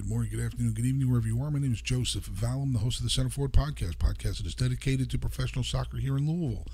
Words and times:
Good 0.00 0.08
morning, 0.08 0.30
good 0.30 0.42
afternoon, 0.42 0.72
good 0.72 0.86
evening, 0.86 1.10
wherever 1.10 1.26
you 1.28 1.42
are. 1.42 1.50
My 1.50 1.58
name 1.58 1.74
is 1.74 1.82
Joseph 1.82 2.26
Valum, 2.26 2.72
the 2.72 2.78
host 2.78 3.00
of 3.00 3.04
the 3.04 3.10
Center 3.10 3.28
Forward 3.28 3.52
Podcast. 3.52 3.96
Podcast 3.96 4.38
that 4.38 4.46
is 4.46 4.54
dedicated 4.54 5.10
to 5.10 5.18
professional 5.18 5.62
soccer 5.62 5.98
here 5.98 6.16
in 6.16 6.26
Louisville. 6.26 6.66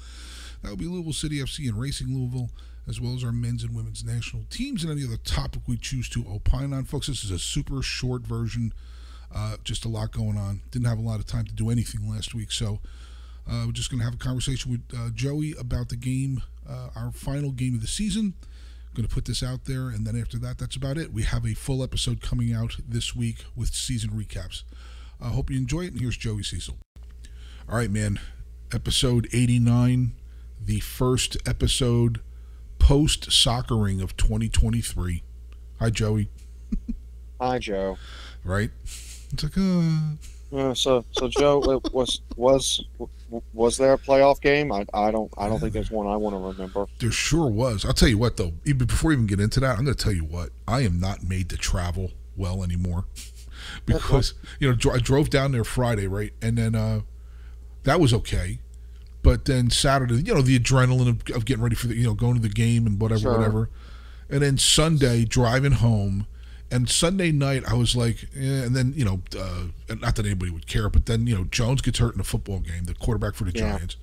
That 0.62 0.68
will 0.70 0.76
be 0.76 0.84
Louisville 0.84 1.12
City 1.12 1.40
FC 1.40 1.68
and 1.68 1.76
Racing 1.76 2.06
Louisville, 2.14 2.50
as 2.86 3.00
well 3.00 3.16
as 3.16 3.24
our 3.24 3.32
men's 3.32 3.64
and 3.64 3.74
women's 3.74 4.04
national 4.04 4.44
teams 4.48 4.84
and 4.84 4.92
any 4.92 5.04
other 5.04 5.16
topic 5.16 5.62
we 5.66 5.76
choose 5.76 6.08
to 6.10 6.24
opine 6.30 6.72
on. 6.72 6.84
Folks, 6.84 7.08
this 7.08 7.24
is 7.24 7.32
a 7.32 7.38
super 7.40 7.82
short 7.82 8.22
version. 8.22 8.72
Uh, 9.34 9.56
just 9.64 9.84
a 9.84 9.88
lot 9.88 10.12
going 10.12 10.38
on. 10.38 10.60
Didn't 10.70 10.86
have 10.86 10.98
a 10.98 11.02
lot 11.02 11.18
of 11.18 11.26
time 11.26 11.46
to 11.46 11.52
do 11.52 11.68
anything 11.68 12.08
last 12.08 12.32
week, 12.32 12.52
so 12.52 12.78
uh, 13.50 13.64
we're 13.66 13.72
just 13.72 13.90
going 13.90 13.98
to 13.98 14.04
have 14.04 14.14
a 14.14 14.18
conversation 14.18 14.70
with 14.70 14.82
uh, 14.96 15.10
Joey 15.12 15.52
about 15.58 15.88
the 15.88 15.96
game, 15.96 16.44
uh, 16.68 16.90
our 16.94 17.10
final 17.10 17.50
game 17.50 17.74
of 17.74 17.80
the 17.80 17.88
season. 17.88 18.34
Going 18.96 19.06
to 19.06 19.14
put 19.14 19.26
this 19.26 19.42
out 19.42 19.66
there, 19.66 19.90
and 19.90 20.06
then 20.06 20.18
after 20.18 20.38
that, 20.38 20.56
that's 20.56 20.74
about 20.74 20.96
it. 20.96 21.12
We 21.12 21.24
have 21.24 21.44
a 21.44 21.52
full 21.52 21.82
episode 21.82 22.22
coming 22.22 22.54
out 22.54 22.76
this 22.88 23.14
week 23.14 23.44
with 23.54 23.74
season 23.74 24.08
recaps. 24.08 24.62
I 25.20 25.28
hope 25.28 25.50
you 25.50 25.58
enjoy 25.58 25.82
it, 25.82 25.92
and 25.92 26.00
here's 26.00 26.16
Joey 26.16 26.42
Cecil. 26.42 26.78
All 27.68 27.76
right, 27.76 27.90
man. 27.90 28.18
Episode 28.72 29.28
89, 29.34 30.12
the 30.64 30.80
first 30.80 31.36
episode 31.46 32.22
post 32.78 33.30
soccering 33.30 34.00
of 34.00 34.16
2023. 34.16 35.22
Hi, 35.78 35.90
Joey. 35.90 36.30
Hi, 37.42 37.58
Joe. 37.58 37.98
Right? 38.44 38.70
It's 39.30 39.42
like, 39.42 39.58
uh, 39.58 40.56
Uh, 40.56 40.72
so, 40.72 41.04
so 41.12 41.28
Joe, 41.28 41.82
was 41.92 42.22
was 42.34 42.82
was 43.52 43.76
there 43.76 43.92
a 43.92 43.98
playoff 43.98 44.40
game? 44.40 44.70
I, 44.72 44.86
I 44.94 45.10
don't 45.10 45.32
I 45.36 45.48
don't 45.48 45.58
think 45.58 45.72
there's 45.72 45.90
one 45.90 46.06
I 46.06 46.16
want 46.16 46.34
to 46.34 46.38
remember. 46.38 46.86
There 46.98 47.10
sure 47.10 47.48
was. 47.48 47.84
I'll 47.84 47.92
tell 47.92 48.08
you 48.08 48.18
what, 48.18 48.36
though. 48.36 48.52
Even 48.64 48.86
before 48.86 49.08
we 49.08 49.14
even 49.14 49.26
get 49.26 49.40
into 49.40 49.60
that, 49.60 49.78
I'm 49.78 49.84
going 49.84 49.96
to 49.96 50.02
tell 50.04 50.12
you 50.12 50.24
what. 50.24 50.50
I 50.68 50.80
am 50.82 51.00
not 51.00 51.22
made 51.24 51.48
to 51.50 51.56
travel 51.56 52.12
well 52.36 52.62
anymore 52.62 53.06
because 53.86 54.34
you 54.60 54.70
know 54.70 54.92
I 54.92 54.98
drove 54.98 55.30
down 55.30 55.52
there 55.52 55.64
Friday, 55.64 56.06
right, 56.06 56.32
and 56.40 56.56
then 56.56 56.74
uh, 56.74 57.00
that 57.84 58.00
was 58.00 58.12
okay. 58.14 58.60
But 59.22 59.46
then 59.46 59.70
Saturday, 59.70 60.22
you 60.22 60.32
know, 60.34 60.40
the 60.40 60.56
adrenaline 60.56 61.08
of, 61.08 61.36
of 61.36 61.44
getting 61.46 61.62
ready 61.62 61.74
for 61.74 61.88
the, 61.88 61.96
you 61.96 62.04
know, 62.04 62.14
going 62.14 62.34
to 62.36 62.40
the 62.40 62.48
game 62.48 62.86
and 62.86 63.00
whatever, 63.00 63.22
Sure. 63.22 63.36
whatever. 63.36 63.70
And 64.30 64.42
then 64.42 64.56
Sunday, 64.56 65.24
driving 65.24 65.72
home, 65.72 66.28
and 66.70 66.88
Sunday 66.88 67.32
night, 67.32 67.62
I 67.68 67.74
was 67.74 67.94
like, 67.96 68.24
eh, 68.36 68.64
and 68.64 68.74
then 68.74 68.92
you 68.96 69.04
know, 69.04 69.20
uh, 69.38 69.64
not 70.00 70.16
that 70.16 70.26
anybody 70.26 70.50
would 70.50 70.66
care, 70.66 70.88
but 70.88 71.06
then 71.06 71.26
you 71.26 71.34
know, 71.36 71.44
Jones 71.44 71.80
gets 71.82 71.98
hurt 71.98 72.14
in 72.14 72.20
a 72.20 72.24
football 72.24 72.60
game, 72.60 72.84
the 72.84 72.94
quarterback 72.94 73.34
for 73.34 73.44
the 73.44 73.52
Yeah. 73.54 73.76
Giants. 73.76 73.96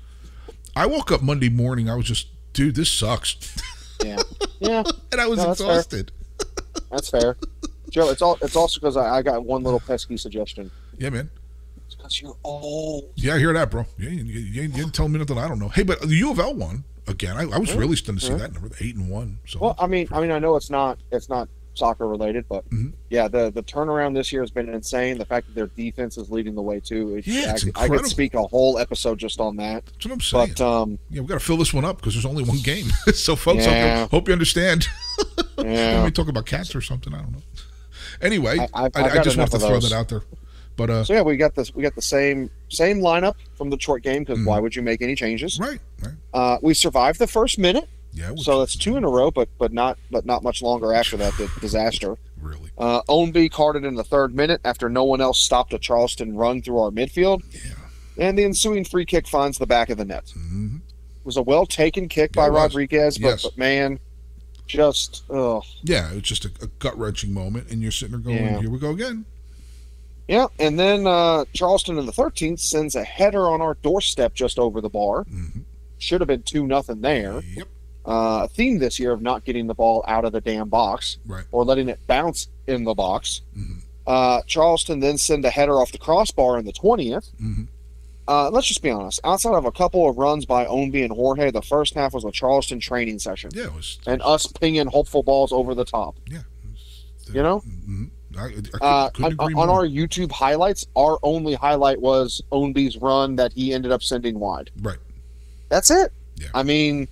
I 0.75 0.85
woke 0.87 1.11
up 1.11 1.21
Monday 1.21 1.49
morning, 1.49 1.89
I 1.89 1.95
was 1.95 2.05
just, 2.05 2.27
dude, 2.53 2.75
this 2.75 2.89
sucks. 2.91 3.55
Yeah, 4.03 4.17
yeah, 4.59 4.83
and 5.11 5.21
I 5.21 5.27
was 5.27 5.37
No, 5.37 5.45
that's 5.47 5.59
fair. 5.61 5.69
exhausted. 5.69 6.11
that's 6.91 7.09
fair. 7.09 7.37
Joe, 7.89 8.09
it's 8.09 8.21
all 8.21 8.37
it's 8.41 8.55
also 8.55 8.79
because 8.79 8.97
I, 8.97 9.17
I 9.17 9.21
got 9.21 9.45
one 9.45 9.63
little 9.63 9.79
pesky 9.79 10.17
suggestion. 10.17 10.71
Yeah, 10.97 11.09
man. 11.11 11.29
It's 11.85 11.95
because 11.95 12.19
you're 12.21 12.35
old. 12.43 13.11
Yeah, 13.15 13.35
I 13.35 13.39
hear 13.39 13.53
that, 13.53 13.69
bro. 13.69 13.85
Yeah, 13.99 14.09
you, 14.09 14.23
you, 14.23 14.39
you, 14.39 14.61
you 14.63 14.67
didn't 14.69 14.95
tell 14.95 15.07
me 15.09 15.19
nothing 15.19 15.37
I 15.37 15.47
don't 15.47 15.59
know. 15.59 15.69
Hey, 15.69 15.83
but 15.83 16.01
the 16.01 16.15
U 16.15 16.31
of 16.31 16.39
L 16.39 16.55
won 16.55 16.83
again. 17.07 17.37
I, 17.37 17.41
I 17.43 17.57
was 17.59 17.73
really 17.75 17.95
stunned 17.95 18.19
to 18.21 18.25
see 18.25 18.31
Yeah. 18.31 18.37
that 18.39 18.53
number, 18.53 18.71
eight 18.81 18.95
and 18.95 19.09
one. 19.09 19.37
So 19.47 19.59
Well, 19.59 19.75
I 19.77 19.85
mean, 19.85 20.07
I 20.11 20.21
mean, 20.21 20.31
I 20.31 20.39
know 20.39 20.55
it's 20.55 20.71
not 20.71 20.97
it's 21.11 21.29
not 21.29 21.47
soccer 21.75 22.07
related, 22.07 22.45
but 22.47 22.69
Mhm. 22.69 22.93
yeah, 23.09 23.27
the 23.27 23.51
the 23.51 23.63
turnaround 23.63 24.13
this 24.13 24.31
year 24.31 24.41
has 24.41 24.51
been 24.51 24.69
insane. 24.69 25.17
The 25.17 25.25
fact 25.25 25.47
that 25.47 25.55
their 25.55 25.67
defense 25.67 26.17
is 26.17 26.29
leading 26.29 26.55
the 26.55 26.61
way 26.61 26.79
too. 26.79 27.15
It, 27.17 27.27
Yeah, 27.27 27.47
I, 27.47 27.51
it's 27.51 27.63
could- 27.63 27.77
I 27.77 27.87
could 27.87 28.05
speak 28.05 28.33
a 28.33 28.43
whole 28.43 28.77
episode 28.77 29.17
just 29.19 29.39
on 29.39 29.55
that. 29.57 29.85
that's 29.85 30.05
what 30.05 30.13
I'm 30.13 30.21
saying. 30.21 30.53
But 30.57 30.61
um, 30.61 30.99
yeah, 31.09 31.21
we 31.21 31.27
got 31.27 31.35
to 31.39 31.45
fill 31.45 31.57
this 31.57 31.73
one 31.73 31.85
up 31.85 31.97
because 31.97 32.13
there's 32.13 32.25
only 32.25 32.43
one 32.43 32.59
game. 32.59 32.85
so, 33.13 33.35
folks, 33.35 33.65
Yeah. 33.65 34.07
hope, 34.09 34.27
you 34.27 34.33
understand. 34.33 34.87
yeah, 35.57 35.99
Maybe 36.01 36.11
talk 36.11 36.27
about 36.27 36.45
cats 36.45 36.75
or 36.75 36.81
something. 36.81 37.13
I 37.13 37.17
don't 37.21 37.31
know. 37.33 37.41
Anyway, 38.21 38.57
I, 38.59 38.67
I- 38.73 38.89
I, 38.95 39.23
just 39.23 39.37
wanted 39.37 39.51
to 39.51 39.59
throw 39.59 39.79
that 39.79 39.91
out 39.91 40.09
there. 40.09 40.21
But 40.75 40.89
uh, 40.89 41.03
So 41.03 41.13
yeah, 41.13 41.21
we 41.21 41.37
got 41.37 41.53
this. 41.55 41.73
We 41.75 41.83
got 41.83 41.93
the 41.95 42.01
same 42.01 42.49
same 42.69 42.99
lineup 42.99 43.35
from 43.55 43.69
the 43.69 43.79
short 43.79 44.01
game 44.01 44.23
because 44.23 44.39
Mhm. 44.39 44.45
why 44.47 44.59
would 44.59 44.75
you 44.75 44.81
make 44.81 45.01
any 45.03 45.13
changes? 45.15 45.59
right, 45.59 45.79
right. 46.01 46.13
Uh, 46.33 46.57
we 46.63 46.73
survived 46.73 47.19
the 47.19 47.27
first 47.27 47.59
minute, 47.59 47.87
Yeah, 48.13 48.33
so 48.35 48.59
that's 48.59 48.75
two 48.75 48.95
in 48.95 49.03
a 49.03 49.09
row, 49.09 49.31
but 49.31 49.49
but 49.57 49.73
not 49.73 49.97
but 50.11 50.25
not 50.25 50.43
much 50.43 50.61
longer 50.61 50.93
after 50.93 51.17
that 51.17 51.33
the 51.37 51.49
disaster. 51.61 52.15
really. 52.39 52.69
Uh, 52.77 53.01
Ownby 53.09 53.49
carded 53.51 53.85
in 53.85 53.95
the 53.95 54.03
third 54.03 54.35
minute 54.35 54.61
after 54.65 54.87
no 54.89 55.03
one 55.03 55.19
else 55.21 55.39
stopped 55.39 55.73
a 55.73 55.79
Charleston 55.79 56.35
run 56.35 56.61
through 56.61 56.77
our 56.79 56.91
midfield, 56.91 57.41
Yeah. 57.51 57.71
and 58.27 58.37
the 58.37 58.43
ensuing 58.43 58.83
free 58.85 59.05
kick 59.05 59.27
finds 59.27 59.57
the 59.57 59.65
back 59.67 59.89
of 59.89 59.97
the 59.97 60.05
net. 60.05 60.29
hmm 60.33 60.75
It 61.17 61.25
was 61.25 61.37
a 61.37 61.41
well 61.41 61.65
taken 61.65 62.07
kick 62.07 62.31
Yeah, 62.35 62.43
by. 62.43 62.47
Rodriguez, 62.49 63.17
but, 63.17 63.27
Yes. 63.29 63.43
but 63.43 63.57
man, 63.57 63.99
just 64.67 65.23
ugh. 65.29 65.63
Yeah, 65.83 66.09
it 66.11 66.15
was 66.15 66.23
just 66.23 66.45
a, 66.45 66.51
a 66.61 66.67
gut 66.79 66.97
wrenching 66.97 67.33
moment, 67.33 67.69
and 67.71 67.81
you're 67.81 67.91
sitting 67.91 68.11
there 68.11 68.21
going, 68.21 68.53
Yeah. 68.53 68.59
"Here 68.61 68.69
we 68.69 68.77
go 68.79 68.91
again." 68.91 69.25
Yeah, 70.27 70.47
and 70.59 70.79
then 70.79 71.05
uh, 71.05 71.45
Charleston 71.53 71.97
in 71.97 72.05
the 72.05 72.13
13th 72.13 72.59
sends 72.59 72.95
a 72.95 73.03
header 73.03 73.47
on 73.49 73.61
our 73.61 73.73
doorstep 73.81 74.33
just 74.33 74.57
over 74.59 74.79
the 74.81 74.89
bar. 74.89 75.23
hmm 75.23 75.61
Should 75.97 76.21
have 76.21 76.27
been 76.27 76.43
two 76.43 76.65
nothing 76.67 77.01
there. 77.01 77.41
Yep. 77.55 77.67
Uh, 78.05 78.41
a 78.43 78.47
theme 78.49 78.79
this 78.79 78.99
year 78.99 79.11
of 79.11 79.21
not 79.21 79.45
getting 79.45 79.67
the 79.67 79.73
ball 79.73 80.03
out 80.07 80.25
of 80.25 80.31
the 80.33 80.41
damn 80.41 80.69
box 80.69 81.17
Right. 81.25 81.45
or 81.51 81.63
letting 81.65 81.89
it 81.89 81.99
bounce 82.07 82.47
in 82.67 82.83
the 82.83 82.93
box. 82.93 83.41
Mhm. 83.57 83.81
Uh, 84.05 84.41
Charleston 84.47 84.99
then 84.99 85.17
send 85.17 85.45
a 85.45 85.49
header 85.49 85.79
off 85.79 85.91
the 85.91 85.97
crossbar 85.97 86.57
in 86.59 86.65
the 86.65 86.73
20th. 86.73 87.29
hmm 87.37 87.63
Uh, 88.27 88.49
let's 88.49 88.67
just 88.67 88.81
be 88.81 88.89
honest. 88.89 89.19
Outside 89.25 89.53
of 89.53 89.65
a 89.65 89.71
couple 89.71 90.09
of 90.09 90.17
runs 90.17 90.45
by 90.45 90.65
Ownby 90.65 91.03
and 91.03 91.11
Jorge, 91.11 91.51
the 91.51 91.61
first 91.61 91.93
half 91.93 92.13
was 92.13 92.23
a 92.23 92.31
Charleston 92.31 92.79
training 92.79 93.19
session 93.19 93.51
Yeah, 93.53 93.65
it 93.65 93.73
was. 93.73 93.99
and 94.07 94.21
us 94.21 94.47
pinging 94.47 94.87
hopeful 94.87 95.23
balls 95.23 95.51
over 95.51 95.75
the 95.75 95.83
top. 95.85 96.15
Yeah. 96.31 96.39
was- 96.71 97.33
You 97.35 97.43
know? 97.43 97.61
Mhm. 97.67 98.09
I, 98.37 98.45
I 98.45 98.49
couldn't, 98.49 98.69
Uh, 98.81 99.09
on, 99.43 99.53
on 99.55 99.69
our 99.69 99.85
YouTube 99.85 100.31
highlights, 100.31 100.85
our 100.95 101.19
only 101.21 101.53
highlight 101.53 102.01
was 102.01 102.41
Ownby's 102.51 102.97
run 102.97 103.35
that 103.35 103.51
he 103.53 103.73
ended 103.73 103.91
up 103.91 104.01
sending 104.01 104.39
wide. 104.39 104.71
right. 104.81 104.97
That's 105.69 105.91
it. 105.91 106.11
Yeah. 106.37 106.47
I 106.53 106.63
mean, 106.63 107.07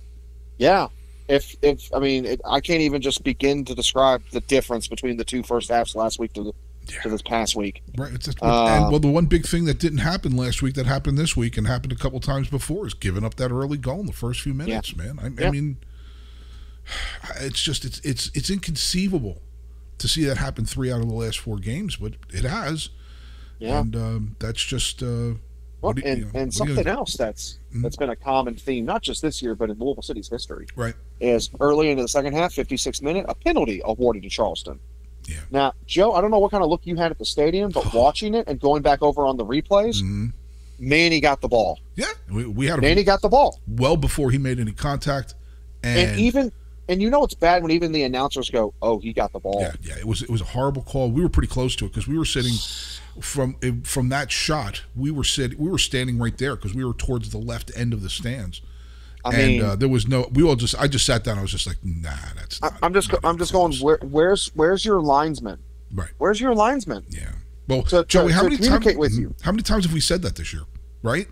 yeah. 0.58 0.88
If 1.28 1.54
if 1.62 1.88
I 1.94 1.98
mean, 2.00 2.24
it, 2.26 2.40
I 2.44 2.60
can't 2.60 2.80
even 2.80 3.00
just 3.00 3.22
begin 3.24 3.64
to 3.66 3.74
describe 3.74 4.22
the 4.32 4.40
difference 4.40 4.88
between 4.88 5.16
the 5.16 5.24
two 5.24 5.42
first 5.42 5.70
halves 5.70 5.94
last 5.94 6.18
week 6.18 6.32
to 6.34 6.42
the, 6.42 6.52
Yeah. 6.92 7.02
to 7.02 7.08
this 7.10 7.22
past 7.22 7.54
week. 7.54 7.80
Right. 7.96 8.12
It's 8.12 8.26
just, 8.26 8.42
Uh, 8.42 8.66
and 8.66 8.90
well, 8.90 8.98
the 8.98 9.08
one 9.08 9.26
big 9.26 9.46
thing 9.46 9.64
that 9.66 9.78
didn't 9.78 9.98
happen 9.98 10.36
last 10.36 10.62
week 10.62 10.74
that 10.74 10.84
happened 10.86 11.16
this 11.16 11.36
week 11.36 11.56
and 11.56 11.66
happened 11.68 11.92
a 11.92 11.96
couple 11.96 12.18
times 12.20 12.48
before 12.48 12.86
is 12.88 12.92
giving 12.94 13.24
up 13.24 13.36
that 13.36 13.52
early 13.52 13.78
goal 13.78 14.00
in 14.00 14.06
the 14.06 14.12
first 14.12 14.40
few 14.40 14.52
minutes, 14.52 14.96
man. 14.96 15.18
I, 15.38 15.46
I 15.46 15.50
mean, 15.50 15.76
it's 17.40 17.62
just 17.62 17.84
it's 17.84 18.00
it's 18.00 18.30
it's 18.34 18.50
inconceivable 18.50 19.40
to 19.98 20.08
see 20.08 20.24
that 20.24 20.38
happen 20.38 20.64
three 20.64 20.90
out 20.90 21.00
of 21.00 21.08
the 21.08 21.14
last 21.14 21.38
four 21.38 21.58
games, 21.58 21.96
but 21.96 22.14
it 22.30 22.44
has, 22.44 22.88
Yeah. 23.60 23.80
and 23.80 23.94
um, 23.96 24.36
that's 24.40 24.62
just. 24.62 25.02
Uh, 25.02 25.34
Well, 25.82 25.92
you- 25.96 26.02
and, 26.06 26.18
you 26.20 26.24
know, 26.26 26.30
and 26.34 26.54
something 26.54 26.86
else 26.86 27.14
that's 27.16 27.58
Mhm. 27.74 27.82
that's 27.82 27.96
been 27.96 28.08
a 28.10 28.16
common 28.16 28.54
theme, 28.54 28.84
not 28.86 29.02
just 29.02 29.20
this 29.20 29.42
year, 29.42 29.54
but 29.54 29.68
in 29.68 29.78
Louisville 29.78 30.02
City's 30.02 30.28
history. 30.28 30.66
Right. 30.76 30.94
is 31.20 31.50
early 31.60 31.88
into 31.90 32.02
the 32.02 32.08
second 32.08 32.32
half, 32.32 32.52
56 32.52 33.00
minute, 33.02 33.24
a 33.28 33.34
penalty 33.36 33.80
awarded 33.84 34.22
to 34.24 34.28
Charleston. 34.28 34.80
Yeah. 35.26 35.36
Now, 35.52 35.72
Joe, 35.86 36.14
I 36.14 36.20
don't 36.20 36.32
know 36.32 36.40
what 36.40 36.50
kind 36.50 36.64
of 36.64 36.68
look 36.70 36.80
you 36.84 36.96
had 36.96 37.12
at 37.12 37.18
the 37.18 37.24
stadium, 37.24 37.70
but 37.70 37.92
watching 37.94 38.34
it 38.34 38.48
and 38.48 38.58
going 38.58 38.82
back 38.82 39.02
over 39.02 39.24
on 39.26 39.36
the 39.36 39.44
replays, 39.44 40.00
hmm 40.00 40.28
Manny 40.80 41.20
got 41.20 41.40
the 41.40 41.46
ball. 41.48 41.78
Yeah. 41.94 42.06
We, 42.28 42.44
we 42.46 42.66
had 42.66 42.78
a 42.80 42.82
Manny 42.82 43.04
got 43.04 43.22
the 43.22 43.28
ball. 43.28 43.60
well 43.68 43.96
before 43.96 44.32
he 44.32 44.38
made 44.38 44.58
any 44.58 44.72
contact, 44.72 45.34
and, 45.84 46.10
And, 46.10 46.20
even 46.20 46.50
and 46.88 47.00
you 47.00 47.08
know 47.08 47.22
it's 47.22 47.34
bad 47.34 47.62
when 47.62 47.70
even 47.70 47.92
the 47.92 48.02
announcers 48.02 48.50
go, 48.50 48.74
"Oh, 48.82 48.98
he 48.98 49.12
got 49.12 49.32
the 49.32 49.38
ball." 49.38 49.60
Yeah, 49.60 49.72
yeah, 49.82 49.98
it 49.98 50.04
was 50.06 50.22
it 50.22 50.30
was 50.30 50.40
a 50.40 50.44
horrible 50.46 50.82
call. 50.82 51.12
We 51.12 51.22
were 51.22 51.28
pretty 51.28 51.46
close 51.48 51.76
to 51.76 51.84
it 51.84 51.90
because 51.90 52.08
we 52.08 52.18
were 52.18 52.24
sitting 52.24 52.54
from 53.20 53.56
from 53.84 54.08
that 54.10 54.30
shot. 54.30 54.82
We 54.96 55.10
were 55.10 55.24
sitting, 55.24 55.58
we 55.58 55.70
were 55.70 55.78
standing 55.78 56.18
right 56.18 56.36
there 56.38 56.56
because 56.56 56.74
we 56.74 56.84
were 56.84 56.94
towards 56.94 57.30
the 57.30 57.38
left 57.38 57.70
end 57.76 57.92
of 57.92 58.02
the 58.02 58.10
stands, 58.10 58.60
I 59.24 59.30
and 59.34 59.36
mean, 59.46 59.62
uh, 59.62 59.76
there 59.76 59.88
was 59.88 60.08
no. 60.08 60.28
We 60.32 60.42
all 60.42 60.56
just, 60.56 60.74
I 60.80 60.88
just 60.88 61.06
sat 61.06 61.22
down. 61.24 61.38
I 61.38 61.42
was 61.42 61.50
just 61.52 61.66
like, 61.66 61.76
nah, 61.84 62.10
that's. 62.36 62.62
I, 62.62 62.68
Not, 62.70 62.78
I'm 62.82 62.94
just, 62.94 63.12
not 63.12 63.20
I'm 63.24 63.38
just 63.38 63.52
going. 63.52 63.74
Where, 63.76 63.98
where's, 64.02 64.48
where's 64.54 64.84
your 64.84 65.00
linesman? 65.00 65.58
Right. 65.94 66.10
Where's 66.18 66.40
your 66.40 66.54
linesman? 66.54 67.04
Yeah. 67.08 67.32
Well, 67.68 67.82
To- 67.84 67.98
to- 68.02 68.04
Joey, 68.04 68.32
how 68.32 68.40
to 68.40 68.44
many 68.44 68.56
times? 68.56 68.66
communicate 68.68 68.98
with 68.98 69.12
you. 69.12 69.34
How 69.42 69.52
many 69.52 69.62
times 69.62 69.84
have 69.84 69.92
we 69.94 70.00
said 70.00 70.22
that 70.22 70.36
this 70.36 70.52
year? 70.52 70.62
Right. 71.02 71.28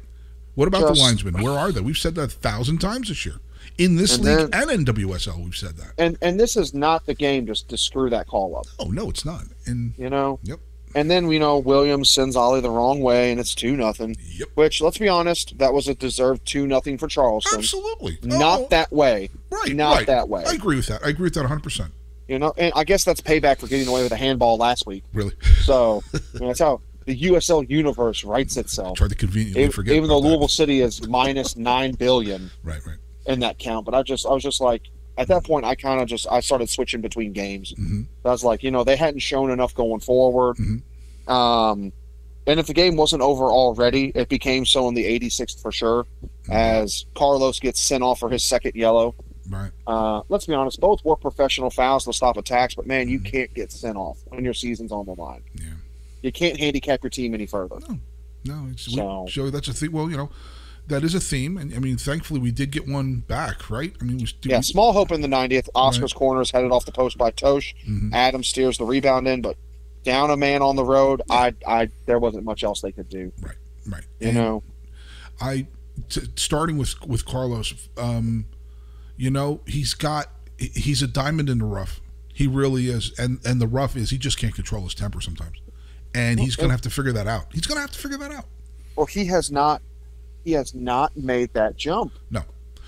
What 0.54 0.68
about 0.68 0.82
the 0.82 0.88
Just- 0.90 1.00
linesmen? 1.00 1.42
Where 1.42 1.52
are 1.58 1.72
they? 1.72 1.80
We've 1.80 1.96
said 1.98 2.14
that 2.16 2.22
a 2.22 2.28
thousand 2.28 2.78
times 2.78 3.08
this 3.08 3.24
year. 3.24 3.36
In 3.78 3.96
this 3.96 4.16
And 4.16 4.24
league 4.24 4.50
then- 4.52 4.62
and 4.70 4.70
in 4.88 4.94
WSL, 4.94 5.42
we've 5.42 5.56
said 5.56 5.76
that. 5.78 5.92
And 5.98 6.16
and 6.22 6.38
this 6.38 6.56
is 6.56 6.74
not 6.74 7.06
the 7.06 7.14
game 7.14 7.46
just 7.46 7.68
to 7.70 7.76
screw 7.78 8.10
that 8.10 8.26
call 8.26 8.56
up. 8.56 8.66
Oh 8.78 8.86
no, 8.90 9.08
it's 9.10 9.24
not. 9.24 9.44
And 9.66 9.94
You 9.96 10.10
know. 10.10 10.38
Yep. 10.42 10.60
And 10.94 11.10
then 11.10 11.26
we 11.28 11.38
know 11.38 11.58
Williams 11.58 12.10
sends 12.10 12.34
Ollie 12.37 12.60
the 12.60 12.70
wrong 12.70 13.00
way, 13.00 13.31
and 13.31 13.38
it's 13.38 13.54
two 13.54 13.76
nothing. 13.76 14.16
yep, 14.20 14.48
Which, 14.54 14.81
let's 14.81 14.98
be 14.98 15.08
honest, 15.08 15.56
that 15.58 15.72
was 15.72 15.87
a 15.88 15.94
deserved 15.94 16.44
two 16.46 16.66
nothing 16.66 16.98
for 16.98 17.06
Charleston. 17.06 17.58
absolutely. 17.60 18.19
Not 18.22 18.60
Oh, 18.60 18.66
that 18.70 18.90
way. 18.92 19.31
right. 19.50 19.75
not 19.75 19.96
right. 19.98 20.06
that 20.08 20.28
way. 20.28 20.44
I 20.46 20.52
agree 20.54 20.76
with 20.76 20.87
that. 20.88 21.04
I 21.04 21.10
agree 21.10 21.25
with 21.25 21.34
that 21.34 21.42
100. 21.42 21.62
percent 21.62 21.92
You 22.28 22.38
know, 22.40 22.52
and 22.58 22.72
I 22.75 22.84
guess 22.84 23.04
that's 23.04 23.20
payback 23.20 23.58
for 23.58 23.66
getting 23.69 23.87
away 23.88 24.02
with 24.02 24.12
a 24.12 24.16
handball 24.16 24.56
last 24.56 24.87
week. 24.87 25.04
Really. 25.12 25.34
So 25.62 26.02
you 26.34 26.40
know, 26.40 26.46
that's 26.48 26.60
how 26.60 26.81
the 27.06 27.19
USL 27.22 27.69
universe 27.70 28.25
writes 28.25 28.56
itself. 28.56 28.98
Tried 28.98 29.10
to 29.10 29.16
conveniently 29.16 29.62
Even, 29.62 29.72
forget. 29.72 29.94
even 29.94 30.08
though 30.08 30.16
about 30.19 30.22
that. 30.25 30.28
Louisville 30.28 30.48
City 30.48 30.81
is 30.81 31.06
minus 31.08 31.56
nine 31.56 31.92
billion, 31.92 32.50
Right, 32.62 32.84
right. 32.87 32.98
in 33.26 33.40
that 33.40 33.58
count. 33.58 33.84
But 33.87 33.94
I 33.94 34.02
just 34.02 34.26
I 34.26 34.31
was 34.31 34.42
just 34.42 34.60
like 34.60 34.82
at 35.20 35.28
that 35.28 35.44
point 35.44 35.64
I 35.64 35.75
kind 35.75 36.00
of 36.00 36.08
just 36.08 36.26
I 36.31 36.40
started 36.40 36.69
switching 36.69 37.00
between 37.00 37.32
games. 37.32 37.72
hmm 37.76 38.02
I 38.25 38.31
was 38.31 38.43
like, 38.44 38.62
you 38.62 38.70
know, 38.70 38.82
they 38.84 38.96
hadn't 38.96 39.20
shown 39.20 39.50
enough 39.50 39.75
going 39.75 40.00
forward. 40.00 40.56
Mhm. 40.56 40.82
Um, 41.31 41.93
and 42.46 42.58
if 42.58 42.67
the 42.67 42.75
game 42.75 42.96
wasn't 42.96 43.22
over 43.22 43.44
already, 43.44 44.12
it 44.14 44.28
became 44.28 44.64
so 44.67 44.88
in 44.88 44.94
the 44.94 45.05
86th 45.05 45.61
for 45.62 45.70
sure, 45.70 46.06
as 46.50 47.05
Carlos 47.14 47.61
gets 47.61 47.81
sent 47.81 48.02
off 48.02 48.19
for 48.19 48.28
his 48.31 48.43
second 48.44 48.75
yellow. 48.75 49.14
Right. 49.49 49.70
Uh, 49.87 50.22
let's 50.28 50.46
be 50.46 50.55
honest, 50.55 50.81
both 50.81 51.05
were 51.05 51.17
professional 51.17 51.70
fouls 51.70 52.05
to 52.06 52.12
stop 52.12 52.37
attacks, 52.37 52.75
but 52.75 52.87
man, 52.87 53.08
you 53.08 53.20
can't 53.20 53.52
get 53.55 53.70
sent 53.73 53.96
off 53.96 54.19
when 54.28 54.43
your 54.44 54.55
season's 54.55 54.90
on 54.93 55.06
the 55.06 55.12
line. 55.14 55.43
Yeah. 55.55 55.66
You 56.23 56.32
can't 56.32 56.58
handicap 56.58 57.02
your 57.02 57.11
team 57.11 57.34
any 57.34 57.46
further. 57.46 57.76
No, 58.44 58.69
it's 58.70 58.88
we- 58.88 58.94
So- 58.94 59.50
That's 59.50 59.69
a 59.69 59.73
theme. 59.75 59.93
Well, 59.93 60.11
you 60.11 60.16
know, 60.16 60.31
that 60.90 61.02
is 61.02 61.14
a 61.14 61.20
theme, 61.20 61.56
and 61.56 61.75
I 61.75 61.78
mean, 61.78 61.96
thankfully, 61.96 62.38
we 62.40 62.52
did 62.52 62.70
get 62.70 62.87
one 62.87 63.20
back, 63.26 63.69
right? 63.70 63.92
I 64.00 64.04
mean, 64.04 64.19
we, 64.19 64.26
Yeah, 64.42 64.58
we- 64.58 64.62
small 64.62 64.92
hope 64.92 65.10
in 65.10 65.20
the 65.22 65.28
90th. 65.28 65.69
Oscar's 65.75 66.12
corner 66.12 66.40
is 66.42 66.50
headed 66.50 66.70
off 66.70 66.84
the 66.84 66.92
post 66.92 67.16
by 67.19 67.31
Totsch. 67.31 67.72
Mhm. 67.88 68.12
Adams 68.12 68.48
steers 68.48 68.76
the 68.78 68.84
rebound 68.84 69.26
in, 69.26 69.40
but 69.42 69.56
down 70.04 70.31
a 70.31 70.37
man 70.37 70.62
on 70.62 70.76
the 70.76 70.84
road, 70.84 71.22
I, 71.31 71.54
I, 71.66 71.88
there 72.06 72.19
wasn't 72.19 72.44
much 72.44 72.62
else 72.62 72.81
they 72.82 72.92
could 72.92 73.08
do. 73.08 73.32
right. 73.40 73.56
Right. 73.87 74.04
You 74.20 74.28
And 74.28 74.37
know, 74.37 74.62
I 75.40 75.66
t- 76.10 76.20
starting 76.37 76.76
with 76.76 76.94
with 77.06 77.25
Carlos. 77.25 77.88
Um, 77.96 78.44
you 79.16 79.31
know, 79.31 79.62
he's 79.66 79.94
got 79.94 80.26
he's 80.58 81.00
a 81.02 81.06
diamond 81.06 81.48
in 81.48 81.58
the 81.58 81.64
rough. 81.64 82.00
He 82.32 82.46
really 82.46 82.88
is, 82.88 83.12
and 83.19 83.40
and 83.44 83.60
the 83.60 83.66
rough 83.66 83.96
is 83.96 84.10
he 84.10 84.19
just 84.19 84.38
can't 84.38 84.54
control 84.54 84.84
his 84.84 84.94
temper 84.94 85.20
sometimes, 85.22 85.56
and 86.14 86.38
he's 86.40 86.56
gonna 86.56 86.72
have 86.72 86.82
to 86.82 86.90
figure 86.90 87.12
that 87.12 87.26
out. 87.26 87.46
He's 87.52 87.66
gonna 87.66 87.81
have 87.81 87.90
to 87.92 87.98
figure 87.98 88.19
that 88.19 88.31
out. 88.32 88.44
well, 88.96 89.06
he 89.06 89.25
has 89.26 89.50
not, 89.50 89.81
he 90.44 90.52
has 90.52 90.75
not 90.75 91.16
made 91.16 91.52
that 91.54 91.76
jump. 91.76 92.12
No. 92.31 92.42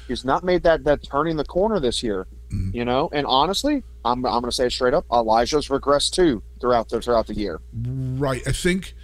he's 0.09 0.25
not 0.25 0.43
made 0.45 0.63
that 0.65 0.85
that 0.85 1.03
turning 1.03 1.37
the 1.37 1.45
corner 1.45 1.79
this 1.81 2.03
year. 2.03 2.27
Mhm. 2.51 2.75
You 2.75 2.85
know, 2.85 3.09
and 3.13 3.27
honestly, 3.27 3.83
I'm, 4.05 4.25
I'm 4.27 4.41
going 4.41 4.45
to 4.45 4.53
say 4.53 4.67
it 4.67 4.73
straight 4.73 4.95
up. 4.95 5.07
Elijah's 5.13 5.69
regressed 5.69 6.11
too 6.13 6.43
throughout 6.61 6.89
the 6.89 7.01
throughout 7.01 7.27
the 7.27 7.35
year. 7.35 7.61
Right. 7.73 8.43
I 8.47 8.53
think 8.53 8.95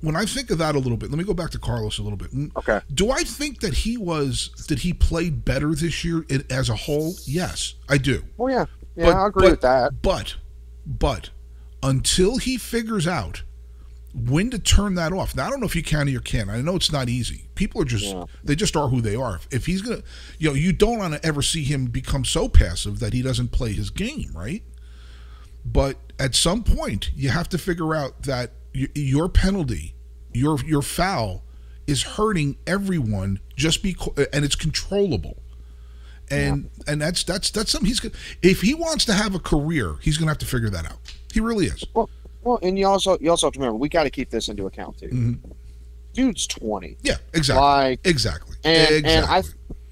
when 0.00 0.16
I 0.16 0.24
think 0.24 0.50
of 0.50 0.56
that 0.58 0.74
a 0.74 0.78
little 0.78 0.96
bit, 0.96 1.10
let 1.10 1.18
me 1.18 1.24
go 1.24 1.34
back 1.34 1.50
to 1.50 1.58
Carlos 1.58 1.98
a 1.98 2.02
little 2.02 2.16
bit. 2.16 2.30
Mm, 2.32 2.50
Okay, 2.56 2.80
Do 2.94 3.10
I 3.10 3.22
think 3.24 3.60
that 3.60 3.74
he 3.74 3.98
was 3.98 4.50
that 4.68 4.78
he 4.78 4.94
played 4.94 5.44
better 5.44 5.74
this 5.74 6.02
year 6.04 6.24
as 6.48 6.70
a 6.70 6.76
whole? 6.76 7.14
Yes, 7.26 7.74
I 7.88 7.98
do. 7.98 8.22
Oh 8.38 8.48
yeah, 8.48 8.64
yeah, 8.96 9.06
But- 9.06 9.16
I 9.16 9.26
agree 9.26 9.42
but- 9.42 9.50
with 9.50 9.60
that. 9.60 10.00
But, 10.00 10.36
but 10.86 11.28
until 11.82 12.38
he 12.38 12.56
figures 12.56 13.06
out 13.06 13.42
when 14.14 14.48
to 14.50 14.58
turn 14.60 14.94
that 14.94 15.12
off, 15.12 15.34
now 15.34 15.46
I 15.46 15.50
don't 15.50 15.58
know 15.60 15.66
if 15.66 15.74
you 15.74 15.82
can 15.82 16.06
or 16.06 16.10
you 16.10 16.20
can. 16.20 16.48
I 16.48 16.60
know 16.60 16.76
it's 16.76 16.92
not 16.92 17.08
easy. 17.08 17.48
People 17.56 17.82
are 17.82 17.84
just 17.84 18.04
Yeah. 18.04 18.24
they 18.44 18.54
just 18.54 18.76
are 18.76 18.88
who 18.88 19.00
they 19.00 19.16
are. 19.16 19.40
If 19.50 19.66
he's 19.66 19.82
gonna, 19.82 20.02
you 20.38 20.48
know, 20.50 20.54
you 20.54 20.72
don't 20.72 20.98
want 20.98 21.14
to 21.14 21.26
ever 21.26 21.42
see 21.42 21.64
him 21.64 21.86
become 21.86 22.24
so 22.24 22.48
passive 22.48 23.00
that 23.00 23.12
he 23.12 23.22
doesn't 23.22 23.48
play 23.48 23.72
his 23.72 23.90
game, 23.90 24.30
right? 24.34 24.62
But 25.64 25.98
at 26.18 26.34
some 26.34 26.62
point, 26.62 27.10
you 27.14 27.30
have 27.30 27.48
to 27.50 27.58
figure 27.58 27.94
out 27.94 28.22
that 28.24 28.52
y- 28.74 28.88
your 28.94 29.28
penalty, 29.28 29.94
your 30.32 30.60
your 30.64 30.82
foul, 30.82 31.44
is 31.86 32.02
hurting 32.02 32.56
everyone 32.66 33.40
just 33.56 33.82
because, 33.82 34.12
and 34.32 34.44
it's 34.44 34.54
controllable. 34.56 35.42
And 36.30 36.70
and 36.86 37.00
that's 37.02 37.24
that's 37.24 37.50
that's 37.50 37.70
something 37.70 37.86
he's 37.88 38.00
gonna. 38.00 38.14
If 38.42 38.60
he 38.62 38.74
wants 38.74 39.04
to 39.06 39.12
have 39.12 39.34
a 39.34 39.38
career, 39.38 39.96
he's 40.00 40.16
gonna 40.18 40.30
have 40.30 40.38
to 40.38 40.46
figure 40.46 40.70
that 40.70 40.86
out. 40.86 40.98
He 41.32 41.40
really 41.40 41.66
is. 41.66 41.84
Well, 41.94 42.08
and 42.62 42.78
you 42.78 42.86
also 42.86 43.18
you 43.20 43.30
also 43.30 43.46
have 43.46 43.54
to 43.54 43.58
remember 43.60 43.78
we 43.78 43.88
got 43.88 44.04
to 44.04 44.10
keep 44.10 44.30
this 44.30 44.48
into 44.48 44.66
account 44.66 44.98
too. 44.98 45.08
Mhm. 45.08 45.38
Dude's 46.12 46.46
twenty, 46.46 46.96
Yeah, 47.02 47.16
exactly, 47.32 47.60
like 47.62 48.00
exactly, 48.04 48.56
and- 48.64 49.06
and. 49.06 49.26
I- 49.26 49.42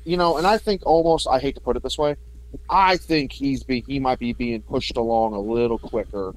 you 0.04 0.16
know, 0.16 0.36
and 0.36 0.46
I 0.48 0.58
think 0.58 0.82
almost 0.84 1.28
I 1.28 1.38
hate 1.38 1.54
to 1.54 1.60
put 1.60 1.76
it 1.76 1.82
this 1.84 1.96
way, 1.96 2.16
I 2.68 2.96
think 2.96 3.30
he's 3.32 3.62
be 3.62 3.84
he 3.86 4.00
might 4.00 4.18
be 4.18 4.32
being 4.32 4.60
pushed 4.62 4.96
along 4.96 5.34
a 5.34 5.40
little 5.40 5.78
quicker. 5.78 6.34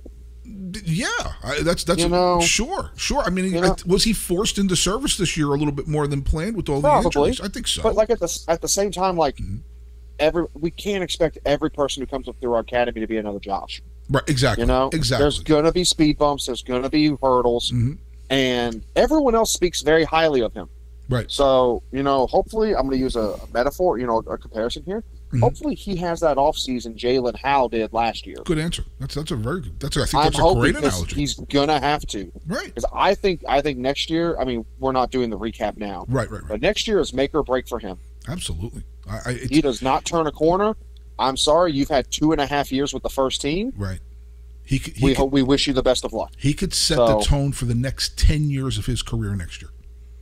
Yeah, 0.84 1.08
I, 1.44 1.62
that's 1.64 1.84
that's 1.84 2.00
You 2.00 2.10
know- 2.10 2.40
sure, 2.42 2.92
sure. 2.96 3.22
I 3.24 3.32
mean, 3.32 3.46
You 3.52 3.64
I- 3.64 3.76
was 3.88 4.04
he 4.04 4.14
forced 4.14 4.60
into 4.60 4.76
service 4.76 5.18
this 5.18 5.36
year 5.36 5.48
a 5.48 5.58
little 5.58 5.72
bit 5.74 5.88
more 5.88 6.06
than 6.06 6.22
planned 6.22 6.56
with 6.56 6.70
all 6.70 6.82
the 6.82 6.92
injuries? 7.06 7.42
I 7.42 7.48
think 7.48 7.68
so. 7.68 7.82
But 7.82 7.96
like 7.96 8.12
at 8.12 8.20
the 8.20 8.44
at 8.48 8.62
the 8.62 8.68
same 8.68 8.92
time, 8.92 9.18
like 9.18 9.38
Mhm. 9.38 9.62
every 10.20 10.46
we 10.54 10.70
can't 10.70 11.04
expect 11.04 11.40
every 11.46 11.72
person 11.72 12.02
who 12.02 12.08
comes 12.08 12.28
up 12.28 12.36
through 12.40 12.54
our 12.54 12.60
academy 12.60 13.02
to 13.02 13.08
be 13.08 13.18
another 13.18 13.40
Josh. 13.40 13.82
Right, 14.10 14.24
exactly. 14.28 14.64
You 14.64 14.68
know, 14.68 14.90
exactly. 14.94 15.24
there's 15.24 15.40
gonna 15.40 15.72
be 15.72 15.84
speed 15.84 16.18
bumps, 16.18 16.46
there's 16.46 16.64
gonna 16.64 16.90
be 16.90 17.16
hurdles, 17.22 17.72
Mhm. 17.72 17.98
and 18.30 18.84
everyone 18.96 19.36
else 19.36 19.54
speaks 19.54 19.82
very 19.82 20.04
highly 20.04 20.42
of 20.42 20.54
him. 20.54 20.70
Right. 21.08 21.30
So 21.30 21.84
you 21.92 22.02
know, 22.04 22.26
hopefully, 22.28 22.76
I'm 22.76 22.84
going 22.88 22.98
to 22.98 22.98
use 22.98 23.16
a, 23.16 23.20
a 23.20 23.48
metaphor, 23.54 24.00
you 24.00 24.08
know, 24.08 24.24
a 24.28 24.38
comparison 24.40 24.82
here. 24.86 25.04
Mhm. 25.32 25.40
Hopefully, 25.42 25.76
he 25.76 25.96
has 25.98 26.20
that 26.22 26.38
off 26.40 26.58
season 26.58 26.96
Jalen 26.96 27.36
Howe 27.38 27.68
did 27.68 27.94
last 27.94 28.26
year. 28.26 28.38
Good 28.44 28.58
answer. 28.58 28.84
That's 29.00 29.14
that's 29.14 29.30
a 29.30 29.36
very 29.36 29.62
good. 29.62 29.80
That's 29.80 29.98
a, 29.98 30.02
I 30.02 30.06
think 30.06 30.16
I'm 30.16 30.32
that's 30.32 30.40
a 30.40 30.54
great 30.56 30.76
analogy. 30.76 31.16
he's 31.16 31.36
gonna 31.36 31.80
have 31.80 32.08
to 32.08 32.32
Right, 32.48 32.66
because 32.74 32.86
I 32.92 33.14
think 33.14 33.44
I 33.48 33.62
think 33.62 33.78
next 33.78 34.10
year. 34.10 34.36
I 34.40 34.46
mean, 34.46 34.66
we're 34.80 34.94
not 34.94 35.12
doing 35.12 35.30
the 35.30 35.38
recap 35.38 35.78
now, 35.78 36.06
right, 36.08 36.30
right, 36.32 36.42
right. 36.42 36.50
but 36.50 36.62
next 36.62 36.88
year 36.88 37.00
is 37.00 37.14
make 37.14 37.36
or 37.36 37.44
break 37.44 37.68
for 37.68 37.78
him. 37.78 37.98
Absolutely. 38.28 38.82
I, 39.08 39.20
I 39.28 39.34
He 39.34 39.62
does 39.62 39.84
not 39.84 40.06
turn 40.06 40.26
a 40.26 40.32
corner. 40.32 40.76
I'm 41.18 41.38
sorry, 41.38 41.72
you've 41.74 41.90
had 41.90 42.12
two 42.12 42.32
and 42.32 42.42
a 42.42 42.46
half 42.46 42.72
years 42.72 42.94
with 42.94 43.04
the 43.04 43.10
first 43.10 43.42
team. 43.42 43.74
right. 43.78 44.00
He 44.68 44.80
could, 44.80 44.96
he 44.96 45.06
we 45.06 45.12
could, 45.12 45.18
hope 45.18 45.32
we 45.32 45.44
wish 45.44 45.68
you 45.68 45.74
the 45.74 45.84
best 45.84 46.04
of 46.06 46.12
luck. 46.12 46.32
he 46.38 46.52
could 46.54 46.74
set 46.74 46.96
So- 46.98 47.20
the 47.20 47.24
tone 47.24 47.52
for 47.52 47.66
the 47.66 47.76
next 47.76 48.18
ten 48.18 48.50
years 48.50 48.78
of 48.80 48.86
his 48.88 49.02
career 49.04 49.36
next 49.36 49.62
year. 49.62 49.70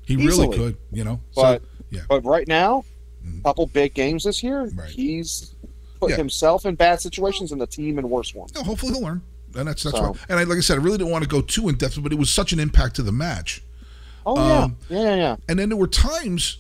He 0.06 0.16
Easily. 0.16 0.48
really 0.50 0.58
could. 0.58 0.78
You 0.92 1.06
know. 1.06 1.22
But 1.34 1.62
so, 1.62 1.68
yeah. 1.92 2.02
but 2.10 2.26
right 2.26 2.46
now, 2.48 2.84
Mhm. 3.26 3.42
couple 3.44 3.66
big 3.68 3.94
games 3.94 4.26
this 4.26 4.44
year, 4.44 4.66
Right. 4.76 4.90
he's 4.90 5.56
put 6.02 6.10
Yeah. 6.10 6.18
himself 6.18 6.66
in 6.66 6.76
bad 6.76 7.00
situations 7.00 7.54
and 7.54 7.62
the 7.62 7.68
team 7.68 7.98
in 7.98 8.10
worse 8.10 8.36
ones. 8.36 8.54
no, 8.54 8.64
hopefully 8.64 8.92
he'll 8.94 9.02
learn. 9.04 9.22
And 9.56 9.66
that's 9.68 9.84
that's 9.84 9.96
So- 9.96 10.08
right. 10.08 10.16
And 10.28 10.40
I, 10.40 10.44
like 10.44 10.58
I 10.58 10.62
said, 10.62 10.78
I 10.78 10.82
really 10.82 10.98
didn't 10.98 11.12
want 11.12 11.24
to 11.24 11.30
go 11.30 11.40
too 11.42 11.70
in 11.70 11.76
depth, 11.76 12.04
but 12.04 12.12
it 12.12 12.20
was 12.20 12.30
such 12.30 12.52
an 12.52 12.60
impact 12.60 12.98
to 12.98 13.02
the 13.04 13.14
match. 13.14 13.64
Oh 14.26 14.36
Um, 14.38 14.76
yeah, 14.90 14.98
yeah, 15.00 15.04
yeah, 15.04 15.16
yeah. 15.16 15.36
And 15.48 15.58
then 15.58 15.70
there 15.70 15.78
were 15.78 15.88
times 15.88 16.58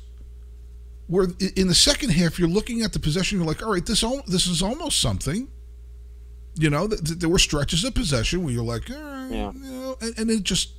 where 1.13 1.27
in 1.55 1.67
the 1.67 1.75
second 1.75 2.09
half 2.09 2.39
you're 2.39 2.47
looking 2.49 2.81
at 2.81 2.91
the 2.91 2.99
possession, 2.99 3.37
you're 3.37 3.45
like, 3.47 3.61
all 3.63 3.71
right, 3.71 3.85
this 3.85 4.03
al- 4.03 4.23
this 4.27 4.47
is 4.47 4.61
almost 4.63 4.99
something. 4.99 5.47
You 6.55 6.69
know, 6.69 6.87
th- 6.87 7.03
th- 7.03 7.19
there 7.19 7.29
were 7.29 7.39
stretches 7.39 7.83
of 7.83 7.93
possession 7.93 8.43
where 8.43 8.53
you're 8.53 8.63
like, 8.63 8.89
right, 8.89 9.27
Yeah. 9.31 9.51
you 9.53 9.59
know, 9.71 9.97
and, 10.01 10.17
and 10.19 10.29
it 10.31 10.43
just, 10.43 10.69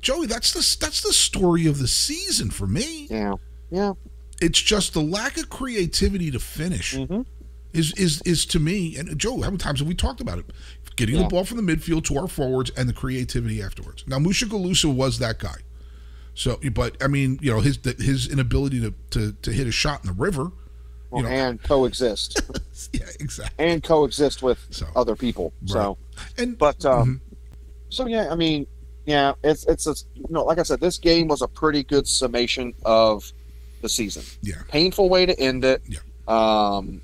Joey, 0.00 0.26
that's 0.26 0.52
the 0.52 0.76
that's 0.84 1.02
the 1.02 1.12
story 1.12 1.66
of 1.66 1.78
the 1.78 1.88
season 1.88 2.50
for 2.50 2.66
me. 2.66 3.06
Yeah, 3.10 3.34
yeah. 3.70 3.92
It's 4.40 4.60
just 4.60 4.92
the 4.94 5.02
lack 5.02 5.36
of 5.36 5.48
creativity 5.50 6.30
to 6.30 6.38
finish 6.40 6.96
hmm 6.96 7.22
is 7.72 7.92
is 7.98 8.22
is 8.24 8.46
to 8.46 8.58
me. 8.58 8.96
And 8.96 9.18
Joe, 9.18 9.36
how 9.42 9.48
many 9.50 9.58
times 9.58 9.80
have 9.80 9.88
we 9.88 9.94
talked 9.94 10.20
about 10.22 10.38
it? 10.38 10.46
Getting 10.96 11.16
Yeah. 11.16 11.24
the 11.24 11.28
ball 11.28 11.44
from 11.44 11.58
the 11.62 11.76
midfield 11.76 12.04
to 12.04 12.16
our 12.18 12.28
forwards 12.28 12.70
and 12.78 12.88
the 12.88 12.94
creativity 12.94 13.60
afterwards. 13.62 14.04
Now, 14.06 14.18
Mushagalusa 14.18 14.94
was 14.94 15.18
that 15.18 15.38
guy. 15.38 15.56
So, 16.38 16.60
but 16.72 17.02
I 17.02 17.08
mean, 17.08 17.38
you 17.42 17.50
know, 17.52 17.60
his 17.60 17.78
his 17.98 18.28
inability 18.28 18.80
to 18.82 18.94
to, 19.10 19.32
to 19.42 19.50
hit 19.52 19.66
a 19.66 19.72
shot 19.72 20.02
in 20.04 20.08
the 20.08 20.12
river. 20.12 20.52
Well, 21.10 21.22
know- 21.22 21.28
and 21.30 21.62
coexist 21.62 22.40
Yeah, 22.92 23.06
exactly. 23.20 23.64
and 23.64 23.82
coexist 23.82 24.42
with 24.42 24.58
So, 24.70 24.86
other 24.94 25.16
people. 25.16 25.52
So, 25.64 25.96
and 26.36 26.58
but 26.58 26.84
um, 26.84 27.20
Mhm. 27.32 27.36
so 27.88 28.06
yeah, 28.06 28.28
I 28.30 28.34
mean, 28.36 28.66
yeah, 29.06 29.32
it's 29.42 29.64
it's 29.66 29.86
a 29.86 29.94
you 30.14 30.26
know, 30.28 30.44
like 30.44 30.58
I 30.58 30.62
said, 30.62 30.80
this 30.80 30.98
game 30.98 31.26
was 31.28 31.40
a 31.42 31.48
pretty 31.48 31.82
good 31.84 32.06
summation 32.06 32.74
of 32.84 33.32
the 33.82 33.88
season. 33.88 34.24
yeah, 34.42 34.56
Painful 34.68 35.08
way 35.08 35.24
to 35.26 35.38
end 35.40 35.64
it. 35.64 35.80
Yeah. 35.88 36.00
Um, 36.28 37.00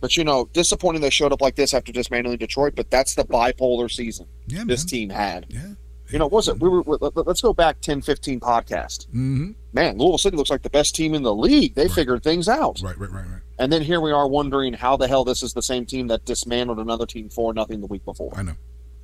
but 0.00 0.16
you 0.16 0.22
know, 0.24 0.48
disappointing 0.52 1.00
they 1.02 1.10
showed 1.10 1.32
up 1.32 1.40
like 1.40 1.56
this 1.56 1.74
after 1.74 1.90
dismantling 1.90 2.36
Detroit. 2.38 2.74
But 2.76 2.90
that's 2.90 3.14
the 3.16 3.24
bipolar 3.24 3.90
season 3.90 4.26
yeah, 4.46 4.62
this 4.64 4.82
man. 4.84 4.88
team 4.88 5.10
had. 5.10 5.46
Yeah. 5.48 5.72
You 6.10 6.18
know, 6.18 6.26
was 6.26 6.48
it? 6.48 6.58
We 6.60 6.68
were. 6.68 6.82
let- 6.86 7.02
let- 7.16 7.26
Let's 7.26 7.40
go 7.40 7.52
back 7.52 7.80
10, 7.80 8.00
15 8.02 8.40
podcast. 8.40 9.06
Mm-hmm. 9.08 9.50
Man, 9.72 9.98
Louisville 9.98 10.18
City 10.18 10.36
looks 10.36 10.50
like 10.50 10.62
the 10.62 10.70
best 10.70 10.94
team 10.94 11.14
in 11.14 11.22
the 11.22 11.34
league. 11.34 11.74
They 11.74 11.82
Right. 11.82 11.90
figured 11.92 12.22
things 12.22 12.48
out. 12.48 12.80
Right, 12.82 12.98
right, 12.98 13.10
right, 13.10 13.24
right. 13.26 13.42
And 13.58 13.72
then 13.72 13.82
here 13.82 14.00
we 14.00 14.12
are 14.12 14.26
wondering 14.28 14.72
how 14.72 14.96
the 14.96 15.06
hell 15.08 15.24
this 15.24 15.42
is 15.42 15.52
the 15.52 15.62
same 15.62 15.84
team 15.84 16.06
that 16.06 16.24
dismantled 16.24 16.78
another 16.78 17.04
team 17.06 17.28
for 17.28 17.52
nothing 17.52 17.80
the 17.80 17.86
week 17.86 18.04
before. 18.04 18.32
I 18.36 18.42
know. 18.42 18.54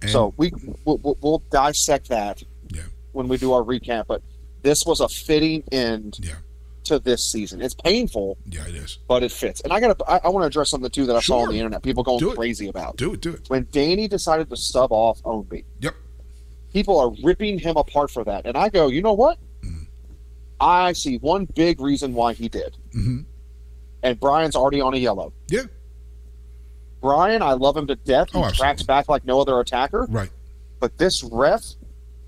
And, 0.00 0.10
so 0.10 0.32
we 0.36 0.52
we'll, 0.84 0.98
we'll, 0.98 1.18
we'll 1.20 1.42
dissect 1.50 2.08
that 2.08 2.42
Yeah. 2.70 2.82
when 3.12 3.28
we 3.28 3.36
do 3.36 3.52
our 3.52 3.62
recap. 3.62 4.06
But 4.06 4.22
this 4.62 4.86
was 4.86 5.00
a 5.00 5.08
fitting 5.08 5.62
end 5.72 6.18
Yeah. 6.22 6.36
to 6.84 6.98
this 6.98 7.22
season. 7.30 7.60
It's 7.60 7.74
painful, 7.74 8.38
yeah, 8.46 8.66
it 8.66 8.74
is. 8.76 8.98
but 9.08 9.22
it 9.22 9.32
fits. 9.32 9.60
And 9.62 9.72
I 9.72 9.80
got 9.80 9.98
to 9.98 10.04
I, 10.10 10.20
I 10.24 10.28
want 10.28 10.44
to 10.44 10.46
address 10.46 10.70
something 10.70 10.90
too 10.90 11.04
that 11.06 11.16
I 11.16 11.20
saw 11.20 11.40
on 11.40 11.48
the 11.50 11.56
internet. 11.58 11.82
People 11.82 12.02
going 12.02 12.20
crazy 12.34 12.68
about 12.68 12.96
Do 12.96 13.12
it, 13.12 13.20
do 13.20 13.30
it. 13.34 13.42
when 13.48 13.66
Danny 13.72 14.08
decided 14.08 14.48
to 14.50 14.56
sub 14.56 14.92
off 14.92 15.22
Ownby. 15.24 15.64
Yep. 15.80 15.94
People 16.74 16.98
are 16.98 17.12
ripping 17.22 17.58
him 17.58 17.76
apart 17.78 18.10
for 18.10 18.22
that, 18.24 18.44
and 18.44 18.56
I 18.56 18.68
go, 18.68 18.88
you 18.88 19.00
know 19.00 19.12
what? 19.14 19.38
Mhm. 19.62 19.86
I 20.60 20.92
see 20.92 21.16
one 21.18 21.46
big 21.46 21.80
reason 21.80 22.12
why 22.12 22.34
he 22.34 22.48
did, 22.48 22.76
Mm-hmm. 22.94 23.20
and 24.02 24.20
Brian's 24.20 24.56
already 24.56 24.80
on 24.82 24.92
a 24.92 24.98
yellow. 24.98 25.32
Yeah. 25.48 25.62
Brian, 27.00 27.42
I 27.42 27.52
love 27.52 27.76
him 27.76 27.86
to 27.88 27.96
death. 27.96 28.28
He 28.32 28.38
Oh, 28.38 28.50
tracks 28.50 28.82
back 28.82 29.08
like 29.08 29.24
no 29.24 29.40
other 29.40 29.60
attacker. 29.60 30.06
Right. 30.10 30.30
But 30.80 30.96
this 30.98 31.22
ref, 31.22 31.62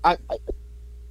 I, 0.03 0.17
I 0.29 0.37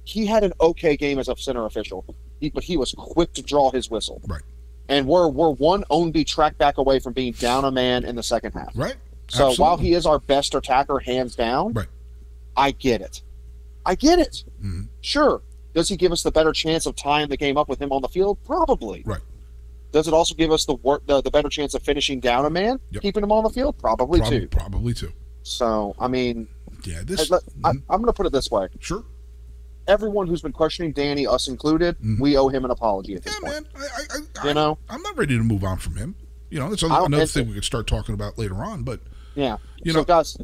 he 0.03 0.25
had 0.25 0.43
an 0.43 0.53
okay 0.61 0.95
game 0.95 1.19
as 1.19 1.27
a 1.27 1.35
center 1.35 1.65
official, 1.65 2.05
he, 2.39 2.49
but 2.49 2.63
he 2.63 2.77
was 2.77 2.93
quick 2.97 3.33
to 3.33 3.41
draw 3.41 3.71
his 3.71 3.89
whistle. 3.89 4.21
Right. 4.25 4.41
and 4.89 5.05
we're 5.05 5.27
we're 5.27 5.51
one 5.51 5.83
Ownby 5.91 6.25
track 6.25 6.57
back 6.57 6.77
away 6.77 6.99
from 6.99 7.11
being 7.13 7.33
down 7.33 7.65
a 7.65 7.71
man 7.71 8.05
in 8.05 8.15
the 8.15 8.23
second 8.23 8.53
half. 8.53 8.71
Right. 8.73 8.95
So 9.29 9.53
while 9.55 9.75
he 9.77 9.93
is 9.93 10.05
our 10.05 10.17
best 10.19 10.55
attacker, 10.55 10.99
hands 10.99 11.35
down, 11.35 11.73
Right. 11.73 11.87
I 12.55 12.71
get 12.71 13.01
it. 13.01 13.21
I 13.87 13.95
get 13.95 14.19
it. 14.19 14.43
Mhm. 14.63 14.89
Sure. 15.01 15.41
Does 15.73 15.89
he 15.89 15.97
give 15.97 16.11
us 16.11 16.21
the 16.23 16.31
better 16.31 16.51
chance 16.53 16.85
of 16.85 16.95
tying 16.95 17.29
the 17.29 17.37
game 17.37 17.57
up 17.57 17.67
with 17.69 17.81
him 17.81 17.91
on 17.91 18.01
the 18.03 18.07
field? 18.09 18.37
Probably. 18.43 19.01
Right. 19.05 19.21
Does 19.91 20.07
it 20.07 20.13
also 20.13 20.35
give 20.35 20.51
us 20.51 20.65
the 20.65 20.75
work 20.75 21.07
the, 21.07 21.21
the 21.21 21.31
better 21.31 21.49
chance 21.49 21.73
of 21.73 21.81
finishing 21.81 22.19
down 22.19 22.45
a 22.45 22.49
man, 22.49 22.79
Yep. 22.91 23.01
keeping 23.01 23.23
him 23.23 23.31
on 23.31 23.43
the 23.43 23.49
field? 23.49 23.77
Probably, 23.77 24.19
probably, 24.19 24.39
too. 24.41 24.47
probably 24.49 24.93
too. 24.93 25.13
So 25.43 25.95
I 25.99 26.07
mean, 26.07 26.47
Yeah. 26.85 27.01
This. 27.05 27.31
I. 27.31 27.37
I'm 27.63 27.81
going 27.87 28.05
to 28.05 28.13
put 28.13 28.25
it 28.25 28.31
this 28.33 28.51
way: 28.51 28.67
Sure. 28.79 29.03
everyone 29.87 30.27
who's 30.27 30.41
been 30.41 30.51
questioning 30.51 30.91
Danny, 30.91 31.25
us 31.25 31.47
included, 31.47 31.97
Mhm. 31.99 32.19
we 32.19 32.35
owe 32.37 32.49
him 32.49 32.65
an 32.65 32.71
apology 32.71 33.15
at 33.15 33.25
Yeah, 33.25 33.31
this 33.31 33.39
point. 33.39 33.53
man. 33.53 33.65
I, 33.75 34.15
I, 34.15 34.43
I, 34.43 34.47
You 34.49 34.53
know? 34.53 34.77
I'm 34.89 35.01
not 35.01 35.17
ready 35.17 35.37
to 35.37 35.43
move 35.43 35.63
on 35.63 35.77
from 35.77 35.95
him. 35.95 36.15
You 36.49 36.59
know, 36.59 36.69
that's 36.69 36.83
another, 36.83 37.05
another 37.05 37.25
thing 37.25 37.47
we 37.47 37.53
could 37.53 37.63
start 37.63 37.87
talking 37.87 38.13
about 38.13 38.37
later 38.37 38.55
on. 38.63 38.83
But 38.83 38.99
Yeah. 39.35 39.57
You 39.83 39.93
so 39.93 39.99
know- 39.99 40.05
guys, 40.05 40.37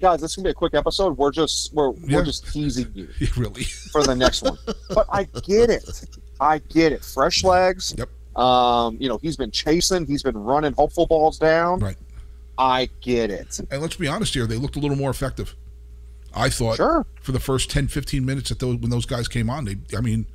guys, 0.00 0.20
this 0.20 0.30
is 0.32 0.36
gonna 0.36 0.46
be 0.46 0.50
a 0.50 0.54
quick 0.54 0.74
episode. 0.74 1.16
We're 1.16 1.30
just 1.30 1.72
we're 1.74 1.92
Yeah. 2.06 2.16
we're 2.18 2.24
just 2.24 2.46
teasing 2.52 2.90
you 2.94 3.08
really, 3.36 3.64
for 3.64 4.02
the 4.04 4.14
next 4.14 4.42
one. 4.42 4.58
But 4.90 5.06
I 5.10 5.24
get 5.24 5.70
it. 5.70 5.88
I 6.40 6.58
get 6.58 6.92
it. 6.92 7.04
Fresh 7.04 7.44
legs. 7.44 7.94
Yep. 7.96 8.08
Um, 8.38 8.96
you 9.00 9.08
know, 9.08 9.18
he's 9.18 9.36
been 9.36 9.50
chasing, 9.50 10.06
he's 10.06 10.22
been 10.22 10.36
running 10.38 10.72
hopeful 10.72 11.06
balls 11.06 11.38
down. 11.38 11.80
Right. 11.80 11.96
I 12.58 12.88
get 13.00 13.30
it. 13.30 13.60
and 13.70 13.80
let's 13.82 13.96
be 13.96 14.08
honest 14.08 14.34
here, 14.34 14.46
they 14.46 14.56
looked 14.56 14.76
a 14.76 14.78
little 14.78 14.96
more 14.96 15.10
effective. 15.10 15.54
I 16.34 16.48
thought 16.48 16.76
Sure. 16.76 17.04
for 17.20 17.32
the 17.32 17.40
first 17.40 17.70
10, 17.70 17.88
15 17.88 18.24
minutes 18.24 18.48
that 18.48 18.58
those 18.58 18.76
when 18.76 18.90
those 18.90 19.04
guys 19.04 19.28
came 19.28 19.50
on, 19.50 19.64
they, 19.66 19.76
I 19.96 20.00
mean, 20.00 20.26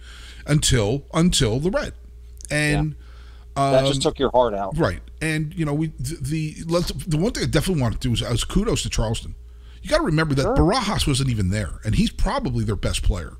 until 0.46 1.04
until 1.14 1.60
the 1.60 1.72
red, 1.72 1.94
and 2.52 2.92
That 2.92 2.98
um, 3.58 3.86
just 3.86 4.02
took 4.02 4.20
your 4.20 4.32
heart 4.32 4.54
out. 4.54 4.78
Right, 4.78 5.02
and 5.22 5.54
you 5.54 5.66
know 5.66 5.74
we 5.74 5.88
the 6.00 6.18
the, 6.22 7.04
the 7.08 7.18
one 7.18 7.32
thing 7.34 7.44
I 7.44 7.48
definitely 7.48 7.82
want 7.82 7.94
to 7.94 8.00
do 8.00 8.14
is, 8.14 8.22
is 8.22 8.44
kudos 8.44 8.84
to 8.84 8.90
Charleston. 8.90 9.36
You 9.82 9.90
got 9.90 9.98
to 9.98 10.04
remember 10.04 10.36
that 10.36 10.44
Sure. 10.44 10.56
Barajas 10.56 11.08
wasn't 11.08 11.30
even 11.30 11.50
there, 11.50 11.80
and 11.86 11.96
he's 11.96 12.12
probably 12.12 12.64
their 12.64 12.76
best 12.76 13.04
player. 13.04 13.38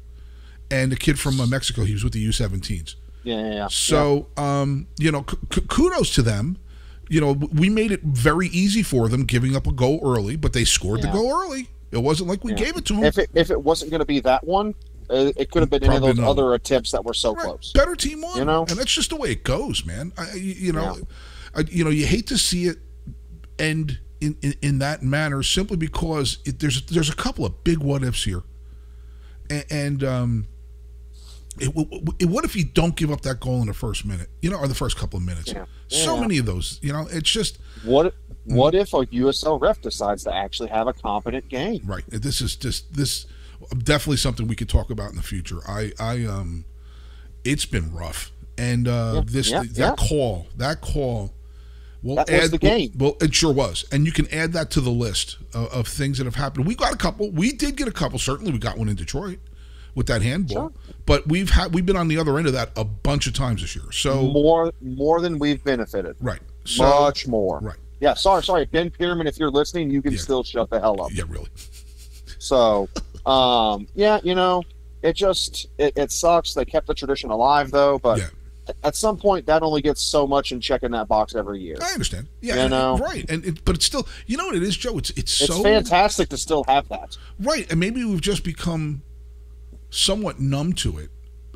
And 0.70 0.92
the 0.92 0.96
kid 0.96 1.20
from 1.20 1.40
uh, 1.40 1.46
Mexico, 1.48 1.84
he 1.84 1.94
was 1.94 2.04
with 2.04 2.14
the 2.14 2.26
U17s. 2.28 2.96
Yeah, 3.24 3.40
yeah, 3.40 3.54
yeah. 3.54 3.68
So, 3.70 4.28
um, 4.38 4.88
you 4.98 5.12
know, 5.12 5.24
k- 5.24 5.62
kudos 5.68 6.14
to 6.16 6.22
them. 6.22 6.58
You 7.10 7.22
know, 7.22 7.32
we 7.32 7.70
made 7.70 7.92
it 7.92 8.02
very 8.04 8.48
easy 8.48 8.84
for 8.84 9.08
them, 9.08 9.24
giving 9.24 9.56
up 9.56 9.66
a 9.66 9.72
goal 9.72 10.02
early, 10.04 10.36
but 10.36 10.52
they 10.54 10.66
scored 10.66 11.02
the 11.02 11.08
goal 11.08 11.32
early. 11.34 11.70
It 11.92 12.00
wasn't 12.00 12.30
like 12.30 12.44
we 12.44 12.52
Yeah. 12.52 12.58
gave 12.58 12.76
it 12.78 12.84
to 12.86 12.94
them. 12.94 13.04
If 13.06 13.18
it 13.18 13.30
if 13.34 13.50
it 13.50 13.62
wasn't 13.62 13.92
going 13.92 14.02
to 14.02 14.06
be 14.06 14.20
that 14.22 14.46
one, 14.46 14.76
uh, 15.10 15.32
it 15.38 15.52
could 15.52 15.62
have 15.62 15.70
been 15.70 15.84
any 15.84 15.96
of 15.96 16.02
those 16.02 16.18
not. 16.18 16.30
other 16.30 16.54
attempts 16.54 16.92
that 16.92 17.04
were 17.06 17.14
so 17.14 17.34
Right. 17.34 17.44
close. 17.46 17.72
Better 17.74 17.96
team 17.96 18.22
won, 18.22 18.38
You 18.38 18.46
know? 18.46 18.66
and 18.70 18.78
that's 18.78 18.92
just 18.94 19.10
the 19.10 19.16
way 19.16 19.32
it 19.32 19.44
goes, 19.44 19.86
man. 19.86 20.12
I, 20.18 20.32
I- 20.32 20.34
you 20.36 20.74
know, 20.74 20.98
Yeah. 20.98 21.04
I, 21.56 21.64
you 21.70 21.84
know, 21.84 21.90
you 21.90 22.06
hate 22.06 22.28
to 22.28 22.38
see 22.38 22.66
it 22.66 22.78
end 23.60 24.00
in, 24.20 24.36
in, 24.42 24.54
in 24.62 24.80
that 24.80 25.02
manner 25.04 25.44
simply 25.44 25.78
because 25.78 26.40
it, 26.46 26.60
there's 26.60 26.82
there's 26.88 27.10
a 27.10 27.16
couple 27.16 27.46
of 27.46 27.64
big 27.64 27.78
what 27.80 28.04
ifs 28.04 28.24
here, 28.24 28.44
and, 29.50 29.66
and 29.70 30.04
um, 30.04 30.48
it, 31.60 31.72
it, 32.20 32.26
what 32.26 32.46
if 32.46 32.56
you 32.56 32.64
don't 32.66 32.96
give 32.96 33.12
up 33.12 33.22
that 33.22 33.40
goal 33.40 33.62
in 33.62 33.68
the 33.68 33.74
first 33.74 34.06
minute, 34.06 34.30
you 34.42 34.50
know, 34.50 34.58
or 34.58 34.68
the 34.68 34.76
first 34.76 34.98
couple 34.98 35.18
of 35.18 35.24
minutes? 35.26 35.52
Yeah. 35.54 35.66
So 35.88 36.16
Yeah. 36.16 36.22
many 36.22 36.38
of 36.38 36.46
those, 36.46 36.80
you 36.82 36.92
know, 36.94 37.08
it's 37.12 37.30
just 37.32 37.58
What 37.84 38.14
what 38.46 38.76
if 38.76 38.94
a 38.94 39.06
USL 39.08 39.60
ref 39.60 39.82
decides 39.82 40.24
to 40.24 40.34
actually 40.34 40.70
have 40.70 40.88
a 40.88 40.94
competent 40.94 41.48
game? 41.50 41.82
right. 41.86 42.04
This 42.08 42.42
is 42.42 42.56
just 42.56 42.94
this 42.94 43.26
definitely 43.84 44.18
something 44.18 44.48
we 44.48 44.56
could 44.56 44.70
talk 44.70 44.90
about 44.90 45.10
in 45.12 45.16
the 45.16 45.24
future. 45.24 45.60
I 45.68 45.92
I 46.00 46.26
um, 46.26 46.66
it's 47.44 47.66
been 47.66 47.94
rough, 47.94 48.32
and 48.58 48.88
uh, 48.88 49.12
Yeah, 49.16 49.22
this 49.26 49.50
yeah, 49.52 49.60
that 49.64 49.70
yeah. 49.78 49.96
call 49.96 50.48
that 50.58 50.82
call. 50.82 51.34
Well, 52.04 52.18
That 52.18 52.30
add, 52.30 52.52
the 52.52 52.60
game. 52.60 52.92
Well, 52.96 53.18
it 53.22 53.34
sure 53.34 53.52
was, 53.52 53.84
and 53.92 54.06
you 54.06 54.12
can 54.12 54.32
add 54.32 54.54
that 54.54 54.70
to 54.72 54.82
the 54.82 54.92
list 54.92 55.38
of, 55.54 55.68
of 55.74 55.88
things 55.88 56.20
that 56.20 56.26
have 56.26 56.36
happened. 56.36 56.68
We 56.68 56.76
got 56.76 56.94
a 56.94 56.98
couple. 56.98 57.32
We 57.32 57.52
did 57.52 57.76
get 57.76 57.88
a 57.88 57.92
couple. 57.92 58.20
Certainly, 58.20 58.52
we 58.52 58.60
got 58.60 58.78
one 58.78 58.88
in 58.88 58.96
Detroit 58.96 59.40
with 59.96 60.06
that 60.08 60.22
handball. 60.22 60.70
Sure. 60.70 60.72
But 61.08 61.28
we've 61.28 61.50
had 61.50 61.74
we've 61.74 61.86
been 61.86 61.98
on 61.98 62.08
the 62.08 62.20
other 62.20 62.38
end 62.38 62.46
of 62.46 62.54
that 62.54 62.70
a 62.78 62.84
bunch 62.86 63.26
of 63.26 63.34
times 63.34 63.62
this 63.62 63.76
year. 63.76 63.92
So 63.92 64.22
more 64.32 64.72
more 64.80 65.22
than 65.22 65.40
we've 65.40 65.62
benefited. 65.64 66.16
right, 66.22 66.40
so 66.66 66.84
Much 67.02 67.28
more. 67.28 67.60
right, 67.62 67.78
Yeah, 68.00 68.14
sorry, 68.14 68.44
sorry. 68.44 68.66
Ben 68.66 68.92
Pierman, 68.92 69.26
if 69.28 69.40
you're 69.40 69.52
listening, 69.52 69.90
you 69.90 70.04
can 70.04 70.16
still 70.20 70.44
shut 70.44 70.70
the 70.70 70.80
hell 70.80 71.02
up. 71.02 71.10
yeah, 71.12 71.24
really, 71.28 71.50
So, 72.38 72.90
um, 73.28 73.88
yeah, 73.96 74.20
you 74.24 74.34
know, 74.36 74.64
it 75.04 75.14
just 75.14 75.68
it, 75.78 75.94
it 75.98 76.12
sucks. 76.12 76.54
They 76.54 76.66
kept 76.66 76.88
the 76.88 76.94
tradition 76.94 77.30
alive 77.30 77.70
though, 77.72 78.00
but 78.00 78.20
Yeah. 78.20 78.28
at 78.84 78.96
some 78.96 79.18
point 79.18 79.46
that 79.46 79.62
only 79.64 79.82
gets 79.82 80.02
so 80.02 80.26
much 80.26 80.52
in 80.52 80.60
checking 80.62 80.92
that 80.92 81.08
box 81.08 81.36
every 81.36 81.60
year. 81.60 81.78
I 81.82 81.92
understand. 81.94 82.28
Yeah, 82.42 82.64
You 82.64 82.70
know? 82.70 82.98
right, 82.98 83.30
and 83.30 83.46
it, 83.46 83.64
but 83.66 83.76
it's 83.76 83.86
still, 83.86 84.08
you 84.26 84.38
know 84.38 84.46
what 84.48 84.56
it 84.56 84.64
is, 84.64 84.76
Joe. 84.76 84.98
It's 84.98 85.10
it's, 85.12 85.42
It's 85.42 85.48
so 85.56 85.62
fantastic 85.64 86.30
to 86.30 86.38
still 86.38 86.64
have 86.68 86.88
that. 86.90 87.18
Right, 87.40 87.70
and 87.70 87.80
maybe 87.80 88.04
we've 88.04 88.22
just 88.22 88.44
become 88.44 89.02
somewhat 89.90 90.40
numb 90.40 90.74
to 90.74 90.98
it, 90.98 91.10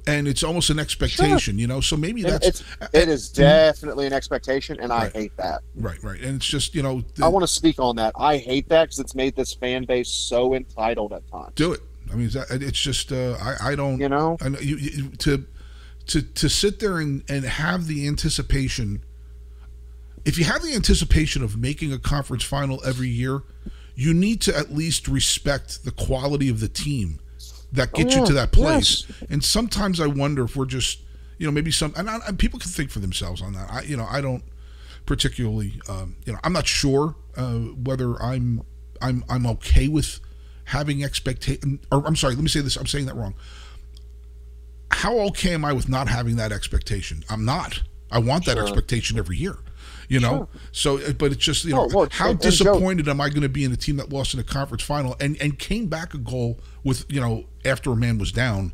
and 0.08 0.27
it's 0.27 0.43
almost 0.43 0.70
an 0.70 0.79
expectation, 0.79 1.60
you 1.60 1.67
know. 1.67 1.81
So 1.81 1.96
maybe 1.96 2.24
that's 2.24 2.48
it's 2.48 2.63
it 2.93 3.08
is 3.08 3.29
definitely 3.29 4.08
an 4.08 4.13
expectation, 4.13 4.79
and 4.79 4.91
I 4.91 5.10
hate 5.10 5.36
that. 5.38 5.62
right, 5.75 6.01
right, 6.03 6.20
and 6.20 6.38
it's 6.38 6.46
just 6.48 6.75
you 6.75 6.84
know, 6.84 7.01
the- 7.15 7.25
I 7.25 7.27
want 7.27 7.43
to 7.43 7.48
speak 7.48 7.79
on 7.79 7.96
that. 7.98 8.13
I 8.17 8.38
hate 8.38 8.70
that 8.70 8.86
because 8.86 9.00
it's 9.00 9.15
made 9.15 9.36
this 9.36 9.53
fan 9.53 9.86
base 9.86 10.10
so 10.10 10.53
entitled 10.53 11.13
at 11.13 11.29
times. 11.29 11.53
do 11.55 11.74
it. 11.74 11.81
I 12.12 12.15
mean, 12.15 12.29
it's 12.34 12.79
just 12.79 13.12
uh, 13.12 13.38
I 13.41 13.72
I 13.72 13.75
don't 13.75 14.00
You 14.00 14.10
know, 14.10 14.38
I 14.41 14.48
you, 14.48 14.75
you 14.75 15.10
to 15.10 15.46
to 16.08 16.22
to 16.22 16.50
sit 16.50 16.79
there 16.79 16.98
and 16.98 17.24
and 17.29 17.46
have 17.46 17.88
the 17.88 18.08
anticipation. 18.08 19.03
If 20.25 20.38
you 20.38 20.43
have 20.46 20.62
the 20.62 20.75
anticipation 20.75 21.41
of 21.41 21.58
making 21.58 21.93
a 21.93 21.98
conference 21.98 22.43
final 22.43 22.79
every 22.86 23.10
year, 23.10 23.41
you 23.96 24.13
need 24.13 24.41
to 24.41 24.55
at 24.55 24.72
least 24.72 25.08
respect 25.08 25.84
the 25.84 25.91
quality 25.91 26.48
of 26.50 26.60
the 26.60 26.67
team 26.67 27.20
that 27.73 27.93
gets 27.93 28.13
you 28.15 28.21
Oh, 28.21 28.23
yeah. 28.23 28.27
to 28.27 28.33
that 28.33 28.51
place. 28.51 29.05
And 29.29 29.43
sometimes 29.43 29.99
I 29.99 30.07
wonder 30.07 30.43
if 30.43 30.55
we're 30.55 30.65
just, 30.65 30.99
you 31.37 31.45
know, 31.47 31.51
maybe 31.51 31.71
some 31.71 31.93
and, 31.95 32.09
I, 32.09 32.19
and 32.27 32.37
people 32.37 32.59
can 32.59 32.69
think 32.71 32.91
for 32.91 32.99
themselves 32.99 33.41
on 33.41 33.53
that. 33.53 33.69
I, 33.71 33.81
you 33.83 33.95
know, 33.97 34.07
I 34.09 34.21
don't 34.21 34.43
particularly, 35.05 35.79
um, 35.89 36.15
you 36.25 36.33
know, 36.33 36.39
I'm 36.43 36.53
not 36.53 36.67
sure 36.67 37.15
uh, 37.37 37.53
whether 37.59 38.21
I'm 38.21 38.61
I'm 39.01 39.23
I'm 39.29 39.45
okay 39.47 39.87
with 39.87 40.19
having 40.65 41.03
expectation. 41.03 41.79
Or 41.91 42.05
I'm 42.05 42.15
sorry, 42.15 42.35
let 42.35 42.43
me 42.43 42.49
say 42.49 42.59
this. 42.61 42.75
I'm 42.75 42.87
saying 42.87 43.05
that 43.07 43.15
wrong 43.15 43.35
how 44.93 45.17
okay 45.19 45.53
am 45.53 45.63
I 45.65 45.71
with 45.73 45.87
not 45.89 46.07
having 46.09 46.35
that 46.35 46.51
expectation? 46.51 47.23
I'm 47.29 47.45
not. 47.45 47.81
I 48.11 48.19
want 48.19 48.45
that 48.45 48.57
Sure. 48.57 48.63
expectation 48.63 49.17
every 49.17 49.37
year. 49.37 49.57
You 50.09 50.19
know, 50.19 50.49
so 50.73 50.97
uh, 50.97 51.13
but 51.13 51.31
it's 51.31 51.41
just 51.41 51.63
you 51.63 51.71
know 51.73 51.83
Oh, 51.83 51.89
well, 51.95 52.07
how 52.11 52.25
and- 52.31 52.33
and 52.33 52.41
Joe- 52.41 52.49
disappointed 52.49 53.07
am 53.07 53.21
I 53.21 53.29
going 53.29 53.41
to 53.43 53.49
be 53.49 53.63
in 53.63 53.71
a 53.71 53.77
team 53.77 53.95
that 53.95 54.11
lost 54.11 54.33
in 54.33 54.39
a 54.41 54.43
conference 54.43 54.83
final 54.83 55.15
and 55.21 55.41
and 55.41 55.57
came 55.57 55.87
back 55.87 56.13
a 56.13 56.17
goal 56.17 56.59
with 56.83 57.05
you 57.09 57.21
know 57.21 57.45
after 57.65 57.91
a 57.91 57.95
man 57.95 58.17
was 58.17 58.31
down, 58.31 58.73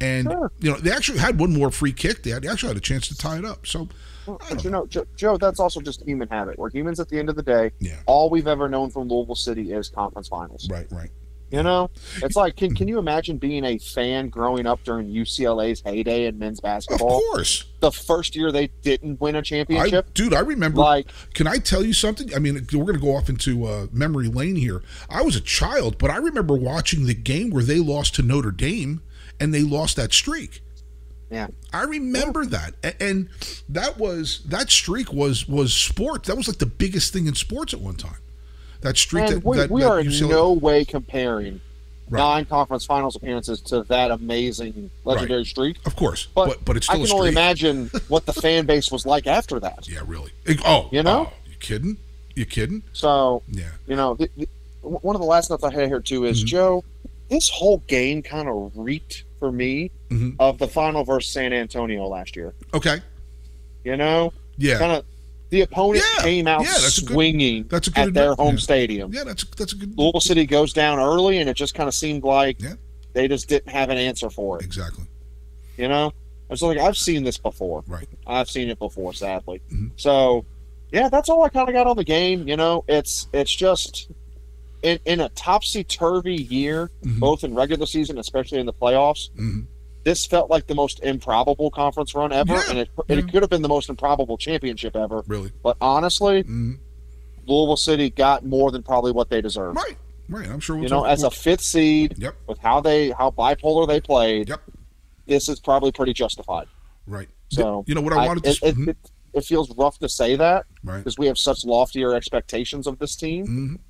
and 0.00 0.28
Sure. 0.30 0.52
you 0.60 0.70
know 0.70 0.76
they 0.78 0.90
actually 0.90 1.18
had 1.18 1.38
one 1.38 1.52
more 1.52 1.70
free 1.70 1.92
kick. 1.92 2.22
They, 2.22 2.30
had, 2.30 2.42
they 2.42 2.48
actually 2.48 2.68
had 2.68 2.76
a 2.76 2.80
chance 2.80 3.08
to 3.08 3.16
tie 3.16 3.38
it 3.38 3.44
up. 3.44 3.66
So 3.66 3.88
But 4.26 4.64
you 4.64 4.70
know, 4.70 4.86
Joe, 4.86 5.04
Joe, 5.16 5.36
that's 5.38 5.60
also 5.60 5.80
just 5.80 6.02
human 6.02 6.28
habit. 6.28 6.58
We're 6.58 6.70
humans 6.70 6.98
at 7.00 7.08
the 7.08 7.18
end 7.18 7.28
of 7.30 7.36
the 7.36 7.42
day. 7.42 7.70
Yeah. 7.78 7.96
All 8.06 8.28
we've 8.28 8.46
ever 8.48 8.68
known 8.68 8.90
from 8.90 9.08
Louisville 9.08 9.34
City 9.36 9.72
is 9.72 9.88
conference 9.88 10.28
finals. 10.28 10.68
right, 10.70 10.86
right. 10.90 11.10
You 11.50 11.62
know, 11.62 11.90
it's 12.22 12.34
like, 12.34 12.56
can 12.56 12.74
can 12.74 12.88
you 12.88 12.98
imagine 12.98 13.38
being 13.38 13.64
a 13.64 13.78
fan 13.78 14.28
growing 14.30 14.66
up 14.66 14.82
during 14.82 15.08
UCLA's 15.08 15.80
heyday 15.80 16.26
in 16.26 16.38
men's 16.38 16.58
basketball? 16.58 17.18
Of 17.18 17.22
course, 17.22 17.64
The 17.78 17.92
first 17.92 18.34
year 18.34 18.50
they 18.50 18.66
didn't 18.82 19.20
win 19.20 19.36
a 19.36 19.42
championship, 19.42 20.12
dude. 20.12 20.34
I 20.34 20.40
remember. 20.40 20.78
like 20.78 21.08
Can 21.34 21.46
I 21.46 21.58
tell 21.58 21.84
you 21.84 21.92
something? 21.92 22.34
I 22.34 22.40
mean, 22.40 22.66
we're 22.72 22.84
going 22.84 22.94
to 22.94 23.00
go 23.00 23.14
off 23.14 23.28
into 23.28 23.64
uh, 23.64 23.86
memory 23.92 24.26
lane 24.26 24.56
here. 24.56 24.82
I 25.08 25.22
was 25.22 25.36
a 25.36 25.40
child, 25.40 25.98
but 25.98 26.10
I 26.10 26.16
remember 26.16 26.54
watching 26.56 27.06
the 27.06 27.14
game 27.14 27.50
where 27.50 27.62
they 27.62 27.78
lost 27.78 28.16
to 28.16 28.22
Notre 28.22 28.50
Dame 28.50 29.02
and 29.38 29.54
they 29.54 29.62
lost 29.62 29.94
that 29.96 30.12
streak. 30.12 30.62
Yeah. 31.30 31.48
I 31.72 31.82
remember 31.82 32.46
that, 32.46 32.74
and 33.00 33.28
that 33.68 33.98
was 33.98 34.42
that 34.46 34.70
streak 34.70 35.12
was 35.12 35.48
was 35.48 35.72
sports. 35.72 36.28
That 36.28 36.36
was 36.36 36.48
like 36.48 36.58
the 36.58 36.66
biggest 36.66 37.12
thing 37.12 37.26
in 37.26 37.34
sports 37.34 37.72
at 37.72 37.80
one 37.80 37.96
time. 37.96 38.18
That 38.82 38.96
streak 38.96 39.24
and 39.26 39.36
that, 39.36 39.44
we, 39.44 39.56
that, 39.56 39.70
we 39.70 39.82
that 39.82 39.90
are 39.90 40.00
in 40.00 40.06
UCLA 40.08 40.28
no 40.30 40.52
way 40.52 40.84
comparing 40.84 41.60
Right. 42.08 42.20
non-conference 42.20 42.84
finals 42.86 43.16
appearances 43.16 43.60
to 43.62 43.82
that 43.84 44.12
amazing 44.12 44.90
legendary 45.04 45.44
streak. 45.44 45.84
of 45.86 45.96
course, 45.96 46.28
But 46.36 46.46
but 46.50 46.64
but, 46.64 46.76
it's 46.76 46.88
I 46.88 46.98
can 46.98 47.10
only 47.10 47.30
imagine 47.30 47.90
what 48.08 48.26
the 48.26 48.32
fan 48.32 48.64
base 48.64 48.92
was 48.92 49.04
like 49.04 49.26
after 49.26 49.58
that. 49.58 49.88
Yeah, 49.88 50.02
really. 50.06 50.30
Oh, 50.64 50.88
You 50.92 51.02
know? 51.02 51.32
oh, 51.32 51.32
you 51.50 51.56
kidding? 51.58 51.96
You 52.36 52.46
kidding? 52.46 52.84
So 52.92 53.42
Yeah. 53.50 53.70
you 53.88 53.96
know, 53.96 54.14
the, 54.14 54.30
the, 54.36 54.46
one 54.82 55.16
of 55.16 55.20
the 55.20 55.26
last 55.26 55.50
notes 55.50 55.64
I 55.64 55.72
had 55.72 55.88
here 55.88 55.98
too 56.00 56.26
is 56.26 56.44
Mhm. 56.44 56.46
Joe. 56.46 56.84
This 57.28 57.48
whole 57.48 57.78
game 57.88 58.22
kind 58.22 58.48
of 58.48 58.70
reeked 58.76 59.24
for 59.40 59.50
me 59.50 59.90
Mhm. 60.10 60.36
of 60.38 60.58
the 60.58 60.68
final 60.68 61.02
versus 61.02 61.32
San 61.32 61.52
Antonio 61.52 62.06
last 62.06 62.36
year. 62.36 62.54
Okay. 62.72 63.00
You 63.82 63.96
know, 63.96 64.32
Yeah. 64.58 64.78
kind 64.78 64.92
of 64.92 65.04
the 65.56 65.62
opponent 65.62 66.04
Yeah, 66.16 66.22
came 66.22 66.46
out 66.46 66.62
yeah, 66.62 66.72
that's 66.72 66.98
a 66.98 67.00
good- 67.04 67.14
swinging 67.14 67.66
that's 67.68 67.88
a 67.88 67.90
good 67.90 68.08
at 68.08 68.14
their 68.14 68.34
home 68.34 68.54
yeah. 68.54 68.60
stadium. 68.60 69.12
Yeah, 69.12 69.24
that's 69.24 69.44
that's 69.56 69.72
a 69.72 69.76
good. 69.76 69.96
Louisville 69.98 70.20
City 70.20 70.44
goes 70.46 70.72
down 70.72 70.98
early, 70.98 71.38
and 71.38 71.48
it 71.48 71.54
just 71.54 71.74
kind 71.74 71.88
of 71.88 71.94
seemed 71.94 72.22
like 72.24 72.58
they 73.14 73.26
just 73.28 73.48
didn't 73.48 73.70
have 73.70 73.88
an 73.90 73.96
answer 73.96 74.28
for 74.30 74.58
it. 74.58 74.64
Exactly. 74.64 75.04
You 75.78 75.88
know, 75.88 76.06
I 76.08 76.12
was 76.50 76.62
like, 76.62 76.78
I've 76.78 76.96
seen 76.96 77.24
this 77.24 77.38
before. 77.38 77.82
Right. 77.86 78.08
I've 78.26 78.48
seen 78.50 78.68
it 78.70 78.78
before, 78.78 79.12
sadly. 79.14 79.60
Mhm. 79.72 79.90
So, 79.96 80.44
yeah, 80.92 81.08
that's 81.08 81.28
all 81.28 81.42
I 81.42 81.48
kind 81.48 81.68
of 81.68 81.72
got 81.74 81.86
on 81.86 81.96
the 81.96 82.04
game. 82.04 82.46
You 82.46 82.56
know, 82.56 82.84
it's 82.88 83.28
it's 83.32 83.54
just 83.54 84.10
in, 84.82 84.98
in 85.06 85.20
a 85.20 85.28
topsy 85.30 85.82
turvy 85.84 86.36
year, 86.36 86.90
Mhm. 87.04 87.18
both 87.20 87.44
in 87.44 87.54
regular 87.54 87.86
season, 87.86 88.18
especially 88.18 88.58
in 88.58 88.66
the 88.66 88.72
playoffs. 88.74 89.30
Mhm. 89.38 89.66
This 90.06 90.24
felt 90.24 90.48
like 90.48 90.68
the 90.68 90.74
most 90.76 91.00
improbable 91.02 91.68
conference 91.68 92.14
run 92.14 92.32
ever, 92.32 92.52
Yeah, 92.54 92.62
and 92.70 92.78
it, 92.78 92.88
yeah. 93.08 93.16
it 93.16 93.28
could 93.28 93.42
have 93.42 93.50
been 93.50 93.60
the 93.62 93.68
most 93.68 93.88
improbable 93.88 94.38
championship 94.38 94.94
ever. 94.94 95.24
Really. 95.26 95.50
But 95.64 95.76
honestly, 95.80 96.44
Mhm. 96.44 96.78
Louisville 97.44 97.76
City 97.76 98.10
got 98.10 98.46
more 98.46 98.70
than 98.70 98.84
probably 98.84 99.10
what 99.10 99.30
they 99.30 99.40
deserved. 99.40 99.76
Right. 99.76 99.98
Right. 100.28 100.48
I'm 100.48 100.60
sure 100.60 100.76
we'll 100.76 100.84
You 100.84 100.90
know, 100.90 101.02
as 101.02 101.24
a 101.24 101.30
fifth 101.32 101.60
seed, 101.62 102.14
Yep. 102.18 102.36
with 102.46 102.58
how 102.58 102.80
they 102.80 103.10
how 103.10 103.32
bipolar 103.32 103.88
they 103.88 104.00
played, 104.00 104.48
Yep. 104.48 104.62
this 105.26 105.48
is 105.48 105.58
probably 105.58 105.90
pretty 105.90 106.12
justified. 106.12 106.68
Right. 107.08 107.28
So 107.50 107.82
you 107.88 107.96
know 107.96 108.00
what 108.00 108.12
I, 108.12 108.28
wanted 108.28 108.44
to. 108.44 108.50
it, 108.50 108.58
it, 108.62 108.76
Mhm. 108.76 108.88
it, 108.90 108.96
it 109.34 109.44
feels 109.44 109.76
rough 109.76 109.98
to 109.98 110.08
say 110.08 110.36
that 110.36 110.66
right. 110.84 110.98
because 110.98 111.18
we 111.18 111.26
have 111.26 111.36
such 111.36 111.64
loftier 111.64 112.14
expectations 112.14 112.86
of 112.86 113.00
this 113.00 113.16
team, 113.16 113.44
Mhm. 113.44 113.80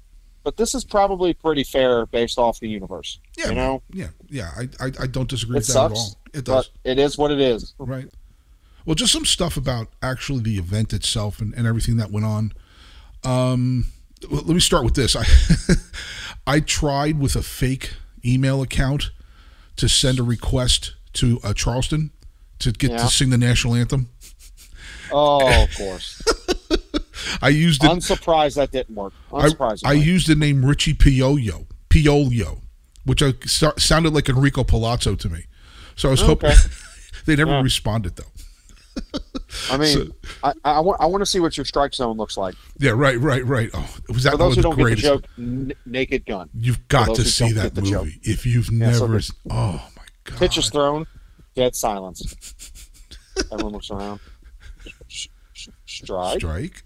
But 0.47 0.57
this 0.57 0.77
is 0.77 0.85
probably 0.85 1.35
pretty 1.35 1.65
fair 1.65 2.07
based 2.07 2.39
off 2.39 2.61
the 2.61 2.69
universe. 2.69 3.19
Yeah. 3.37 3.49
you 3.49 3.55
know, 3.57 3.83
Yeah. 3.93 4.11
Yeah. 4.29 4.53
I, 4.57 4.69
I, 4.81 4.87
I 5.01 5.07
don't 5.09 5.29
disagree 5.29 5.57
it 5.57 5.59
with 5.59 5.67
that 5.67 5.73
at 5.73 5.75
sucks, 5.97 5.99
all. 5.99 6.19
It 6.33 6.45
does. 6.45 6.71
but 6.85 6.91
it 6.93 7.01
is 7.01 7.19
what 7.19 7.33
it 7.33 7.41
is. 7.41 7.75
Right. 7.79 8.07
Well, 8.85 8.95
just 8.95 9.13
some 9.13 9.25
stuff 9.25 9.57
about 9.57 9.89
actually 10.01 10.43
the 10.45 10.57
event 10.57 10.93
itself 10.93 11.41
and, 11.41 11.53
and 11.55 11.67
everything 11.67 11.97
that 11.97 12.13
went 12.13 12.27
on. 12.27 12.53
Um, 13.25 13.87
well, 14.31 14.43
let 14.43 14.55
me 14.55 14.61
start 14.61 14.85
with 14.85 14.95
this. 14.95 15.17
I 16.47 16.55
I 16.57 16.61
tried 16.61 17.19
with 17.19 17.35
a 17.35 17.43
fake 17.43 17.95
email 18.25 18.63
account 18.63 19.11
to 19.75 19.89
send 19.89 20.21
a 20.21 20.23
request 20.23 20.95
to 21.15 21.41
uh, 21.43 21.55
Charleston 21.55 22.13
to 22.61 22.71
get 22.71 22.93
Yeah. 22.93 22.99
to 22.99 23.09
sing 23.09 23.31
the 23.31 23.39
national 23.39 23.75
anthem. 23.75 24.11
Oh, 25.11 25.65
of 25.65 25.75
course. 25.77 26.16
I 27.43 27.49
used 27.49 27.83
it. 27.85 28.03
surprised 28.03 28.57
that 28.57 28.71
didn't 28.73 28.95
work. 28.95 29.13
I, 29.33 29.47
Unsurprised. 29.47 29.85
I 29.85 29.93
used 29.93 30.29
the 30.29 30.35
name 30.35 30.65
Richie 30.65 30.95
Piolio, 30.95 31.67
Piolio, 31.91 32.61
which 33.05 33.23
I, 33.23 33.35
so- 33.45 33.73
sounded 33.79 34.13
like 34.15 34.29
Enrico 34.29 34.65
Palazzo 34.65 35.15
to 35.15 35.29
me. 35.29 35.45
So 35.97 36.09
I 36.09 36.13
was 36.13 36.21
hoping 36.21 36.51
they 37.27 37.37
never 37.37 37.53
Yeah. 37.53 37.63
responded 37.63 38.17
though. 38.17 38.25
I 39.71 39.77
mean, 39.77 39.95
so- 39.95 40.07
I, 40.43 40.53
I, 40.65 40.81
want, 40.81 41.01
I 41.01 41.07
want 41.07 41.21
to 41.23 41.27
see 41.27 41.41
what 41.41 41.57
your 41.57 41.65
strike 41.67 41.95
zone 41.95 42.17
looks 42.17 42.37
like. 42.37 42.55
Yeah, 42.79 42.93
right, 42.93 43.19
right, 43.19 43.45
right. 43.45 43.71
Oh, 43.75 43.97
was 44.09 44.23
that 44.25 44.33
For 44.33 44.39
those 44.39 44.57
who 44.57 44.63
the 44.63 44.69
don't 44.69 44.71
get 44.73 44.77
the 44.77 44.83
greatest? 44.83 45.05
joke, 45.07 45.25
N- 45.39 45.73
Naked 45.85 46.27
Gun. 46.27 46.49
You've 46.55 46.87
got 46.89 47.15
to 47.17 47.25
see 47.25 47.53
that 47.53 47.77
movie 47.77 47.91
joke. 47.91 48.09
if 48.23 48.45
you've 48.47 48.71
Yeah, 48.71 48.91
never. 48.91 49.09
good. 49.09 49.27
oh 49.51 49.91
my 49.97 50.03
god! 50.25 50.39
Pitch 50.39 50.59
is 50.59 50.69
thrown, 50.71 51.07
dead 51.55 51.75
silence. 51.77 52.35
Everyone 53.53 53.73
looks 53.75 53.91
around. 53.91 54.21
Strike. 55.87 56.39
Strike. 56.41 56.83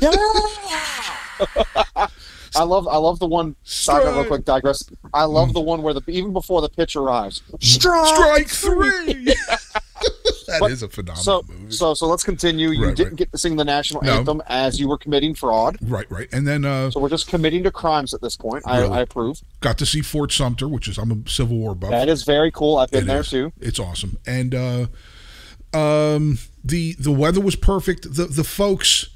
Yeah. 0.00 0.10
I 2.56 2.62
love 2.62 2.88
I 2.88 2.96
love 2.96 3.18
the 3.18 3.26
one 3.26 3.54
side 3.64 4.04
real 4.04 4.24
quick 4.24 4.44
digress. 4.46 4.88
I 5.12 5.24
love 5.24 5.52
the 5.52 5.60
one 5.60 5.82
where 5.82 5.92
the 5.92 6.02
even 6.08 6.32
before 6.32 6.62
the 6.62 6.68
pitch 6.70 6.96
arrives. 6.96 7.42
Strike. 7.60 8.48
Strike 8.48 8.48
three. 8.48 9.34
That 10.48 10.70
is 10.70 10.80
But- 10.80 10.86
a 10.86 10.88
phenomenal 10.92 11.24
So 11.24 11.42
movie. 11.48 11.72
so 11.72 11.92
so 11.94 12.06
let's 12.06 12.22
continue. 12.22 12.70
You 12.70 12.86
Right, 12.86 12.94
didn't 12.96 13.12
right. 13.14 13.16
get 13.18 13.32
to 13.32 13.38
sing 13.38 13.56
the 13.56 13.64
national 13.64 14.02
No. 14.02 14.18
anthem 14.18 14.40
as 14.46 14.78
you 14.78 14.86
were 14.86 14.96
committing 14.96 15.34
fraud. 15.34 15.76
right, 15.82 16.08
right, 16.08 16.28
and 16.32 16.46
then 16.46 16.64
uh, 16.64 16.88
So 16.92 17.00
we're 17.00 17.08
just 17.08 17.26
committing 17.26 17.64
to 17.64 17.72
crimes 17.72 18.14
at 18.14 18.20
this 18.20 18.36
point. 18.36 18.62
I, 18.64 18.82
I 18.82 19.00
approve. 19.00 19.40
got 19.60 19.76
to 19.78 19.86
see 19.86 20.02
Fort 20.02 20.30
Sumter, 20.30 20.68
which 20.68 20.86
is 20.86 20.98
I'm 20.98 21.10
a 21.10 21.28
Civil 21.28 21.56
War 21.58 21.74
buff. 21.74 21.90
That 21.90 22.08
is 22.08 22.22
very 22.22 22.52
cool. 22.52 22.76
I've 22.76 22.92
been 22.92 23.02
It 23.04 23.06
there 23.08 23.20
is. 23.22 23.28
too. 23.30 23.52
It's 23.60 23.80
awesome, 23.80 24.18
and 24.24 24.54
uh, 24.54 24.86
um, 25.76 26.38
the 26.68 26.94
the 26.94 27.12
weather 27.12 27.40
was 27.40 27.56
perfect. 27.56 28.14
The 28.14 28.24
the 28.24 28.44
folks, 28.44 29.08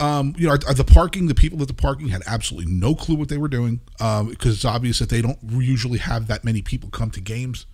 um, 0.00 0.34
you 0.36 0.46
know, 0.46 0.54
uh, 0.54 0.72
the 0.72 0.84
parking, 0.84 1.26
the 1.26 1.34
people 1.34 1.60
at 1.62 1.68
the 1.68 1.74
parking 1.74 2.08
had 2.08 2.22
absolutely 2.26 2.72
no 2.72 2.94
clue 2.94 3.16
what 3.16 3.28
they 3.28 3.38
were 3.38 3.48
doing 3.48 3.80
um, 4.00 4.28
because 4.28 4.54
it's 4.54 4.64
obvious 4.64 4.98
that 4.98 5.08
they 5.08 5.22
don't 5.22 5.38
usually 5.50 5.98
have 5.98 6.26
that 6.28 6.44
many 6.44 6.62
people 6.62 6.90
come 6.90 7.10
to 7.10 7.20
games. 7.20 7.66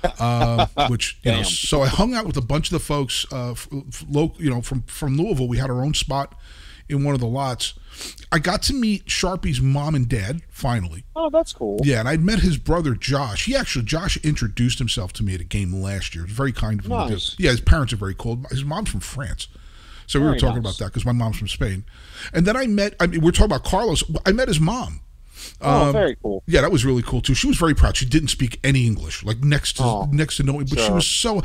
uh, 0.20 0.66
which 0.88 1.18
you 1.24 1.32
know, 1.32 1.42
so 1.42 1.82
I 1.82 1.88
hung 1.88 2.14
out 2.14 2.24
with 2.24 2.36
a 2.36 2.40
bunch 2.40 2.68
of 2.68 2.72
the 2.72 2.78
folks, 2.78 3.26
uh, 3.32 3.50
f- 3.50 3.66
f- 3.72 4.04
lo- 4.08 4.32
you 4.38 4.48
know, 4.48 4.62
from 4.62 4.82
from 4.82 5.16
Louisville. 5.16 5.48
We 5.48 5.58
had 5.58 5.70
our 5.70 5.82
own 5.82 5.92
spot 5.92 6.36
in 6.88 7.04
one 7.04 7.14
of 7.14 7.20
the 7.20 7.26
lots. 7.26 7.74
I 8.30 8.38
got 8.38 8.62
to 8.64 8.74
meet 8.74 9.10
Sharpie's 9.10 9.60
mom 9.60 9.94
and 9.94 10.08
dad 10.08 10.42
finally. 10.48 11.04
Oh, 11.16 11.30
that's 11.30 11.52
cool. 11.52 11.80
Yeah, 11.82 12.00
and 12.00 12.08
I'd 12.08 12.22
met 12.22 12.40
his 12.40 12.56
brother 12.56 12.94
Josh. 12.94 13.46
He 13.46 13.56
actually 13.56 13.84
Josh 13.84 14.16
introduced 14.18 14.78
himself 14.78 15.12
to 15.14 15.22
me 15.22 15.34
at 15.34 15.40
a 15.40 15.44
game 15.44 15.72
last 15.72 16.14
year. 16.14 16.24
It 16.24 16.28
was 16.28 16.36
very 16.36 16.52
kind 16.52 16.80
of 16.80 16.86
him. 16.86 16.92
Nice. 16.92 17.34
Yeah, 17.38 17.50
his 17.50 17.60
parents 17.60 17.92
are 17.92 17.96
very 17.96 18.14
cool. 18.14 18.42
His 18.50 18.64
mom's 18.64 18.90
from 18.90 19.00
France. 19.00 19.48
So 20.06 20.20
we 20.20 20.26
were 20.26 20.36
talking 20.36 20.62
nice. 20.62 20.74
about 20.74 20.78
that 20.78 20.86
because 20.86 21.04
my 21.04 21.12
mom's 21.12 21.36
from 21.38 21.48
Spain. 21.48 21.84
And 22.32 22.46
then 22.46 22.56
I 22.56 22.66
met 22.66 22.94
I 23.00 23.06
mean 23.06 23.20
we're 23.20 23.30
talking 23.30 23.46
about 23.52 23.64
Carlos. 23.64 24.02
I 24.24 24.32
met 24.32 24.48
his 24.48 24.60
mom. 24.60 25.00
Oh, 25.60 25.88
Um, 25.88 25.92
very 25.92 26.16
cool. 26.22 26.42
Yeah, 26.46 26.62
that 26.62 26.72
was 26.72 26.84
really 26.84 27.02
cool 27.02 27.20
too. 27.20 27.34
She 27.34 27.46
was 27.46 27.56
very 27.56 27.74
proud. 27.74 27.96
She 27.96 28.06
didn't 28.06 28.28
speak 28.28 28.58
any 28.64 28.86
English, 28.86 29.22
like 29.24 29.38
next 29.44 29.76
to 29.76 29.82
Oh, 29.84 30.08
next 30.10 30.36
to 30.38 30.42
no. 30.42 30.58
But 30.58 30.78
she 30.78 30.90
was 30.92 31.06
so. 31.06 31.42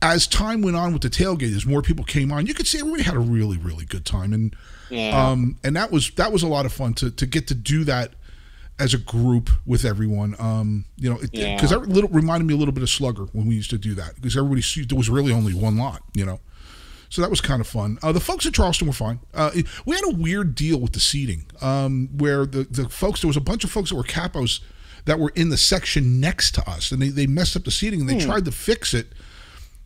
As 0.00 0.26
time 0.26 0.62
went 0.62 0.76
on 0.76 0.92
with 0.92 1.02
the 1.02 1.10
tailgate, 1.10 1.54
as 1.54 1.64
more 1.64 1.80
people 1.82 2.04
came 2.04 2.32
on, 2.32 2.46
you 2.46 2.54
could 2.54 2.66
see 2.66 2.78
everybody 2.78 3.02
had 3.04 3.14
a 3.14 3.20
really 3.20 3.56
really 3.56 3.84
good 3.84 4.04
time, 4.04 4.32
and 4.32 4.54
Yeah. 4.92 5.28
um, 5.30 5.58
and 5.64 5.74
that 5.76 5.90
was 5.90 6.10
that 6.12 6.32
was 6.32 6.42
a 6.42 6.48
lot 6.48 6.66
of 6.66 6.72
fun 6.72 6.94
to 6.94 7.10
to 7.10 7.26
get 7.26 7.48
to 7.48 7.54
do 7.54 7.84
that 7.84 8.14
as 8.78 8.94
a 8.94 8.98
group 8.98 9.50
with 9.66 9.84
everyone. 9.84 10.34
Um, 10.38 10.84
you 10.96 11.10
know, 11.10 11.18
because 11.18 11.30
Yeah. 11.32 11.56
that 11.78 11.88
little 11.88 12.10
reminded 12.10 12.46
me 12.46 12.54
a 12.54 12.56
little 12.56 12.72
bit 12.72 12.82
of 12.82 12.90
Slugger 12.90 13.24
when 13.32 13.46
we 13.46 13.54
used 13.54 13.70
to 13.70 13.78
do 13.78 13.94
that 13.94 14.14
because 14.16 14.36
everybody 14.36 14.62
there 14.86 14.96
was 14.98 15.08
really 15.08 15.32
only 15.32 15.54
one 15.54 15.76
lot. 15.76 16.02
You 16.14 16.24
know. 16.26 16.40
So 17.10 17.20
that 17.20 17.28
was 17.30 17.42
kind 17.42 17.60
of 17.60 17.66
fun. 17.66 17.98
Uh, 18.02 18.10
the 18.12 18.20
folks 18.20 18.46
at 18.46 18.54
Charleston 18.54 18.86
were 18.86 18.94
fine. 18.94 19.20
Uh, 19.34 19.50
it- 19.54 19.66
we 19.84 19.94
had 19.94 20.04
a 20.06 20.14
weird 20.16 20.54
deal 20.54 20.80
with 20.80 20.92
the 20.92 21.00
seating, 21.00 21.44
um, 21.60 22.08
where 22.16 22.46
the, 22.46 22.64
the 22.64 22.88
folks 22.88 23.20
there 23.20 23.28
was 23.28 23.36
a 23.36 23.40
bunch 23.42 23.64
of 23.64 23.70
folks 23.70 23.90
that 23.90 23.96
were 23.96 24.02
capos 24.02 24.60
that 25.04 25.18
were 25.18 25.30
in 25.34 25.50
the 25.50 25.58
section 25.58 26.20
next 26.20 26.52
to 26.54 26.66
us, 26.70 26.90
and 26.90 27.02
they, 27.02 27.08
they 27.10 27.26
messed 27.26 27.54
up 27.54 27.64
the 27.64 27.70
seating 27.70 28.00
and 28.00 28.08
they 28.08 28.18
tried 28.18 28.46
to 28.46 28.50
fix 28.52 28.94
it. 28.94 29.12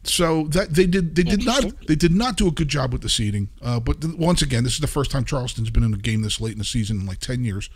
So 0.09 0.45
that 0.49 0.75
they 0.75 0.87
did 0.87 1.15
they 1.17 1.23
did 1.23 1.45
not 1.45 1.65
they 1.87 1.95
did 1.97 2.13
not 2.13 2.37
do 2.37 2.47
a 2.49 2.51
good 2.51 2.69
job 2.69 2.93
with 2.93 3.03
the 3.03 3.09
seating. 3.09 3.49
Uh, 3.61 3.81
but 3.81 4.01
th- 4.01 4.15
once 4.15 4.43
again, 4.43 4.65
this 4.65 4.75
is 4.75 4.81
the 4.81 4.87
first 4.87 5.11
time 5.11 5.25
Charleston's 5.25 5.71
been 5.71 5.83
in 5.83 5.93
a 5.93 5.99
game 5.99 6.23
this 6.23 6.41
late 6.41 6.53
in 6.53 6.59
the 6.59 6.65
season 6.65 7.01
in 7.01 7.07
like 7.07 7.19
ten 7.19 7.45
years. 7.45 7.69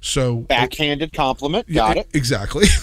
So 0.00 0.36
Backhanded 0.42 1.12
compliment. 1.12 1.72
Got 1.72 1.96
e- 1.96 2.00
it. 2.00 2.08
exactly. 2.14 2.66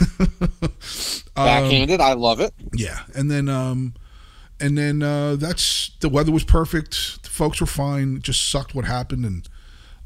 Um, 1.38 1.45
Backhanded. 1.45 1.99
I 1.99 2.13
love 2.13 2.39
it. 2.39 2.53
Yeah, 2.73 2.99
and 3.13 3.29
then 3.29 3.49
um, 3.49 3.93
and 4.62 4.77
then 4.77 5.03
uh, 5.03 5.36
that's 5.36 5.91
the 5.99 6.08
weather 6.08 6.31
was 6.31 6.45
perfect. 6.45 7.23
The 7.23 7.29
folks 7.29 7.60
were 7.60 7.67
fine. 7.67 8.17
It 8.17 8.23
just 8.23 8.49
sucked 8.49 8.73
what 8.73 8.86
happened, 8.86 9.25
and 9.25 9.45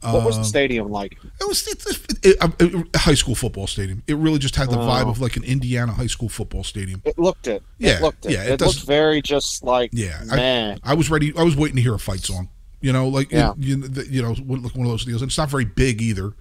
What 0.01 0.23
was 0.25 0.35
um, 0.37 0.41
the 0.43 0.47
stadium 0.47 0.89
like? 0.89 1.17
it 1.41 1.47
was 1.47 1.67
it, 1.67 1.85
it, 2.23 2.37
it, 2.61 2.87
a 2.93 2.97
high 2.97 3.13
school 3.15 3.35
football 3.35 3.67
stadium. 3.67 4.01
It 4.07 4.15
really 4.15 4.39
just 4.39 4.55
had 4.55 4.69
the 4.69 4.77
vibe 4.77 5.05
Oh. 5.05 5.09
of 5.09 5.19
like 5.19 5.35
an 5.35 5.43
Indiana 5.43 5.91
high 5.91 6.07
school 6.07 6.29
football 6.29 6.63
stadium. 6.63 7.01
It 7.05 7.19
looked 7.19 7.47
it. 7.47 7.61
Yeah, 7.77 7.97
it 7.97 8.01
looked 8.01 8.25
it. 8.25 8.31
yeah, 8.31 8.43
it 8.43 8.61
looked 8.61 8.83
very 8.85 9.21
just 9.21 9.61
like 9.63 9.89
Yeah, 9.93 10.21
I- 10.31 10.35
man. 10.35 10.79
I 10.83 10.93
was 10.93 11.09
ready. 11.09 11.33
I 11.37 11.43
was 11.43 11.55
waiting 11.57 11.75
to 11.75 11.81
hear 11.81 11.93
a 11.95 11.99
fight 11.99 12.21
song. 12.21 12.49
You 12.81 12.93
know, 12.93 13.09
like 13.09 13.29
Yeah. 13.31 13.53
you, 13.57 13.83
you 14.09 14.21
know, 14.21 14.33
one 14.35 14.61
one 14.63 14.85
of 14.85 14.91
those 14.91 15.03
deals. 15.03 15.21
And 15.21 15.29
it's 15.29 15.37
not 15.37 15.49
very 15.49 15.65
big 15.65 16.01
either. 16.01 16.33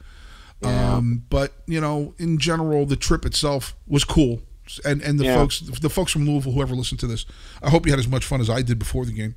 Um, 0.62 1.24
but 1.30 1.52
you 1.66 1.80
know, 1.80 2.14
in 2.18 2.38
general, 2.38 2.86
the 2.86 2.96
trip 2.96 3.24
itself 3.24 3.76
was 3.86 4.04
cool. 4.04 4.40
And 4.84 5.00
and 5.02 5.18
the 5.18 5.24
Yeah. 5.24 5.36
folks, 5.36 5.60
the 5.60 5.88
folks 5.90 6.12
from 6.12 6.26
Louisville, 6.26 6.52
whoever 6.52 6.74
listened 6.74 7.00
to 7.00 7.06
this, 7.06 7.24
I 7.62 7.70
hope 7.70 7.86
you 7.86 7.92
had 7.92 7.98
as 7.98 8.08
much 8.08 8.24
fun 8.24 8.40
as 8.40 8.50
I 8.50 8.62
did 8.62 8.78
before 8.78 9.04
the 9.04 9.12
game. 9.12 9.34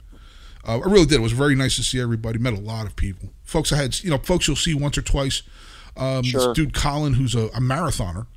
Uh, 0.68 0.80
I 0.80 0.86
really 0.90 1.06
did. 1.06 1.16
It 1.16 1.22
was 1.22 1.32
very 1.32 1.56
nice 1.56 1.76
to 1.78 1.84
see 1.84 2.00
everybody. 2.00 2.38
Met 2.40 2.54
a 2.54 2.60
lot 2.60 2.86
of 2.86 2.96
people. 2.96 3.30
Folks 3.44 3.72
I 3.72 3.78
had, 3.78 4.00
you 4.04 4.10
know, 4.10 4.18
folks 4.18 4.48
you'll 4.48 4.56
see 4.56 4.74
once 4.74 4.98
or 4.98 5.02
twice. 5.02 5.44
Um, 5.98 6.24
Sure. 6.24 6.48
This 6.50 6.56
dude 6.56 6.74
Colin, 6.74 7.14
who's 7.14 7.36
a, 7.36 7.48
a 7.48 7.60
marathoner, 7.60 8.28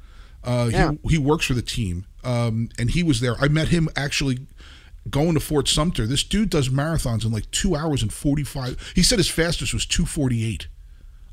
uh, 0.43 0.69
Yeah. 0.73 0.93
he 1.05 1.11
he 1.11 1.19
works 1.19 1.47
for 1.47 1.55
the 1.55 1.63
team, 1.63 2.07
um, 2.25 2.69
and 2.79 2.91
he 2.91 3.03
was 3.03 3.21
there. 3.21 3.37
I 3.41 3.49
met 3.49 3.69
him 3.69 3.89
actually 3.97 4.47
going 5.11 5.35
to 5.35 5.41
Fort 5.41 5.69
Sumter. 5.69 6.07
This 6.07 6.25
dude 6.25 6.51
does 6.51 6.69
marathons 6.71 7.25
in 7.25 7.31
like 7.31 7.51
two 7.51 7.77
hours 7.77 8.03
and 8.03 8.13
forty 8.13 8.43
five. 8.45 8.93
He 8.95 9.03
said 9.03 9.19
his 9.19 9.29
fastest 9.31 9.73
was 9.75 9.85
two 9.87 10.05
forty 10.07 10.45
eight. 10.45 10.67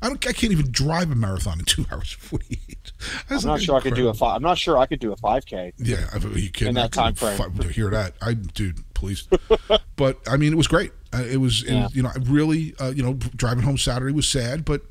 I 0.00 0.08
don't. 0.08 0.26
I 0.26 0.32
can't 0.32 0.52
even 0.52 0.70
drive 0.70 1.10
a 1.10 1.14
marathon 1.14 1.58
in 1.58 1.64
two 1.66 1.86
hours 1.90 2.16
and 2.18 2.22
forty 2.28 2.58
eight. 2.68 2.92
I'm 3.30 3.40
not 3.44 3.60
sure 3.60 3.76
I 3.76 3.80
could 3.80 3.94
do 3.94 4.08
a 4.08 4.14
five. 4.14 4.36
I'm 4.36 4.42
not 4.42 4.58
sure 4.58 4.76
I 4.78 4.86
could 4.86 5.00
do 5.00 5.12
a 5.12 5.16
5K. 5.16 5.72
Yeah, 5.78 6.06
I- 6.12 6.16
are 6.18 6.38
you 6.38 6.50
kidding? 6.50 6.68
In 6.68 6.74
that 6.76 6.92
time 6.92 7.14
frame. 7.14 7.36
fi- 7.36 7.68
hear 7.68 7.90
that? 7.90 8.14
I, 8.22 8.34
dude, 8.34 8.78
please. 9.02 9.26
but 9.96 10.18
I 10.28 10.36
mean, 10.36 10.52
it 10.52 10.56
was 10.56 10.68
great. 10.68 10.92
Uh, 11.12 11.24
it 11.28 11.38
was, 11.38 11.62
it- 11.64 11.72
Yeah. 11.72 11.88
you 11.92 12.02
know, 12.02 12.10
I 12.10 12.18
really, 12.20 12.74
uh, 12.80 12.92
you 12.94 13.02
know, 13.02 13.14
driving 13.36 13.64
home 13.64 13.76
Saturday 13.76 14.12
was 14.12 14.28
sad, 14.28 14.64
but 14.64 14.82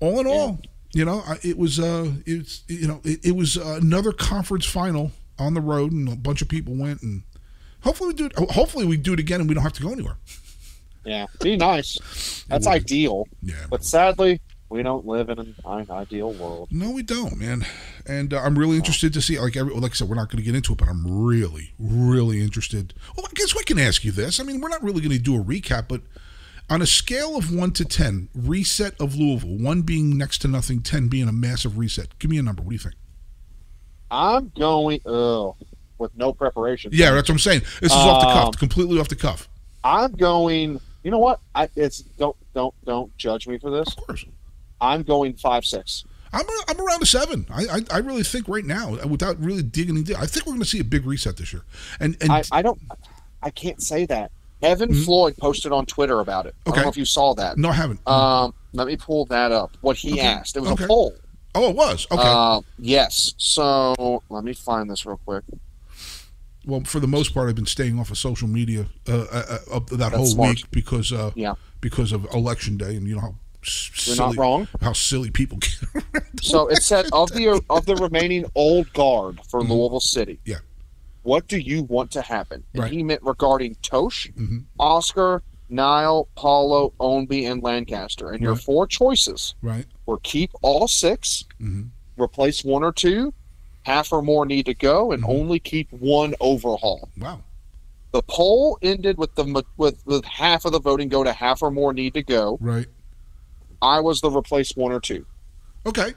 all 0.00 0.18
in 0.18 0.26
all, 0.26 0.60
you 0.92 1.04
know, 1.04 1.22
it 1.42 1.58
was, 1.58 1.78
uh, 1.78 2.10
it's, 2.24 2.62
you 2.68 2.88
know, 2.88 3.00
it, 3.04 3.20
it 3.24 3.36
was 3.36 3.56
another 3.56 4.12
conference 4.12 4.64
final 4.64 5.12
on 5.38 5.52
the 5.54 5.60
road, 5.60 5.92
and 5.92 6.08
a 6.08 6.16
bunch 6.16 6.40
of 6.40 6.48
people 6.48 6.74
went, 6.74 7.02
and 7.02 7.22
hopefully 7.82 8.08
we 8.08 8.14
do 8.14 8.26
it. 8.26 8.32
Hopefully 8.52 8.86
we 8.86 8.96
do 8.96 9.12
it 9.12 9.20
again, 9.20 9.40
and 9.40 9.48
we 9.48 9.54
don't 9.54 9.62
have 9.64 9.72
to 9.74 9.82
go 9.82 9.90
anywhere. 9.92 10.16
Yeah, 11.04 11.26
be 11.42 11.56
nice. 11.56 12.44
That's 12.48 12.66
ideal. 12.66 13.26
Yeah. 13.42 13.66
But 13.68 13.84
sadly, 13.84 14.40
we 14.68 14.82
don't 14.82 15.06
live 15.06 15.28
in 15.28 15.38
an 15.38 15.54
ideal 15.90 16.32
world. 16.32 16.68
No, 16.70 16.90
we 16.90 17.02
don't, 17.02 17.38
man. 17.38 17.66
and 18.06 18.32
uh, 18.34 18.40
I'm 18.40 18.58
really 18.58 18.76
interested 18.76 19.12
to 19.12 19.22
see. 19.22 19.38
Like, 19.38 19.56
every, 19.56 19.74
like 19.74 19.92
I 19.92 19.94
said, 19.94 20.08
we're 20.08 20.16
not 20.16 20.30
going 20.30 20.38
to 20.38 20.44
get 20.44 20.54
into 20.54 20.72
it, 20.72 20.78
but 20.78 20.88
I'm 20.88 21.06
really, 21.06 21.74
really 21.78 22.42
interested. 22.42 22.94
Well, 23.16 23.26
I 23.26 23.32
guess 23.34 23.54
we 23.54 23.62
can 23.64 23.78
ask 23.78 24.04
you 24.04 24.12
this. 24.12 24.40
I 24.40 24.42
mean, 24.42 24.60
we're 24.60 24.68
not 24.68 24.82
really 24.82 25.00
going 25.00 25.12
to 25.12 25.18
do 25.18 25.40
a 25.40 25.44
recap, 25.44 25.88
but 25.88 26.02
on 26.70 26.82
a 26.82 26.86
scale 26.86 27.36
of 27.36 27.54
one 27.54 27.70
to 27.72 27.84
ten, 27.84 28.28
reset 28.34 28.98
of 29.00 29.14
Louisville, 29.14 29.58
one 29.58 29.82
being 29.82 30.16
next 30.16 30.38
to 30.38 30.48
nothing, 30.48 30.80
ten 30.80 31.08
being 31.08 31.28
a 31.28 31.32
massive 31.32 31.78
reset. 31.78 32.18
Give 32.18 32.30
me 32.30 32.38
a 32.38 32.42
number. 32.42 32.62
What 32.62 32.70
do 32.70 32.74
you 32.74 32.80
think? 32.80 32.94
I'm 34.10 34.50
going 34.58 35.00
oh, 35.06 35.56
with 35.98 36.16
no 36.16 36.32
preparation. 36.32 36.90
Yeah, 36.94 37.10
that's 37.12 37.28
what 37.28 37.34
I'm 37.34 37.38
saying. 37.38 37.60
This 37.80 37.92
is 37.92 37.96
off 37.96 38.22
the 38.22 38.26
cuff, 38.26 38.46
Um, 38.46 38.52
completely 38.52 38.98
off 38.98 39.08
the 39.08 39.16
cuff. 39.16 39.48
I'm 39.82 40.12
going. 40.12 40.80
You 41.02 41.10
know 41.10 41.18
what? 41.18 41.40
I 41.54 41.68
it's 41.76 42.00
don't 42.00 42.36
don't 42.54 42.74
don't 42.84 43.14
judge 43.18 43.46
me 43.46 43.58
for 43.58 43.70
this. 43.70 43.88
Of 43.88 43.96
course. 43.96 44.24
I'm 44.84 45.02
going 45.02 45.34
five 45.34 45.64
six. 45.64 46.04
I'm, 46.32 46.44
I'm 46.68 46.80
around 46.80 47.02
a 47.02 47.06
seven. 47.06 47.46
I, 47.48 47.64
I 47.66 47.80
I 47.92 47.98
really 47.98 48.24
think 48.24 48.48
right 48.48 48.64
now, 48.64 48.96
without 49.06 49.40
really 49.40 49.62
digging 49.62 49.96
into, 49.96 50.18
I 50.18 50.26
think 50.26 50.46
we're 50.46 50.52
going 50.52 50.62
to 50.62 50.68
see 50.68 50.80
a 50.80 50.84
big 50.84 51.06
reset 51.06 51.36
this 51.36 51.52
year. 51.52 51.62
And 52.00 52.16
and 52.20 52.30
I, 52.32 52.42
I 52.50 52.62
don't. 52.62 52.80
I 53.42 53.50
can't 53.50 53.80
say 53.82 54.04
that. 54.06 54.30
Evan 54.62 54.90
Mhm. 54.90 55.04
Floyd 55.04 55.36
posted 55.36 55.70
on 55.72 55.84
Twitter 55.86 56.20
about 56.20 56.46
it. 56.46 56.54
I 56.66 56.70
Okay. 56.70 56.76
don't 56.76 56.84
know 56.86 56.90
if 56.90 56.96
you 56.96 57.04
saw 57.04 57.34
that. 57.34 57.56
no, 57.58 57.68
I 57.68 57.72
haven't. 57.74 58.00
Um, 58.08 58.54
let 58.72 58.86
me 58.86 58.96
pull 58.96 59.26
that 59.26 59.52
up. 59.52 59.76
What 59.82 59.96
he 59.96 60.12
Okay. 60.14 60.22
asked. 60.22 60.56
It 60.56 60.60
was 60.60 60.70
Okay. 60.72 60.84
a 60.84 60.88
poll. 60.88 61.14
oh, 61.54 61.68
it 61.70 61.76
was 61.76 62.06
okay. 62.10 62.22
Uh, 62.24 62.60
yes. 62.78 63.34
So 63.36 64.22
let 64.30 64.42
me 64.42 64.54
find 64.54 64.90
this 64.90 65.04
real 65.06 65.20
quick. 65.24 65.44
well, 66.66 66.80
for 66.84 66.98
the 66.98 67.06
most 67.06 67.34
part, 67.34 67.48
I've 67.50 67.54
been 67.54 67.66
staying 67.66 67.98
off 68.00 68.10
of 68.10 68.16
social 68.18 68.48
media 68.48 68.86
uh, 69.06 69.12
uh, 69.30 69.58
uh, 69.72 69.80
that 69.92 70.12
whole 70.14 70.26
smart. 70.26 70.56
week 70.56 70.70
because 70.70 71.12
uh, 71.12 71.30
Yeah. 71.34 71.54
because 71.80 72.10
of 72.12 72.24
election 72.32 72.76
day, 72.78 72.96
and 72.96 73.06
you 73.06 73.14
know 73.16 73.20
how 73.20 73.34
s- 73.64 73.90
You're 74.06 74.16
silly 74.16 74.28
not 74.28 74.36
wrong. 74.36 74.68
how 74.80 74.92
silly 74.92 75.30
people 75.30 75.58
get. 75.58 76.22
So 76.42 76.68
it 76.68 76.82
said 76.82 77.06
of 77.12 77.32
the 77.32 77.62
of 77.70 77.86
the 77.86 77.96
remaining 77.96 78.44
old 78.54 78.92
guard 78.92 79.40
for 79.48 79.60
Mhm. 79.62 79.70
Louisville 79.70 80.00
City. 80.00 80.38
Yeah. 80.44 80.58
What 81.22 81.48
do 81.48 81.56
you 81.58 81.84
want 81.84 82.10
to 82.12 82.20
happen? 82.22 82.64
And 82.74 82.82
Right. 82.82 82.92
he 82.92 83.02
meant 83.02 83.22
regarding 83.22 83.76
Totsch, 83.82 84.30
Mhm. 84.34 84.64
Oscar, 84.78 85.42
Niall, 85.70 86.28
Paolo, 86.36 86.92
Ownby, 87.00 87.50
and 87.50 87.62
Lancaster. 87.62 88.30
And 88.30 88.42
your 88.42 88.52
Right. 88.52 88.62
four 88.62 88.86
choices 88.86 89.54
right. 89.62 89.86
were 90.04 90.18
keep 90.18 90.50
all 90.62 90.86
six, 90.88 91.44
hmm 91.58 91.84
replace 92.16 92.62
one 92.62 92.84
or 92.84 92.92
two, 92.92 93.32
half 93.82 94.12
or 94.12 94.22
more 94.22 94.46
need 94.46 94.66
to 94.66 94.74
go, 94.74 95.10
and 95.10 95.24
Mhm. 95.24 95.28
only 95.30 95.58
keep 95.58 95.90
one 95.92 96.34
overhaul. 96.40 97.08
Wow. 97.18 97.40
The 98.12 98.22
poll 98.22 98.78
ended 98.82 99.18
with 99.18 99.34
the 99.34 99.64
with 99.78 99.96
with 100.06 100.24
half 100.26 100.64
of 100.66 100.72
the 100.72 100.78
voting 100.80 101.08
go 101.08 101.24
to 101.24 101.32
half 101.32 101.60
or 101.62 101.70
more 101.72 101.92
need 101.94 102.14
to 102.14 102.22
go. 102.22 102.58
Right. 102.60 102.86
I 103.84 104.00
was 104.00 104.20
the 104.20 104.30
replace 104.30 104.74
one 104.74 104.92
or 104.92 105.00
two. 105.00 105.26
Okay. 105.86 106.14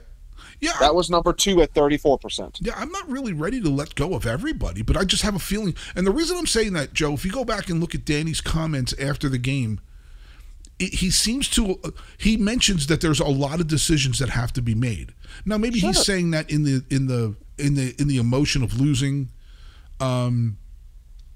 Yeah. 0.60 0.72
That 0.80 0.94
was 0.94 1.10
number 1.10 1.32
two 1.32 1.60
at 1.62 1.72
thirty 1.74 1.98
four 1.98 2.18
percent. 2.18 2.58
Yeah, 2.60 2.72
I'm 2.76 2.90
not 2.90 3.08
really 3.08 3.32
ready 3.32 3.60
to 3.60 3.68
let 3.68 3.94
go 3.94 4.14
of 4.14 4.26
everybody, 4.26 4.82
but 4.82 4.96
I 4.96 5.04
just 5.04 5.22
have 5.22 5.36
a 5.36 5.40
feeling. 5.40 5.74
And 5.94 6.06
the 6.06 6.10
reason 6.10 6.36
I'm 6.36 6.46
saying 6.46 6.72
that, 6.72 6.94
Joe, 6.94 7.12
if 7.12 7.24
you 7.24 7.30
go 7.30 7.44
back 7.44 7.68
and 7.68 7.80
look 7.80 7.94
at 7.94 8.04
Danny's 8.04 8.40
comments 8.40 8.94
after 8.98 9.28
the 9.28 9.38
game, 9.38 9.80
it, 10.78 10.94
he 10.94 11.10
seems 11.10 11.48
to 11.50 11.80
he 12.16 12.36
mentions 12.36 12.86
that 12.86 13.00
there's 13.00 13.20
a 13.20 13.28
lot 13.28 13.60
of 13.60 13.68
decisions 13.68 14.18
that 14.18 14.30
have 14.30 14.52
to 14.54 14.62
be 14.62 14.74
made. 14.74 15.12
Now, 15.44 15.58
maybe 15.58 15.78
he's 15.78 16.04
saying 16.04 16.30
that 16.32 16.50
in 16.50 16.64
the 16.64 16.84
in 16.90 17.06
the 17.06 17.36
in 17.58 17.74
the 17.74 17.94
in 18.00 18.08
the 18.08 18.18
emotion 18.18 18.62
of 18.62 18.80
losing, 18.80 19.30
um, 20.00 20.58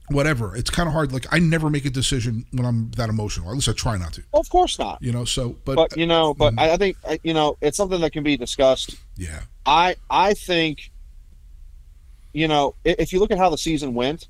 whatever. 0.09 0.55
It's 0.57 0.71
kind 0.71 0.87
of 0.89 0.93
hard. 0.93 1.13
Like 1.13 1.27
I 1.33 1.39
never 1.39 1.71
make 1.71 1.85
a 1.85 1.91
decision 1.91 2.45
when 2.53 2.65
I'm 2.67 2.91
that 2.93 3.09
emotional. 3.09 3.49
At 3.51 3.55
least 3.55 3.69
I 3.69 3.73
try 3.73 3.97
not 3.97 4.13
to. 4.15 4.23
Of 4.35 4.49
course 4.51 4.79
not. 4.79 5.01
You 5.01 5.13
know. 5.13 5.25
So, 5.25 5.57
but, 5.65 5.77
But 5.77 5.97
you 5.97 6.07
know, 6.07 6.35
but 6.35 6.55
Mhm. 6.55 6.61
I 6.61 6.73
I 6.73 6.77
think 6.77 6.97
you 7.25 7.35
know 7.35 7.57
it's 7.61 7.77
something 7.77 8.01
that 8.01 8.13
can 8.13 8.23
be 8.23 8.37
discussed. 8.37 8.97
yeah, 9.17 9.43
I 9.67 9.97
I 10.11 10.35
think, 10.35 10.91
you 12.33 12.49
know, 12.49 12.75
if 12.85 13.13
you 13.13 13.21
look 13.21 13.31
at 13.31 13.39
how 13.39 13.51
the 13.51 13.59
season 13.59 13.95
went, 13.95 14.29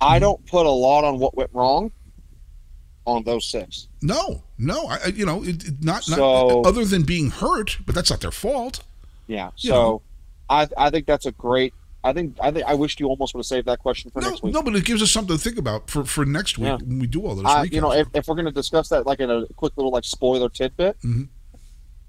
I 0.00 0.18
Mhm. 0.18 0.20
don't 0.22 0.46
put 0.46 0.66
a 0.66 0.70
lot 0.70 1.04
on 1.04 1.18
what 1.18 1.36
went 1.36 1.50
wrong 1.52 1.90
on 3.06 3.22
those 3.24 3.46
six. 3.46 3.88
no, 4.02 4.42
no. 4.58 4.86
I, 4.86 4.98
I 5.04 5.06
you 5.08 5.26
know, 5.26 5.42
it, 5.44 5.64
it- 5.66 5.82
not 5.84 6.08
not 6.08 6.18
other 6.66 6.84
than 6.84 7.02
being 7.02 7.30
hurt, 7.30 7.78
but 7.86 7.94
that's 7.94 8.10
not 8.10 8.20
their 8.20 8.30
fault. 8.30 8.82
Yeah. 9.26 9.46
You 9.58 9.70
So, 9.70 9.74
know. 9.74 10.02
I 10.50 10.68
I 10.76 10.90
think 10.90 11.06
that's 11.06 11.26
a 11.26 11.32
great. 11.32 11.72
I 12.04 12.12
think 12.12 12.36
I 12.40 12.50
think 12.50 12.66
I 12.66 12.74
wished 12.74 13.00
you 13.00 13.06
almost 13.08 13.34
would 13.34 13.40
have 13.40 13.46
saved 13.46 13.66
that 13.66 13.78
question 13.78 14.10
for 14.10 14.20
No, 14.20 14.28
next 14.28 14.42
week. 14.42 14.52
no, 14.54 14.62
but 14.62 14.76
it 14.76 14.84
gives 14.84 15.02
us 15.02 15.10
something 15.10 15.36
to 15.36 15.42
think 15.42 15.56
about 15.58 15.88
for, 15.88 16.04
for 16.04 16.24
next 16.26 16.58
week 16.58 16.66
Yeah. 16.68 16.76
when 16.76 16.98
we 16.98 17.06
do 17.06 17.22
all 17.26 17.34
those. 17.34 17.46
I, 17.46 17.62
you 17.64 17.80
know, 17.80 17.92
if, 17.92 18.06
if 18.14 18.28
we're 18.28 18.34
going 18.34 18.44
to 18.44 18.52
discuss 18.52 18.90
that 18.90 19.06
like 19.06 19.20
in 19.20 19.30
a 19.30 19.46
quick 19.56 19.72
little 19.76 19.90
like 19.90 20.04
spoiler 20.04 20.48
tidbit, 20.50 20.98
Mhm. 21.00 21.28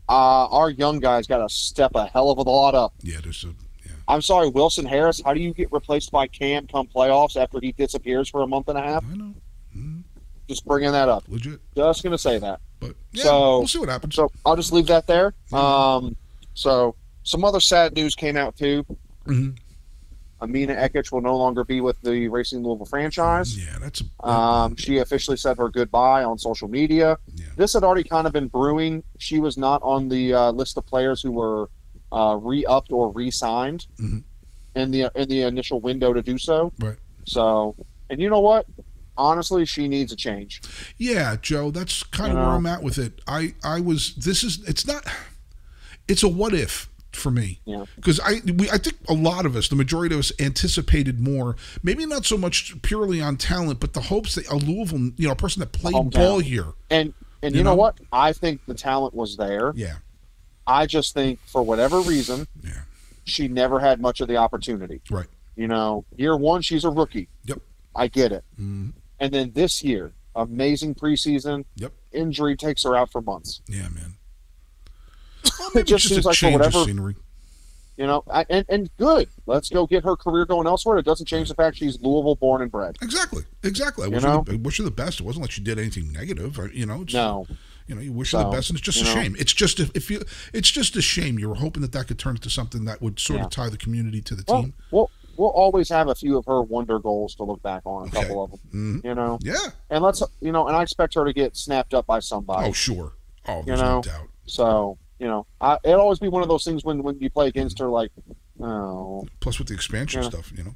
uh, 0.10 0.47
our 0.47 0.69
young 0.69 0.99
guys 0.99 1.27
got 1.27 1.38
to 1.38 1.49
step 1.53 1.91
a 1.95 2.05
hell 2.08 2.29
of 2.29 2.38
a 2.38 2.41
lot 2.43 2.75
up. 2.75 2.93
yeah, 3.01 3.17
there's 3.23 3.43
a 3.45 3.47
yeah. 3.86 3.93
I'm 4.08 4.21
sorry, 4.21 4.49
Wilson 4.49 4.86
Harris. 4.86 5.21
How 5.23 5.34
do 5.34 5.39
you 5.39 5.53
get 5.53 5.71
replaced 5.71 6.12
by 6.12 6.27
Cam 6.27 6.67
come 6.67 6.88
playoffs 6.88 7.36
after 7.41 7.60
he 7.62 7.71
disappears 7.71 8.29
for 8.29 8.41
a 8.41 8.47
month 8.47 8.67
and 8.67 8.77
a 8.77 8.81
half? 8.81 9.03
I 9.10 9.15
know, 9.15 9.34
Mhm. 9.75 10.03
Just 10.47 10.65
bringing 10.65 10.91
that 10.91 11.10
up. 11.10 11.23
legit, 11.27 11.60
Just 11.75 12.03
going 12.03 12.12
to 12.12 12.17
say 12.17 12.38
that. 12.38 12.60
but 12.79 12.95
yeah, 13.13 13.23
So- 13.23 13.60
we'll 13.60 13.67
see 13.67 13.79
what 13.79 13.89
happens. 13.89 14.13
So 14.15 14.29
I'll 14.45 14.55
just 14.58 14.71
leave 14.73 14.88
that 14.88 15.08
there. 15.08 15.34
Um, 15.53 16.15
so 16.53 16.95
some 17.23 17.43
other 17.45 17.60
sad 17.60 17.95
news 17.95 18.13
came 18.13 18.38
out 18.38 18.55
too. 18.58 18.86
Mhm. 19.25 19.58
Amina 20.45 20.73
Ekic 20.75 21.12
will 21.12 21.21
no 21.21 21.36
longer 21.38 21.63
be 21.63 21.81
with 21.81 21.99
the 22.01 22.27
Racing 22.29 22.63
Louisville 22.63 22.86
franchise. 22.86 23.58
Yeah, 23.58 23.77
that's 23.79 24.01
a 24.23 24.27
Um, 24.27 24.75
she 24.75 24.97
officially 24.99 25.38
said 25.38 25.58
her 25.58 25.69
goodbye 25.69 26.23
on 26.23 26.38
social 26.38 26.67
media. 26.67 27.17
Yeah. 27.36 27.45
This 27.58 27.73
had 27.73 27.84
already 27.84 28.03
kind 28.08 28.25
of 28.27 28.34
been 28.34 28.47
brewing. 28.47 29.03
She 29.19 29.39
was 29.39 29.58
not 29.58 29.81
on 29.84 30.08
the 30.10 30.34
uh, 30.34 30.51
list 30.51 30.77
of 30.77 30.86
players 30.86 31.21
who 31.21 31.31
were 31.31 31.69
uh, 32.12 32.38
re-upped 32.41 32.91
or 32.91 33.12
re-signed 33.12 33.88
Mhm. 33.99 34.23
in 34.75 34.91
the 34.91 35.12
in 35.15 35.27
the 35.27 35.41
initial 35.41 35.79
window 35.81 36.13
to 36.13 36.21
do 36.21 36.38
so. 36.38 36.71
Right. 36.79 36.97
So, 37.25 37.75
and 38.10 38.21
you 38.21 38.29
know 38.29 38.39
what? 38.39 38.65
Honestly, 39.17 39.65
she 39.65 39.88
needs 39.88 40.12
a 40.12 40.15
change. 40.15 40.62
Yeah, 40.97 41.38
Joe, 41.41 41.71
that's 41.71 42.03
kind 42.03 42.34
You 42.34 42.38
of 42.39 42.45
where? 42.45 42.55
I'm 42.55 42.65
at 42.65 42.84
with 42.84 42.97
it. 42.97 43.21
I 43.27 43.53
I 43.63 43.79
was 43.79 44.13
this 44.15 44.43
is 44.43 44.60
it's 44.67 44.86
not 44.86 45.03
it's 46.08 46.21
a 46.23 46.27
what 46.27 46.53
if 46.53 46.89
for 47.15 47.32
me. 47.32 47.60
Yeah. 47.65 47.86
Because 47.95 48.19
I 48.19 48.41
we 48.58 48.69
I 48.69 48.78
think 48.78 48.97
a 49.10 49.13
lot 49.13 49.45
of 49.45 49.56
us, 49.56 49.67
the 49.67 49.75
majority 49.75 50.13
of 50.15 50.19
us 50.19 50.32
anticipated 50.39 51.19
more, 51.19 51.56
maybe 51.84 52.06
not 52.06 52.25
so 52.25 52.38
much 52.38 52.80
purely 52.82 53.21
on 53.21 53.38
talent, 53.38 53.80
but 53.80 53.93
the 53.93 54.01
hopes 54.01 54.36
that 54.36 54.47
a 54.49 54.56
Louisville, 54.56 55.12
you 55.17 55.28
know, 55.28 55.32
a 55.32 55.36
person 55.36 55.60
that 55.62 55.71
played 55.71 55.95
Hometown. 55.95 56.12
ball 56.13 56.39
here. 56.39 56.67
And 56.89 57.13
and 57.41 57.54
You 57.54 57.60
you, 57.60 57.63
know? 57.63 57.71
know? 57.71 57.75
what? 57.75 57.97
I 58.12 58.34
think 58.34 58.62
the 58.67 58.73
talent 58.73 59.13
was 59.13 59.38
there. 59.38 59.71
Yeah. 59.75 59.95
I 60.67 60.86
just 60.88 61.13
think 61.13 61.39
for 61.45 61.62
whatever 61.62 61.99
reason, 62.01 62.47
Yeah. 62.63 62.82
she 63.23 63.47
never 63.47 63.80
had 63.80 64.01
much 64.01 64.19
of 64.21 64.28
the 64.28 64.38
opportunity. 64.38 65.01
Right. 65.12 65.28
You 65.56 65.67
know, 65.67 66.06
year 66.17 66.36
one, 66.36 66.62
she's 66.63 66.84
a 66.84 66.89
rookie. 66.89 67.28
Yep. 67.45 67.60
I 67.95 68.08
get 68.08 68.32
it. 68.32 68.43
Mhm. 68.60 68.93
And 69.19 69.34
then 69.34 69.51
this 69.54 69.84
year, 69.84 70.12
amazing 70.36 70.95
preseason. 70.95 71.65
Yep. 71.75 71.93
Injury 72.12 72.58
takes 72.58 72.84
her 72.84 72.95
out 72.95 73.12
for 73.12 73.21
months. 73.21 73.62
Yeah, 73.69 73.89
man. 73.89 74.15
Well, 75.60 75.71
It 75.75 75.84
just 75.88 76.08
seems 76.08 76.25
a 76.25 76.29
like 76.29 76.38
for 76.38 76.47
of 76.47 76.53
whatever- 76.53 76.84
scenery. 76.86 77.15
You 77.97 78.05
know, 78.08 78.25
I, 78.29 78.45
and 78.49 78.65
and 78.67 78.89
good. 78.97 79.29
Let's 79.45 79.69
go 79.69 79.88
get 79.88 80.03
her 80.03 80.17
career 80.17 80.45
going 80.45 80.67
elsewhere. 80.67 80.97
It 80.97 81.05
doesn't 81.05 81.27
change 81.27 81.47
the 81.47 81.55
fact 81.55 81.77
she's 81.77 81.97
Louisville 82.01 82.36
born 82.36 82.62
and 82.62 82.69
bred. 82.69 82.97
Exactly. 83.01 83.43
Exactly. 83.63 84.03
I 84.03 84.08
You 84.08 84.15
wish, 84.15 84.23
her 84.23 84.41
the, 84.43 84.51
I 84.51 84.55
wish 84.58 84.77
her 84.79 84.84
the 84.84 84.91
best. 84.91 85.21
It 85.21 85.23
wasn't 85.25 85.43
like 85.43 85.51
she 85.51 85.62
did 85.62 85.79
anything 85.79 86.12
negative. 86.12 86.60
or, 86.60 86.67
You 86.73 86.86
know, 86.86 87.05
No, 87.13 87.47
you 87.88 87.95
know, 87.95 88.01
you 88.01 88.12
wish 88.12 88.34
her 88.34 88.39
the 88.39 88.49
best, 88.49 88.69
and 88.69 88.77
it's 88.77 88.86
just 88.86 88.99
a 88.99 89.05
know. 89.05 89.13
shame. 89.13 89.38
It's 89.39 89.53
just 89.53 89.79
a, 89.79 89.89
if 89.95 90.12
you, 90.12 90.21
it's 90.53 90.69
just 90.69 90.97
a 90.97 91.01
shame. 91.01 91.39
You 91.39 91.47
were 91.47 91.55
hoping 91.55 91.81
that 91.84 91.93
that 91.93 92.10
could 92.10 92.19
turn 92.19 92.36
into 92.36 92.49
something 92.49 92.84
that 92.84 93.01
would 93.01 93.17
sort 93.17 93.39
Yeah. 93.39 93.45
of 93.45 93.51
tie 93.51 93.69
the 93.69 93.77
community 93.77 94.21
to 94.23 94.36
the 94.36 94.43
well, 94.45 94.63
team. 94.63 94.73
we'll 94.91 95.10
we'll 95.38 95.51
always 95.51 95.88
have 95.88 96.10
a 96.10 96.15
few 96.15 96.38
of 96.38 96.43
her 96.47 96.62
wonder 96.63 96.99
goals 96.99 97.36
to 97.36 97.43
look 97.45 97.62
back 97.63 97.84
on. 97.86 98.03
A 98.03 98.05
Okay. 98.10 98.21
couple 98.23 98.43
of 98.43 98.51
them. 98.51 98.60
hmm 98.71 99.08
You 99.08 99.15
know, 99.15 99.39
Yeah. 99.41 99.55
and 99.89 100.03
let's 100.03 100.21
you 100.41 100.51
know, 100.51 100.67
and 100.67 100.75
I 100.75 100.81
expect 100.84 101.13
her 101.13 101.23
to 101.23 101.31
get 101.31 101.55
snapped 101.55 101.93
up 101.93 102.05
by 102.08 102.19
somebody. 102.19 102.67
Oh, 102.67 102.73
sure. 102.73 103.13
Oh, 103.47 103.63
there's 103.65 103.79
no 103.79 103.95
know, 103.97 104.01
doubt. 104.01 104.27
So 104.47 104.97
you 105.19 105.28
know, 105.28 105.45
I, 105.62 105.78
it'll 105.84 106.01
always 106.01 106.19
be 106.19 106.28
one 106.28 106.41
of 106.43 106.49
those 106.49 106.63
things 106.63 106.84
when 106.84 107.01
when 107.04 107.19
you 107.19 107.30
play 107.30 107.47
against 107.47 107.80
her, 107.80 107.88
like, 107.88 108.12
oh, 108.62 109.25
Plus, 109.39 109.60
with 109.60 109.67
the 109.67 109.73
expansion 109.73 110.21
Yeah. 110.23 110.30
stuff, 110.30 110.51
you 110.56 110.63
know. 110.63 110.75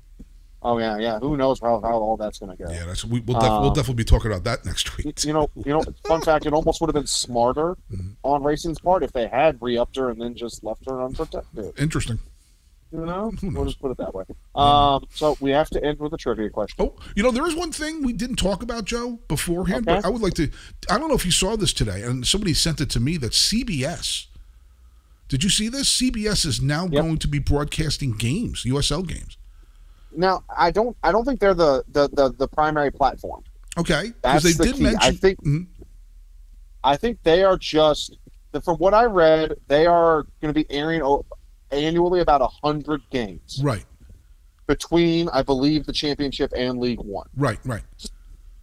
oh 0.61 0.77
yeah, 0.77 0.97
yeah. 0.97 1.19
Who 1.19 1.37
knows 1.37 1.59
how, 1.59 1.79
how 1.81 1.93
all 1.99 2.17
that's 2.17 2.39
gonna 2.39 2.55
go? 2.55 2.65
Yeah, 2.69 2.85
that's 2.85 3.05
we, 3.05 3.19
we'll, 3.21 3.39
def- 3.39 3.49
we'll 3.49 3.67
Um, 3.69 3.73
definitely 3.73 3.95
be 3.95 4.03
talking 4.05 4.31
about 4.31 4.43
that 4.45 4.65
next 4.65 4.97
week. 4.97 5.23
You 5.25 5.33
know, 5.33 5.49
you 5.55 5.71
know. 5.73 5.83
Fun 6.07 6.21
fact: 6.21 6.45
it 6.45 6.53
almost 6.53 6.81
would 6.81 6.87
have 6.87 6.95
been 6.95 7.07
smarter 7.07 7.77
Mhm. 7.91 8.15
on 8.23 8.43
Racing's 8.43 8.79
part 8.79 9.03
if 9.03 9.11
they 9.13 9.27
had 9.27 9.57
re-upped 9.61 9.95
her 9.95 10.09
and 10.09 10.21
then 10.21 10.35
just 10.35 10.63
left 10.63 10.85
her 10.89 11.01
unprotected. 11.03 11.73
Interesting. 11.77 12.19
You 12.91 13.05
know, 13.05 13.31
we'll 13.43 13.65
just 13.65 13.79
put 13.79 13.91
it 13.91 13.97
that 13.97 14.15
way. 14.15 14.23
Um, 14.55 15.05
so 15.13 15.37
we 15.39 15.51
have 15.51 15.69
to 15.69 15.83
end 15.85 15.99
with 15.99 16.11
a 16.11 16.17
trivia 16.17 16.49
question. 16.49 16.83
Oh, 16.83 16.95
you 17.15 17.21
know, 17.21 17.29
there 17.29 17.45
is 17.45 17.53
one 17.55 17.71
thing 17.71 18.01
we 18.03 18.13
didn't 18.13 18.37
talk 18.37 18.63
about, 18.63 18.85
Joe, 18.85 19.19
beforehand, 19.27 19.85
but 19.85 20.03
I 20.03 20.09
would 20.09 20.23
like 20.23 20.33
to. 20.35 20.49
I 20.89 20.97
don't 20.97 21.07
know 21.07 21.13
if 21.13 21.23
you 21.23 21.29
saw 21.31 21.55
this 21.55 21.71
today, 21.71 22.01
and 22.01 22.25
somebody 22.25 22.55
sent 22.55 22.81
it 22.81 22.89
to 22.89 22.99
me 22.99 23.17
that 23.17 23.33
CBS. 23.33 24.25
Did 25.29 25.43
you 25.43 25.49
see 25.49 25.69
this? 25.69 25.87
CBS 25.89 26.45
is 26.45 26.59
now 26.61 26.83
Yep. 26.83 26.91
going 26.91 27.17
to 27.19 27.27
be 27.27 27.39
broadcasting 27.39 28.13
games, 28.13 28.63
USL 28.65 29.03
games. 29.07 29.37
Now, 30.11 30.43
I 30.57 30.71
don't, 30.71 30.97
I 31.03 31.11
don't 31.11 31.23
think 31.23 31.39
they're 31.39 31.53
the 31.53 31.83
the 31.91 32.09
the, 32.11 32.33
the 32.33 32.47
primary 32.47 32.91
platform. 32.91 33.43
Okay, 33.77 34.11
That's 34.23 34.43
they 34.43 34.53
the 34.53 34.63
did 34.65 34.75
key. 34.75 34.83
mention. 34.83 34.99
I 35.01 35.11
think 35.11 35.41
Mhm. 35.43 35.67
I 36.83 36.97
think 36.97 37.19
they 37.23 37.43
are 37.43 37.57
just 37.57 38.17
from 38.63 38.77
what 38.77 38.95
I 38.95 39.05
read, 39.05 39.53
they 39.67 39.85
are 39.85 40.23
going 40.41 40.51
to 40.51 40.53
be 40.53 40.65
airing 40.71 41.01
annually 41.71 42.21
about 42.21 42.41
hundred 42.63 43.01
games 43.11 43.59
Right, 43.63 43.85
between, 44.65 45.29
I 45.29 45.43
believe, 45.43 45.85
the 45.85 45.93
championship 45.93 46.51
and 46.55 46.79
League 46.79 46.99
One. 47.01 47.27
right, 47.37 47.59
right. 47.63 47.83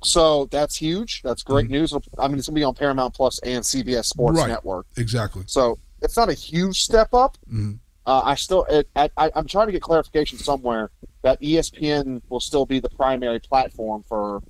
So 0.02 0.46
that's 0.46 0.74
huge. 0.76 1.22
That's 1.22 1.44
great 1.44 1.66
Mhm. 1.68 1.70
news. 1.70 1.92
I 2.18 2.26
mean, 2.28 2.38
it's 2.38 2.48
gonna 2.48 2.56
be 2.56 2.64
on 2.64 2.74
Paramount 2.74 3.14
Plus 3.14 3.38
and 3.40 3.64
CBS 3.64 4.08
Sports 4.08 4.38
Right. 4.38 4.48
Network. 4.48 4.86
Exactly. 4.96 5.44
So 5.46 5.78
it's 6.06 6.16
not 6.16 6.28
a 6.30 6.34
huge 6.34 6.82
step 6.82 7.12
up. 7.12 7.36
Mhm. 7.52 7.78
Uh, 8.06 8.22
I 8.24 8.34
still, 8.36 8.64
it, 8.70 8.88
I, 8.96 9.10
I, 9.16 9.30
I'm 9.34 9.46
trying 9.46 9.66
to 9.66 9.72
get 9.72 9.82
clarification 9.82 10.38
somewhere 10.38 10.90
that 11.22 11.40
ESPN 11.42 12.22
will 12.28 12.38
still 12.40 12.64
be 12.64 12.78
the 12.78 12.88
primary 12.88 13.40
platform 13.40 14.04
for, 14.08 14.42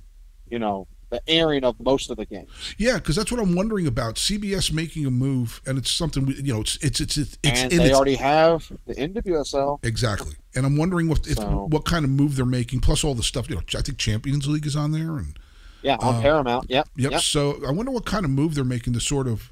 you 0.47 0.59
know, 0.59 0.87
the 1.09 1.19
airing 1.27 1.63
of 1.63 1.79
most 1.79 2.11
of 2.11 2.17
the 2.17 2.25
games. 2.25 2.49
Yeah, 2.77 2.95
because 2.95 3.15
that's 3.15 3.31
what 3.31 3.39
I'm 3.41 3.55
wondering 3.55 3.87
about. 3.87 4.15
CBS 4.15 4.71
making 4.73 5.05
a 5.05 5.09
move, 5.09 5.59
and 5.65 5.77
it's 5.77 5.89
something 5.89 6.25
we, 6.25 6.35
you 6.35 6.53
know, 6.53 6.61
it's 6.61 6.75
it's 6.83 6.99
it's 6.99 7.17
it's, 7.17 7.37
it's 7.43 7.61
and 7.61 7.71
they 7.71 7.85
its 7.85 7.95
already 7.95 8.15
have 8.15 8.71
the 8.85 8.93
NWSL. 8.93 9.79
exactly. 9.83 10.35
And 10.53 10.65
I'm 10.65 10.75
wondering 10.77 11.07
what 11.07 11.25
if 11.25 11.37
So- 11.37 11.67
what 11.69 11.85
kind 11.85 12.03
of 12.05 12.11
move 12.11 12.35
they're 12.35 12.45
making. 12.45 12.81
Plus 12.81 13.03
all 13.03 13.15
the 13.15 13.23
stuff. 13.23 13.49
You 13.49 13.55
know, 13.55 13.61
I 13.75 13.81
think 13.81 13.97
Champions 13.97 14.47
League 14.47 14.65
is 14.67 14.75
on 14.75 14.91
there, 14.91 15.17
and 15.17 15.39
Yeah, 15.81 15.95
on 15.99 16.15
Uh, 16.15 16.21
Paramount. 16.21 16.69
Yep. 16.69 16.89
Yep. 16.97 17.11
Yep. 17.13 17.21
So 17.21 17.65
I 17.65 17.71
wonder 17.71 17.91
what 17.91 18.05
kind 18.05 18.25
of 18.25 18.29
move 18.31 18.53
they're 18.55 18.63
making 18.65 18.93
to 18.93 18.99
sort 18.99 19.27
of, 19.27 19.51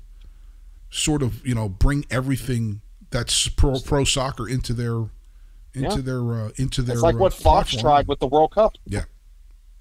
sort 0.89 1.21
of, 1.23 1.45
you 1.45 1.55
know, 1.55 1.67
bring 1.69 2.05
everything 2.09 2.81
that's 3.11 3.47
pro 3.49 3.79
pro 3.79 4.03
soccer 4.03 4.47
into 4.47 4.73
their, 4.73 4.95
into 5.73 5.95
Yeah. 5.97 6.01
their, 6.01 6.33
uh, 6.33 6.49
into 6.57 6.81
their. 6.81 6.95
It's 6.95 7.03
like 7.03 7.15
uh, 7.15 7.19
what 7.19 7.33
Fox 7.33 7.71
platform. 7.71 7.81
tried 7.81 8.07
with 8.07 8.19
the 8.19 8.27
World 8.27 8.51
Cup. 8.51 8.73
Yeah. 8.85 9.03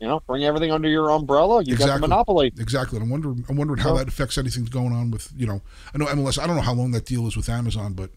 You 0.00 0.08
know, 0.08 0.20
bring 0.26 0.44
everything 0.44 0.70
under 0.72 0.88
your 0.88 1.10
umbrella. 1.10 1.62
You 1.62 1.76
got 1.76 1.84
Exactly. 1.84 1.94
the 2.00 2.08
monopoly. 2.08 2.52
Exactly. 2.58 2.96
And 2.96 3.04
I'm 3.04 3.10
wondering, 3.10 3.44
I'm 3.48 3.56
wondering 3.56 3.80
how 3.80 3.90
Well- 3.90 3.98
that 3.98 4.08
affects 4.08 4.36
anything 4.36 4.64
going 4.66 4.92
on 4.92 5.10
with, 5.10 5.32
you 5.36 5.46
know, 5.46 5.62
I 5.94 5.98
know 5.98 6.06
MLS. 6.06 6.38
I 6.38 6.46
don't 6.46 6.56
know 6.56 6.62
how 6.62 6.74
long 6.74 6.90
that 6.90 7.06
deal 7.06 7.26
is 7.26 7.36
with 7.36 7.48
Amazon, 7.48 7.94
but, 7.94 8.10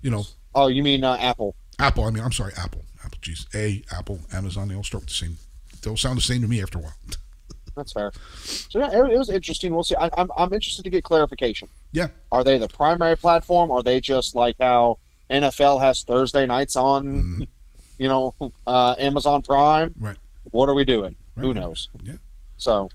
you 0.00 0.10
know, 0.10 0.24
Oh, 0.54 0.66
you 0.68 0.82
mean 0.82 1.02
uh, 1.04 1.16
Apple? 1.20 1.54
Apple. 1.78 2.04
I 2.04 2.10
mean, 2.10 2.22
I'm 2.24 2.32
sorry, 2.32 2.52
Apple. 2.56 2.84
Apple. 3.04 3.18
Geez, 3.22 3.46
A, 3.54 3.82
Apple, 3.90 4.20
Amazon. 4.32 4.68
They 4.68 4.74
all 4.74 4.82
start 4.84 5.02
with 5.04 5.08
the 5.08 5.14
same. 5.14 5.36
They 5.82 5.90
all 5.90 5.96
sound 5.96 6.18
the 6.18 6.22
same 6.22 6.42
to 6.42 6.48
me 6.48 6.60
after 6.62 6.78
a 6.78 6.82
while. 6.82 6.94
That's 7.76 7.92
fair. 7.92 8.12
So 8.44 8.78
yeah, 8.80 8.90
it, 8.92 9.12
it 9.12 9.18
was 9.18 9.30
interesting. 9.30 9.74
We'll 9.74 9.84
see. 9.84 9.96
I, 9.96 10.10
I'm 10.16 10.30
I'm 10.36 10.52
interested 10.52 10.82
to 10.84 10.90
get 10.90 11.04
clarification. 11.04 11.68
Yeah. 11.92 12.08
Are 12.30 12.44
they 12.44 12.58
the 12.58 12.68
primary 12.68 13.16
platform? 13.16 13.70
Are 13.70 13.82
they 13.82 14.00
just 14.00 14.34
like 14.34 14.56
how 14.60 14.98
NFL 15.30 15.80
has 15.80 16.02
Thursday 16.02 16.44
nights 16.46 16.76
on, 16.76 17.04
Mhm. 17.06 17.48
you 17.98 18.08
know, 18.08 18.34
uh, 18.66 18.94
Amazon 18.98 19.40
Prime? 19.42 19.94
Right. 19.98 20.16
What 20.50 20.68
are 20.68 20.74
we 20.74 20.84
doing? 20.84 21.16
Who 21.38 21.54
knows? 21.54 21.88
Yeah. 22.02 22.16
So, 22.58 22.90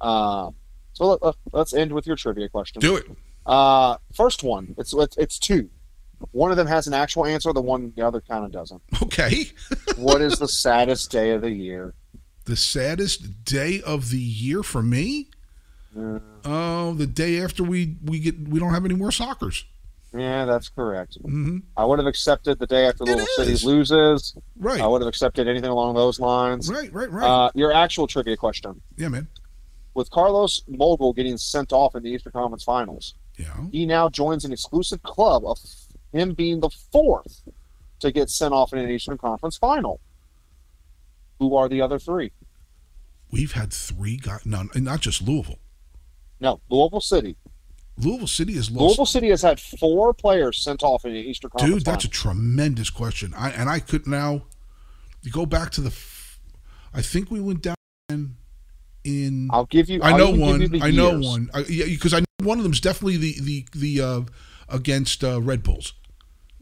uh, 0.00 0.50
so 0.92 1.16
let, 1.22 1.34
let's 1.52 1.72
end 1.72 1.92
with 1.92 2.06
your 2.06 2.16
trivia 2.16 2.48
question. 2.48 2.80
Do 2.80 2.96
it. 2.96 3.06
Uh, 3.46 3.96
first 4.14 4.42
one. 4.42 4.74
It's 4.78 4.92
it's, 4.92 5.16
it's 5.16 5.38
two. 5.38 5.70
One 6.30 6.50
of 6.52 6.56
them 6.56 6.66
has 6.68 6.86
an 6.86 6.94
actual 6.94 7.26
answer. 7.26 7.52
The 7.52 7.60
one 7.62 7.92
the 7.96 8.02
other 8.06 8.20
kind 8.20 8.44
of 8.44 8.52
doesn't. 8.52 8.82
Okay. 9.02 9.50
what 9.96 10.20
is 10.20 10.38
the 10.38 10.46
saddest 10.48 11.10
day 11.10 11.30
of 11.30 11.40
the 11.42 11.50
year? 11.50 11.94
The 12.44 12.56
saddest 12.56 13.44
day 13.44 13.80
of 13.82 14.10
the 14.10 14.18
year 14.18 14.62
for 14.62 14.82
me. 14.82 15.28
Uh, 15.96 16.18
Oh, 16.44 16.94
the 16.94 17.06
day 17.06 17.40
after 17.40 17.62
we 17.62 17.96
we 18.04 18.18
get 18.18 18.48
we 18.48 18.58
don't 18.58 18.72
have 18.72 18.84
any 18.84 18.94
more 18.94 19.12
soccer's. 19.12 19.64
yeah, 20.12 20.44
that's 20.44 20.68
correct. 20.68 21.16
hmm 21.22 21.58
I 21.76 21.84
would 21.84 21.98
have 22.00 22.08
accepted 22.08 22.58
the 22.58 22.66
day 22.66 22.86
after 22.86 23.04
It 23.04 23.10
Little 23.10 23.26
City 23.36 23.64
loses. 23.66 24.34
Right. 24.56 24.80
I 24.80 24.86
would 24.88 25.00
have 25.02 25.08
accepted 25.08 25.46
anything 25.46 25.70
along 25.70 25.94
those 25.94 26.18
lines. 26.18 26.68
Right. 26.70 26.92
Right. 26.92 27.10
Right. 27.10 27.26
Uh, 27.26 27.50
your 27.54 27.72
actual 27.72 28.06
trivia 28.08 28.36
question: 28.36 28.80
yeah, 28.96 29.08
man. 29.08 29.28
With 29.94 30.10
Carlos 30.10 30.62
Moguel 30.68 31.14
getting 31.14 31.36
sent 31.36 31.72
off 31.72 31.94
in 31.94 32.02
the 32.02 32.10
Eastern 32.10 32.32
Conference 32.32 32.64
Finals, 32.64 33.14
Yeah. 33.38 33.54
he 33.70 33.84
now 33.86 34.08
joins 34.08 34.44
an 34.46 34.52
exclusive 34.52 35.02
club 35.02 35.44
of 35.44 35.58
him 36.12 36.32
being 36.34 36.60
the 36.60 36.70
fourth 36.90 37.42
to 38.00 38.10
get 38.10 38.30
sent 38.30 38.52
off 38.54 38.72
in 38.72 38.78
an 38.80 38.90
Eastern 38.90 39.18
Conference 39.18 39.58
Final. 39.58 40.00
Who 41.42 41.56
are 41.56 41.68
the 41.68 41.80
other 41.82 41.98
three? 41.98 42.30
We've 43.32 43.50
had 43.50 43.72
three 43.72 44.16
guys. 44.16 44.46
No, 44.46 44.68
and 44.76 44.84
not 44.84 45.00
just 45.00 45.20
Louisville. 45.20 45.58
No, 46.38 46.60
Louisville 46.70 47.00
City. 47.00 47.34
Louisville 47.98 48.28
City 48.28 48.52
has 48.52 48.70
lost. 48.70 48.80
Louisville 48.80 49.06
City 49.06 49.28
has 49.30 49.42
had 49.42 49.58
four 49.58 50.14
players 50.14 50.62
sent 50.62 50.84
off 50.84 51.04
in 51.04 51.14
the 51.14 51.18
Easter 51.18 51.48
Conference 51.48 51.74
Dude, 51.74 51.84
that's 51.84 52.04
a 52.04 52.08
tremendous 52.08 52.90
question. 52.90 53.34
I 53.36 53.50
and 53.50 53.68
I 53.68 53.80
could 53.80 54.06
now. 54.06 54.42
You 55.22 55.32
go 55.32 55.46
back 55.46 55.70
to 55.72 55.80
the. 55.80 55.92
I 56.94 57.02
think 57.02 57.28
we 57.28 57.40
went 57.40 57.60
down 57.62 58.36
in. 59.02 59.48
I'll 59.50 59.66
give 59.66 59.90
you. 59.90 60.00
I 60.00 60.16
know 60.16 60.30
one. 60.30 60.80
I 60.80 60.92
know 60.92 61.18
one. 61.18 61.50
I, 61.52 61.64
yeah, 61.68 61.86
because 61.86 62.14
I 62.14 62.20
know 62.20 62.26
one 62.44 62.58
of 62.58 62.62
them's 62.62 62.80
definitely 62.80 63.16
the 63.16 63.40
the 63.40 63.66
the 63.74 64.00
uh, 64.00 64.20
against 64.68 65.24
uh, 65.24 65.42
Red 65.42 65.64
Bulls. 65.64 65.94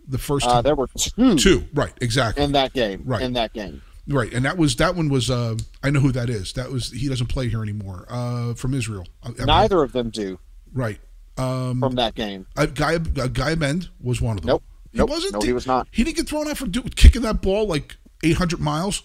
The 0.09 0.17
first 0.17 0.47
Uh, 0.47 0.63
there 0.63 0.75
were 0.75 0.89
two, 0.97 1.37
two, 1.37 1.69
right? 1.75 1.93
Exactly. 2.01 2.43
in 2.43 2.53
that 2.53 2.73
game. 2.73 3.03
Right. 3.05 3.21
In 3.21 3.35
that 3.35 3.53
game. 3.53 3.83
Right, 4.09 4.33
and 4.33 4.45
that 4.45 4.57
was 4.57 4.77
that 4.77 4.95
one 4.97 5.09
was 5.09 5.31
uh, 5.31 5.57
I 5.83 5.91
know 5.91 6.01
who 6.01 6.11
that 6.13 6.29
is. 6.31 6.53
That 6.55 6.71
was 6.73 6.91
he 6.91 7.09
doesn't 7.09 7.29
play 7.29 7.49
here 7.49 7.63
anymore. 7.63 8.07
Uh, 8.09 8.55
from 8.55 8.75
Israel. 8.75 9.07
I- 9.23 9.45
Neither 9.45 9.83
of 9.83 9.93
them 9.93 10.11
do 10.11 10.39
right. 10.73 10.99
Um, 11.37 11.81
from 11.81 11.95
that 11.95 12.15
game. 12.15 12.47
a 12.57 12.67
guy 12.67 12.93
a 12.93 13.29
guy 13.29 13.55
Bend 13.55 13.89
was 14.03 14.21
one 14.21 14.37
of 14.37 14.43
them. 14.43 14.49
Nope. 14.49 14.63
He 14.93 14.99
Nope. 14.99 15.11
wasn't. 15.11 15.35
No, 15.35 15.41
he 15.41 15.53
was 15.53 15.67
not. 15.67 15.87
He 15.93 16.03
didn't 16.03 16.17
get 16.17 16.29
thrown 16.29 16.49
out 16.49 16.59
for 16.59 16.67
do, 16.67 16.83
kicking 16.83 17.23
that 17.23 17.41
ball 17.41 17.67
like 17.69 17.97
800 18.25 18.59
miles. 18.61 19.03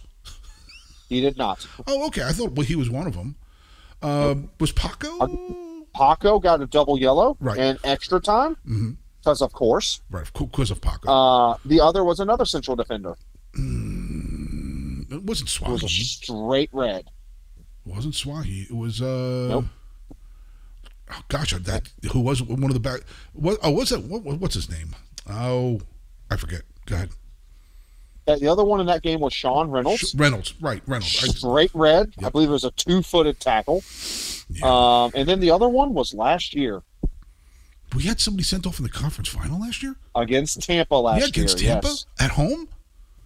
He 1.07 1.21
did 1.21 1.37
not. 1.37 1.67
Oh, 1.85 2.07
okay. 2.07 2.23
I 2.23 2.31
thought 2.31 2.53
well 2.53 2.65
he 2.65 2.75
was 2.75 2.89
one 2.89 3.05
of 3.05 3.13
them. 3.13 3.35
Um, 4.01 4.49
was 4.59 4.71
Paco? 4.71 5.27
Paco 5.93 6.39
got 6.39 6.61
a 6.61 6.65
double 6.65 6.97
yellow 6.99 7.37
Right. 7.39 7.57
and 7.59 7.77
extra 7.83 8.19
time 8.19 8.57
Mhm. 8.67 8.97
because, 9.21 9.41
of 9.41 9.53
course. 9.53 10.01
right, 10.09 10.25
because 10.33 10.71
of 10.71 10.81
Paco. 10.81 11.07
Uh, 11.09 11.57
the 11.63 11.79
other 11.79 12.03
was 12.03 12.19
another 12.19 12.45
central 12.45 12.75
defender. 12.75 13.15
It 15.15 15.23
wasn't 15.23 15.49
Swahili. 15.49 15.77
It 15.77 15.83
was 15.83 15.91
a 15.91 16.03
straight 16.03 16.69
red. 16.73 17.05
It 17.57 17.63
wasn't 17.93 18.15
Swahili. 18.15 18.67
It 18.69 18.75
was 18.75 19.01
uh. 19.01 19.47
Nope. 19.49 19.65
Oh 21.11 21.21
gosh, 21.27 21.51
that 21.51 21.89
who 22.11 22.21
was 22.21 22.41
one 22.41 22.63
of 22.63 22.73
the 22.73 22.79
back? 22.79 23.01
What? 23.33 23.59
Oh, 23.61 23.71
what's 23.71 23.91
that? 23.91 24.03
What, 24.03 24.23
what- 24.23 24.39
what's 24.39 24.55
his 24.55 24.69
name? 24.69 24.95
Oh, 25.29 25.81
I 26.31 26.35
forget. 26.35 26.61
Go 26.85 26.95
ahead. 26.95 27.09
Uh, 28.27 28.35
The 28.37 28.47
other 28.47 28.63
one 28.63 28.79
in 28.79 28.87
that 28.87 29.03
game 29.03 29.19
was 29.19 29.33
Sean 29.33 29.69
Reynolds. 29.69 30.15
Reynolds, 30.17 30.55
right? 30.59 30.81
Reynolds. 30.87 31.11
Straight 31.37 31.69
red. 31.75 32.11
I 32.23 32.29
believe 32.29 32.49
it 32.49 32.53
was 32.53 32.63
a 32.63 32.71
two-footed 32.71 33.39
tackle. 33.39 33.83
yeah. 34.49 34.65
Um, 34.65 35.11
and 35.13 35.29
then 35.29 35.39
the 35.39 35.51
other 35.51 35.69
one 35.69 35.93
was 35.93 36.13
last 36.13 36.53
year 36.55 36.81
we 37.95 38.03
had 38.03 38.19
somebody 38.19 38.43
sent 38.43 38.65
off 38.67 38.77
in 38.79 38.83
the 38.83 38.89
conference 38.89 39.29
final 39.29 39.61
last 39.61 39.81
year. 39.83 39.95
against 40.15 40.61
Tampa 40.63 40.95
last 40.95 41.17
year. 41.19 41.25
yeah, 41.25 41.29
against 41.29 41.61
year. 41.61 41.71
Tampa 41.73 41.87
Yes. 41.87 42.05
at 42.19 42.31
home. 42.31 42.67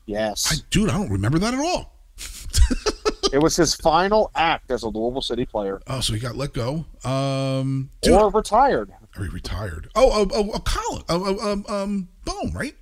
Yes. 0.10 0.48
I, 0.52 0.56
dude, 0.72 0.90
I 0.90 0.94
don't 0.94 1.10
remember 1.12 1.38
that 1.40 1.54
at 1.54 1.60
all. 1.60 1.94
it 3.34 3.42
was 3.42 3.56
his 3.56 3.76
final 3.76 4.32
act 4.36 4.72
as 4.72 4.84
a 4.84 4.90
Louisville 4.90 5.22
City 5.22 5.46
player 5.46 5.80
Oh, 5.88 6.00
so 6.02 6.14
he 6.14 6.20
got 6.20 6.36
let 6.36 6.54
go. 6.54 6.86
Um, 7.04 7.90
dude, 8.02 8.14
or 8.16 8.30
retired. 8.32 8.92
or 9.18 9.24
he 9.24 9.30
retired. 9.30 9.90
Oh, 9.96 10.10
oh, 10.12 10.28
oh, 10.34 10.52
oh 10.56 10.60
Colin, 10.60 11.04
oh, 11.10 11.38
oh, 11.40 11.52
um, 11.52 11.66
um, 11.70 12.08
Boom, 12.26 12.52
right? 12.54 12.76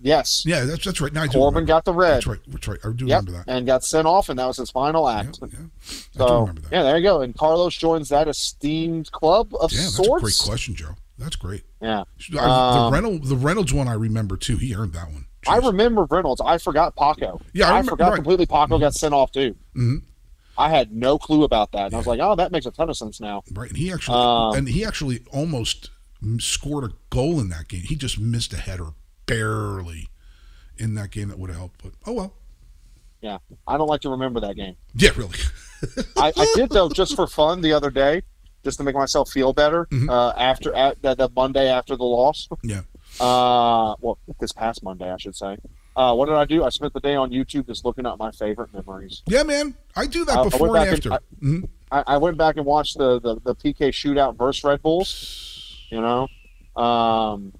Yes. 0.00 0.42
Yeah, 0.44 0.64
that's 0.64 0.84
that's 0.84 1.00
right. 1.00 1.12
Now 1.12 1.26
Corben 1.26 1.64
got 1.64 1.84
the 1.84 1.92
red. 1.94 2.14
That's 2.16 2.26
right. 2.26 2.40
That's 2.48 2.66
right. 2.66 2.78
I 2.84 2.90
do 2.90 3.06
Yep. 3.06 3.20
remember 3.20 3.32
that. 3.32 3.44
And 3.52 3.66
got 3.66 3.84
sent 3.84 4.06
off, 4.08 4.28
and 4.30 4.38
that 4.38 4.46
was 4.46 4.56
his 4.56 4.70
final 4.70 5.08
Yeah, 5.08 5.18
act. 5.20 5.38
yeah. 5.42 5.46
I 5.46 5.50
do 5.62 5.68
So 6.16 6.40
remember 6.40 6.60
that. 6.62 6.72
yeah, 6.72 6.82
there 6.82 6.96
you 6.96 7.02
go. 7.04 7.20
And 7.20 7.36
Carlos 7.36 7.76
joins 7.76 8.08
that 8.08 8.26
esteemed 8.26 9.12
club 9.12 9.54
of 9.60 9.70
Yeah, 9.72 9.82
that's 9.82 10.00
a 10.00 10.04
sorts. 10.04 10.22
great 10.24 10.38
question, 10.50 10.74
Joe. 10.74 10.96
That's 11.18 11.36
great. 11.36 11.62
Yeah, 11.80 12.02
I- 12.36 12.38
Um, 12.38 12.84
the 12.86 12.90
Reynolds, 12.96 13.28
the 13.28 13.36
Reynolds 13.36 13.72
one, 13.72 13.86
I 13.86 13.92
remember 13.92 14.36
too. 14.36 14.56
He 14.56 14.74
earned 14.74 14.92
that 14.94 15.12
one. 15.12 15.26
I 15.48 15.56
remember 15.58 16.04
Reynolds. 16.04 16.40
I 16.44 16.58
forgot 16.58 16.94
Paco. 16.96 17.40
Yeah, 17.52 17.72
I 17.72 17.78
I, 17.78 17.82
forgot 17.82 18.10
right. 18.10 18.16
completely. 18.16 18.46
Paco 18.46 18.78
got 18.78 18.94
sent 18.94 19.12
off 19.14 19.32
too. 19.32 19.56
Mhm. 19.76 20.02
I 20.58 20.68
had 20.68 20.92
no 20.92 21.18
clue 21.18 21.44
about 21.44 21.72
that, 21.72 21.86
and 21.86 21.94
I 21.94 21.98
was 21.98 22.06
like, 22.06 22.20
"Oh, 22.22 22.36
that 22.36 22.52
makes 22.52 22.66
a 22.66 22.70
ton 22.70 22.90
of 22.90 22.96
sense 22.96 23.20
now." 23.20 23.42
Right, 23.52 23.68
and 23.70 23.76
he 23.78 23.90
actually 23.92 24.18
Um, 24.18 24.54
and 24.54 24.68
he 24.68 24.84
actually 24.84 25.22
almost 25.32 25.90
scored 26.38 26.84
a 26.84 26.94
goal 27.10 27.40
in 27.40 27.48
that 27.48 27.68
game. 27.68 27.82
He 27.82 27.96
just 27.96 28.18
missed 28.20 28.52
a 28.52 28.58
header 28.58 28.88
barely 29.26 30.08
in 30.76 30.94
that 30.94 31.10
game 31.10 31.28
that 31.28 31.38
would 31.38 31.50
have 31.50 31.58
helped. 31.58 31.82
But 31.82 31.92
oh 32.06 32.12
well. 32.12 32.34
Yeah, 33.20 33.38
I 33.66 33.76
don't 33.78 33.86
like 33.86 34.00
to 34.02 34.10
remember 34.10 34.40
that 34.40 34.56
game. 34.56 34.76
Yeah, 34.94 35.10
really. 35.16 35.38
I, 36.16 36.32
I 36.36 36.52
did 36.56 36.70
though, 36.70 36.88
just 36.88 37.14
for 37.16 37.26
fun, 37.26 37.60
the 37.60 37.72
other 37.72 37.90
day, 37.90 38.22
just 38.64 38.78
to 38.78 38.84
make 38.84 38.94
myself 38.96 39.30
feel 39.30 39.52
better. 39.52 39.86
Mhm. 39.86 40.10
Uh, 40.10 40.32
after 40.36 40.74
at, 40.74 41.00
the 41.02 41.30
Monday 41.34 41.68
after 41.68 41.96
the 41.96 42.04
loss, 42.04 42.48
Yeah. 42.62 42.82
Uh, 43.20 43.94
well, 44.00 44.18
this 44.40 44.52
past 44.52 44.82
Monday, 44.82 45.10
I 45.10 45.16
should 45.18 45.36
say. 45.36 45.56
Uh, 45.94 46.14
what 46.14 46.26
did 46.26 46.36
I 46.36 46.44
do? 46.46 46.64
I 46.64 46.70
spent 46.70 46.94
the 46.94 47.00
day 47.00 47.14
on 47.14 47.30
YouTube 47.30 47.66
just 47.66 47.84
looking 47.84 48.06
at 48.06 48.16
my 48.18 48.30
favorite 48.30 48.72
memories. 48.72 49.22
Yeah, 49.26 49.42
man. 49.42 49.74
I 49.94 50.06
do 50.06 50.24
that 50.24 50.38
I- 50.38 50.40
I 50.40 50.44
before 50.44 50.66
and 50.68 50.74
back 50.74 50.86
and- 50.88 51.12
after. 51.12 51.24
Mhm. 51.42 51.68
I, 51.90 52.04
I 52.06 52.16
went 52.16 52.38
back 52.38 52.56
and 52.56 52.64
watched 52.64 52.96
the, 52.96 53.20
the, 53.20 53.34
the 53.44 53.54
PK 53.54 53.88
shootout 53.90 54.36
versus 54.38 54.64
Red 54.64 54.80
Bulls. 54.82 55.86
you 55.90 56.00
know, 56.00 56.26
um, 56.82 57.52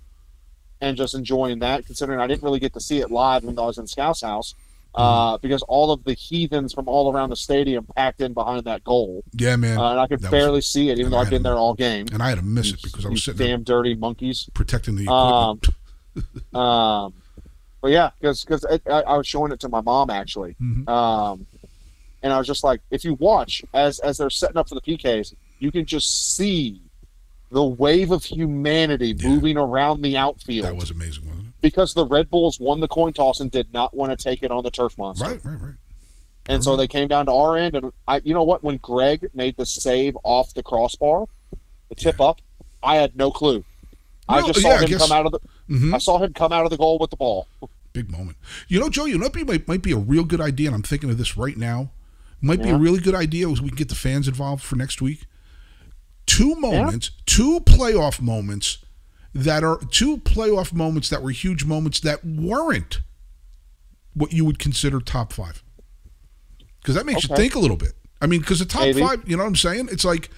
and 0.80 0.96
just 0.96 1.14
enjoying 1.14 1.58
that. 1.58 1.84
Considering 1.84 2.18
I 2.18 2.26
didn't 2.26 2.42
really 2.42 2.58
get 2.58 2.72
to 2.72 2.80
see 2.80 3.00
it 3.00 3.10
live 3.10 3.44
when 3.44 3.58
I 3.58 3.62
was 3.66 3.76
in 3.76 3.86
Scout's 3.86 4.22
house, 4.22 4.54
uh, 4.94 5.38
because 5.38 5.62
all 5.62 5.90
of 5.90 6.04
the 6.04 6.12
heathens 6.14 6.72
from 6.74 6.86
all 6.88 7.12
around 7.12 7.30
the 7.30 7.36
stadium 7.36 7.86
packed 7.96 8.20
in 8.20 8.32
behind 8.34 8.64
that 8.64 8.84
goal, 8.84 9.24
Yeah, 9.34 9.56
man. 9.56 9.78
uh, 9.78 9.90
and 9.92 10.00
I 10.00 10.06
could 10.06 10.20
That 10.20 10.30
was- 10.30 10.40
barely 10.40 10.60
see 10.60 10.90
it, 10.90 10.98
even 10.98 11.10
though 11.12 11.18
I've 11.18 11.30
been 11.30 11.42
there 11.42 11.54
all 11.56 11.74
game. 11.74 12.06
and 12.12 12.22
I 12.22 12.28
had 12.28 12.38
to 12.38 12.44
miss 12.44 12.68
You- 12.68 12.74
it 12.74 12.82
because 12.82 13.06
I 13.06 13.08
was 13.08 13.24
sitting 13.24 13.38
there 13.38 13.48
damn 13.56 13.62
dirty 13.64 13.94
monkeys. 13.94 14.48
protecting 14.54 14.96
the 14.96 15.08
Um, 15.10 15.58
equipment. 16.14 16.54
um, 16.54 17.14
but 17.80 17.90
yeah, 17.90 18.10
because 18.20 18.44
because 18.44 18.64
I, 18.64 18.80
I 18.90 19.16
was 19.16 19.26
showing 19.26 19.50
it 19.52 19.60
to 19.60 19.68
my 19.68 19.80
mom 19.80 20.10
actually, 20.10 20.54
Mhm. 20.62 20.88
um, 20.88 21.46
and 22.22 22.32
I 22.32 22.38
was 22.38 22.46
just 22.46 22.62
like, 22.62 22.80
if 22.90 23.04
you 23.04 23.14
watch 23.14 23.64
as 23.74 23.98
as 24.00 24.18
they're 24.18 24.30
setting 24.30 24.56
up 24.56 24.68
for 24.68 24.74
the 24.74 24.80
PKs, 24.82 25.34
you 25.58 25.72
can 25.72 25.86
just 25.86 26.34
see 26.36 26.80
the 27.50 27.62
wave 27.64 28.10
of 28.10 28.24
humanity 28.24 29.14
Yeah. 29.18 29.28
moving 29.28 29.56
around 29.56 30.02
the 30.02 30.16
outfield 30.16 30.66
That 30.66 30.76
was 30.76 30.90
amazing, 30.90 31.26
wasn't 31.28 31.46
it? 31.48 31.51
Because 31.62 31.94
the 31.94 32.04
Red 32.04 32.28
Bulls 32.28 32.60
won 32.60 32.80
the 32.80 32.88
coin 32.88 33.14
toss 33.14 33.40
and 33.40 33.50
did 33.50 33.72
not 33.72 33.94
want 33.96 34.16
to 34.16 34.22
take 34.22 34.42
it 34.42 34.50
on 34.50 34.62
the 34.64 34.70
turf 34.70 34.98
monster. 34.98 35.24
Right, 35.24 35.40
right, 35.44 35.60
right. 35.60 35.74
And 36.48 36.62
so 36.62 36.76
they 36.76 36.88
came 36.88 37.06
down 37.06 37.26
to 37.26 37.32
our 37.32 37.56
end, 37.56 37.76
and 37.76 37.92
I, 38.08 38.20
you 38.24 38.34
know 38.34 38.42
what? 38.42 38.64
When 38.64 38.76
Greg 38.78 39.30
made 39.32 39.56
the 39.56 39.64
save 39.64 40.16
off 40.24 40.52
the 40.52 40.62
crossbar, 40.62 41.26
the 41.88 41.94
tip 41.94 42.20
up, 42.20 42.40
I 42.82 42.96
had 42.96 43.16
no 43.16 43.30
clue. 43.30 43.64
I 44.28 44.44
just 44.46 44.60
saw 44.60 44.80
yeah, 44.80 44.86
him 44.86 44.98
come 44.98 45.12
out 45.12 45.26
of 45.26 45.32
the. 45.32 45.40
Mhm. 45.70 45.94
I 45.94 45.98
saw 45.98 46.18
him 46.18 46.32
come 46.32 46.52
out 46.52 46.64
of 46.64 46.70
the 46.70 46.76
goal 46.76 46.98
with 46.98 47.10
the 47.10 47.16
ball. 47.16 47.46
Big 47.92 48.10
moment. 48.10 48.38
You 48.66 48.80
know, 48.80 48.88
Joe, 48.88 49.04
you 49.04 49.18
know, 49.18 49.26
what 49.26 49.46
might, 49.46 49.68
might 49.68 49.82
be 49.82 49.92
a 49.92 49.96
real 49.96 50.24
good 50.24 50.40
idea, 50.40 50.68
and 50.68 50.74
I'm 50.74 50.82
thinking 50.82 51.10
of 51.10 51.18
this 51.18 51.36
right 51.36 51.56
now. 51.56 51.90
Might 52.40 52.60
be 52.60 52.70
a 52.70 52.76
really 52.76 52.98
good 52.98 53.14
idea 53.14 53.48
is 53.48 53.62
we 53.62 53.68
can 53.68 53.76
get 53.76 53.88
the 53.88 53.94
fans 53.94 54.26
involved 54.26 54.64
for 54.64 54.74
next 54.74 55.00
week. 55.00 55.26
Two 56.26 56.56
moments, 56.56 57.12
two 57.24 57.60
playoff 57.60 58.20
moments 58.20 58.78
that 59.34 59.64
are 59.64 59.78
two 59.90 60.18
playoff 60.18 60.72
moments 60.72 61.08
that 61.08 61.22
were 61.22 61.30
huge 61.30 61.64
moments 61.64 62.00
that 62.00 62.24
weren't 62.24 63.00
what 64.14 64.32
you 64.32 64.44
would 64.44 64.58
consider 64.58 65.00
top 65.00 65.32
five. 65.32 65.62
Because 66.80 66.94
that 66.96 67.06
makes 67.06 67.26
you 67.28 67.34
think 67.34 67.54
a 67.54 67.58
little 67.58 67.76
bit. 67.76 67.92
I 68.20 68.26
mean, 68.26 68.40
because 68.40 68.58
the 68.58 68.64
top 68.66 68.82
Maybe. 68.82 69.00
five, 69.00 69.22
you 69.28 69.36
know 69.36 69.42
what 69.44 69.48
I'm 69.48 69.56
saying? 69.56 69.88
It's 69.90 70.04
like 70.04 70.30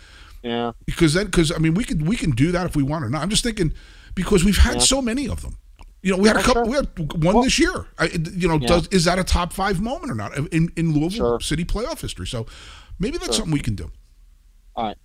Yeah, 0.43 0.73
because 0.87 1.15
then 1.15 1.27
because 1.27 1.51
I 1.51 1.59
mean 1.59 1.75
we 1.75 1.85
can 1.85 2.05
we 2.05 2.17
can 2.17 2.31
do 2.31 2.53
that 2.53 2.67
if 2.67 2.77
we 2.77 2.83
want 2.83 3.05
or 3.05 3.11
not. 3.11 3.23
I'm 3.23 3.31
just 3.31 3.43
thinking 3.43 3.73
because 4.15 4.45
we've 4.45 4.59
had 4.59 4.75
Yeah. 4.75 4.81
so 4.81 5.03
many 5.03 5.29
of 5.29 5.43
them. 5.43 5.57
You 6.03 6.13
know, 6.13 6.19
we 6.19 6.29
had 6.29 6.37
a 6.37 6.43
couple. 6.43 6.65
sure. 6.65 6.71
We 6.71 6.77
had 6.77 7.13
one 7.25 7.35
Well- 7.37 7.45
this 7.45 7.59
year. 7.59 7.87
I, 7.99 8.07
you 8.07 8.47
know, 8.47 8.59
Yeah. 8.59 8.69
does 8.69 8.87
is 8.89 9.05
that 9.07 9.19
a 9.19 9.25
top 9.25 9.53
five 9.55 9.81
moment 9.81 10.13
or 10.13 10.15
not 10.15 10.37
in 10.53 10.71
in 10.77 10.93
Louisville 10.93 11.39
Sure. 11.39 11.41
City 11.41 11.65
playoff 11.65 12.01
history? 12.03 12.27
So 12.27 12.47
maybe 12.99 13.17
that's 13.17 13.29
Sure. 13.37 13.41
something 13.45 13.53
we 13.53 13.61
can 13.61 13.75
do. 13.75 13.91
All 14.77 14.85
right. 14.85 14.97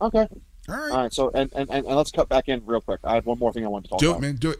Okay. 0.00 0.26
All 0.72 0.78
right, 0.80 0.90
All 0.90 0.96
right. 1.02 1.12
So 1.12 1.30
and, 1.34 1.52
and, 1.54 1.68
and 1.70 1.84
let's 1.86 2.10
cut 2.10 2.28
back 2.28 2.48
in 2.48 2.62
real 2.66 2.80
quick. 2.80 3.00
I 3.04 3.14
have 3.14 3.26
one 3.26 3.38
more 3.38 3.52
thing 3.52 3.64
I 3.64 3.68
want 3.68 3.84
to 3.84 3.90
talk 3.90 4.00
about. 4.00 4.06
do 4.06 4.10
about. 4.10 4.18
it, 4.18 4.26
man. 4.26 4.36
Do 4.36 4.50
it. 4.50 4.58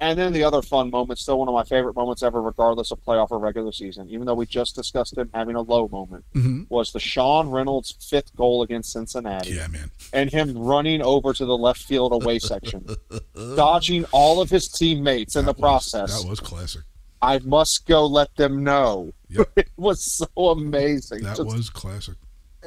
And 0.00 0.18
then 0.18 0.32
the 0.32 0.42
other 0.42 0.62
fun 0.62 0.90
moment, 0.90 1.20
still 1.20 1.38
one 1.38 1.46
of 1.46 1.54
my 1.54 1.62
favorite 1.62 1.94
moments 1.94 2.24
ever, 2.24 2.42
regardless 2.42 2.90
of 2.90 2.98
playoff 3.04 3.28
or 3.30 3.38
regular 3.38 3.70
season, 3.70 4.08
even 4.10 4.26
though 4.26 4.34
we 4.34 4.46
just 4.46 4.74
discussed 4.74 5.16
him 5.16 5.30
having 5.32 5.54
a 5.54 5.60
low 5.60 5.86
moment, 5.86 6.24
hmm 6.32 6.64
was 6.68 6.90
the 6.92 6.98
Sean 6.98 7.50
Reynolds 7.50 7.94
fifth 8.00 8.34
goal 8.34 8.62
against 8.62 8.90
Cincinnati 8.90 9.52
Yeah, 9.52 9.68
man. 9.68 9.92
and 10.12 10.28
him 10.28 10.58
running 10.58 11.02
over 11.02 11.32
to 11.32 11.44
the 11.44 11.56
left 11.56 11.82
field 11.82 12.12
away 12.12 12.40
section, 12.40 12.84
dodging 13.54 14.04
all 14.10 14.40
of 14.40 14.50
his 14.50 14.66
teammates 14.68 15.36
in 15.36 15.44
the 15.44 15.52
was- 15.52 15.60
process. 15.60 16.20
that 16.22 16.28
was 16.28 16.40
classic. 16.40 16.82
I 17.24 17.38
must 17.38 17.86
go 17.86 18.04
let 18.04 18.34
them 18.34 18.64
know. 18.64 19.12
Yep. 19.28 19.50
it 19.56 19.68
was 19.76 20.02
so 20.02 20.26
amazing. 20.36 21.22
That 21.22 21.36
just, 21.36 21.46
was 21.46 21.70
classic. 21.70 22.16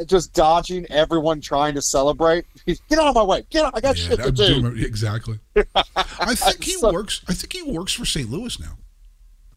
Just 0.05 0.33
dodging 0.33 0.85
everyone 0.89 1.41
trying 1.41 1.73
to 1.75 1.81
celebrate. 1.81 2.45
He's, 2.65 2.79
Get 2.89 2.99
out 2.99 3.07
of 3.07 3.15
my 3.15 3.23
way. 3.23 3.45
Get 3.49 3.65
out. 3.65 3.73
I 3.75 3.81
got 3.81 3.97
Yeah, 3.97 4.09
shit 4.09 4.19
to 4.23 4.31
do. 4.31 4.73
exactly. 4.77 5.39
I 5.95 6.35
think 6.35 6.63
he 6.63 6.73
So- 6.73 6.91
works. 6.91 7.21
I 7.27 7.33
think 7.33 7.53
he 7.53 7.63
works 7.63 7.93
for 7.93 8.05
St. 8.05 8.29
Louis 8.29 8.59
now. 8.59 8.77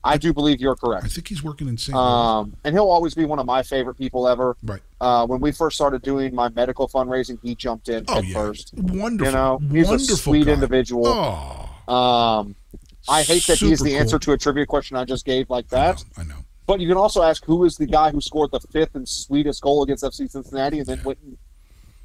I 0.05 0.16
do 0.16 0.33
believe 0.33 0.61
you're 0.61 0.77
correct. 0.77 1.05
I 1.05 1.09
think 1.09 1.27
he's 1.27 1.42
working 1.42 1.66
in 1.66 1.77
St. 1.77 1.94
Louis. 1.94 2.05
Um, 2.07 2.57
and 2.64 2.72
he'll 2.74 2.88
always 2.88 3.14
be 3.14 3.24
one 3.24 3.40
of 3.40 3.46
my 3.46 3.64
favorite 3.64 3.96
people 3.96 4.29
ever. 4.29 4.57
Right. 4.62 4.81
Uh, 5.01 5.27
when 5.27 5.40
we 5.40 5.51
first 5.51 5.74
started 5.77 6.03
doing 6.03 6.33
my 6.35 6.48
medical 6.51 6.88
fundraising, 6.88 7.38
he 7.42 7.57
jumped 7.57 7.88
in 7.88 8.05
Oh 8.07 8.14
head 8.14 8.24
yeah, 8.27 8.35
first. 8.35 8.72
wonderful. 8.74 9.33
You 9.33 9.37
know, 9.37 9.59
he's 9.72 9.88
wonderful 9.88 10.14
a 10.14 10.18
sweet 10.18 10.46
guy. 10.46 10.53
individual. 10.53 11.05
Oh, 11.88 11.92
Um, 11.92 12.55
I 13.09 13.22
hate 13.22 13.44
that 13.48 13.59
he's 13.59 13.81
the 13.81 13.96
answer 13.96 14.18
to 14.20 14.33
a 14.33 14.38
trivia 14.38 14.66
question 14.66 14.96
I 14.96 15.05
just 15.05 15.24
gave 15.24 15.51
like 15.51 15.66
I 15.72 15.77
that. 15.77 16.05
know. 16.16 16.22
I 16.22 16.24
know. 16.27 16.35
But 16.68 16.81
you 16.81 16.87
can 16.87 16.98
also 16.98 17.22
ask 17.22 17.44
who 17.46 17.64
is 17.64 17.76
the 17.78 17.87
guy 17.87 18.11
who 18.11 18.20
scored 18.20 18.50
the 18.52 18.61
fifth 18.61 18.94
and 18.94 19.09
sweetest 19.09 19.62
goal 19.62 19.83
against 19.83 20.04
FC 20.04 20.31
Cincinnati 20.31 20.78
and 20.78 20.87
then 20.87 21.02
went 21.02 21.18
and, 21.24 21.38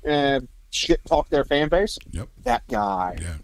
and 0.03 0.47
shit 0.71 1.03
talked 1.05 1.29
their 1.31 1.43
fan 1.43 1.67
base. 1.67 1.99
Yep. 2.11 2.29
That 2.45 2.65
guy. 2.69 3.17
Yeah. 3.21 3.35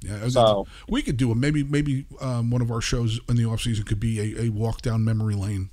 Yeah, 0.00 0.28
So 0.28 0.66
we 0.88 1.02
could 1.02 1.16
do 1.16 1.30
a 1.32 1.34
maybe 1.34 1.62
maybe 1.64 2.06
um, 2.20 2.50
one 2.50 2.60
of 2.62 2.70
our 2.70 2.80
shows 2.80 3.18
in 3.28 3.36
the 3.36 3.44
off 3.46 3.60
season 3.62 3.84
could 3.84 3.98
be 4.00 4.20
a, 4.36 4.42
a 4.44 4.48
walk 4.50 4.80
down 4.82 5.04
memory 5.04 5.34
lane, 5.34 5.70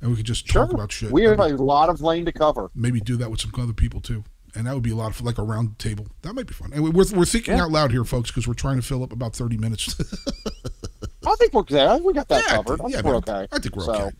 and 0.00 0.10
we 0.10 0.16
could 0.16 0.26
just 0.26 0.46
sure, 0.48 0.64
talk 0.64 0.74
about 0.74 0.90
shit. 0.90 1.12
we 1.12 1.22
have 1.22 1.38
Maybe- 1.38 1.52
a 1.52 1.56
lot 1.56 1.88
of 1.88 2.00
lane 2.00 2.24
to 2.24 2.32
cover. 2.32 2.68
maybe 2.74 3.00
do 3.00 3.16
that 3.16 3.30
with 3.30 3.40
some 3.40 3.52
other 3.56 3.72
people 3.72 4.00
too, 4.00 4.24
and 4.56 4.66
that 4.66 4.74
would 4.74 4.82
be 4.82 4.90
a 4.90 4.96
lot 4.96 5.12
of 5.12 5.20
like 5.20 5.38
a 5.38 5.44
round 5.44 5.78
table. 5.78 6.08
That 6.22 6.34
might 6.34 6.48
be 6.48 6.52
fun. 6.54 6.72
And 6.72 6.82
we're 6.82 7.04
we're 7.14 7.24
thinking 7.24 7.54
Yeah. 7.56 7.62
out 7.62 7.70
loud 7.70 7.92
here, 7.92 8.02
folks, 8.04 8.28
because 8.30 8.48
we're 8.48 8.54
trying 8.54 8.76
to 8.76 8.82
fill 8.82 9.04
up 9.04 9.12
about 9.12 9.34
thirty 9.36 9.56
minutes. 9.56 9.94
I 11.26 11.34
think 11.36 11.52
we're 11.52 11.62
there. 11.64 11.98
We 11.98 12.12
got 12.12 12.28
that 12.28 12.44
Yeah, 12.46 12.56
covered. 12.56 12.80
I 12.80 12.84
think- 12.84 12.92
think 12.92 13.04
yeah, 13.04 13.10
we're 13.10 13.12
man. 13.14 13.42
okay. 13.44 13.48
I 13.52 13.58
think 13.58 13.76
we're 13.76 13.84
So, 13.84 13.92
okay. 13.94 14.16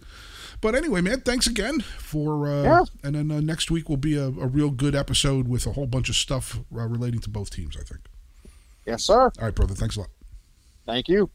But 0.61 0.75
anyway, 0.75 1.01
man, 1.01 1.21
thanks 1.21 1.47
again 1.47 1.81
for. 1.81 2.49
Uh, 2.49 2.63
Yeah. 2.63 2.85
And 3.05 3.15
then 3.15 3.31
uh, 3.31 3.41
next 3.41 3.71
week 3.71 3.89
will 3.89 3.97
be 3.97 4.17
a, 4.17 4.25
a 4.27 4.47
real 4.49 4.71
good 4.71 4.95
episode 4.97 5.47
with 5.47 5.67
a 5.67 5.73
whole 5.73 5.87
bunch 5.87 6.09
of 6.09 6.17
stuff 6.17 6.59
uh, 6.75 6.87
relating 6.87 7.21
to 7.21 7.31
both 7.31 7.51
teams. 7.51 7.77
I 7.77 7.83
think. 7.85 8.01
Yes, 8.85 9.05
sir. 9.05 9.21
All 9.23 9.33
right, 9.41 9.55
brother. 9.55 9.75
Thanks 9.75 9.97
a 9.97 10.01
lot. 10.01 10.09
Thank 10.87 11.09
you. 11.09 11.31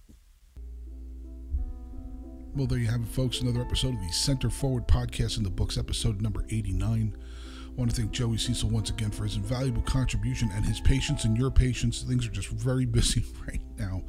Well, 2.56 2.68
there 2.68 2.78
you 2.78 2.88
have 2.88 3.02
it, 3.02 3.08
folks. 3.08 3.42
Another 3.42 3.62
episode 3.62 3.96
of 3.96 4.02
the 4.02 4.12
Center 4.12 4.50
Forward 4.50 4.88
Podcast 4.88 5.38
in 5.38 5.44
the 5.44 5.50
books, 5.50 5.78
episode 5.78 6.22
number 6.22 6.46
89. 6.50 7.16
I 7.16 7.72
want 7.80 7.90
to 7.90 7.96
thank 7.96 8.12
Joey 8.12 8.38
Cecil 8.38 8.70
once 8.70 8.92
again 8.92 9.10
for 9.10 9.24
his 9.24 9.36
invaluable 9.38 9.82
contribution 9.84 10.52
and 10.54 10.64
his 10.64 10.80
patience 10.80 11.24
and 11.26 11.36
your 11.36 11.50
patience. 11.50 12.04
Things 12.04 12.28
are 12.28 12.32
just 12.32 12.50
very 12.50 12.86
busy 13.00 13.24
right 13.48 13.62
now. 13.80 14.04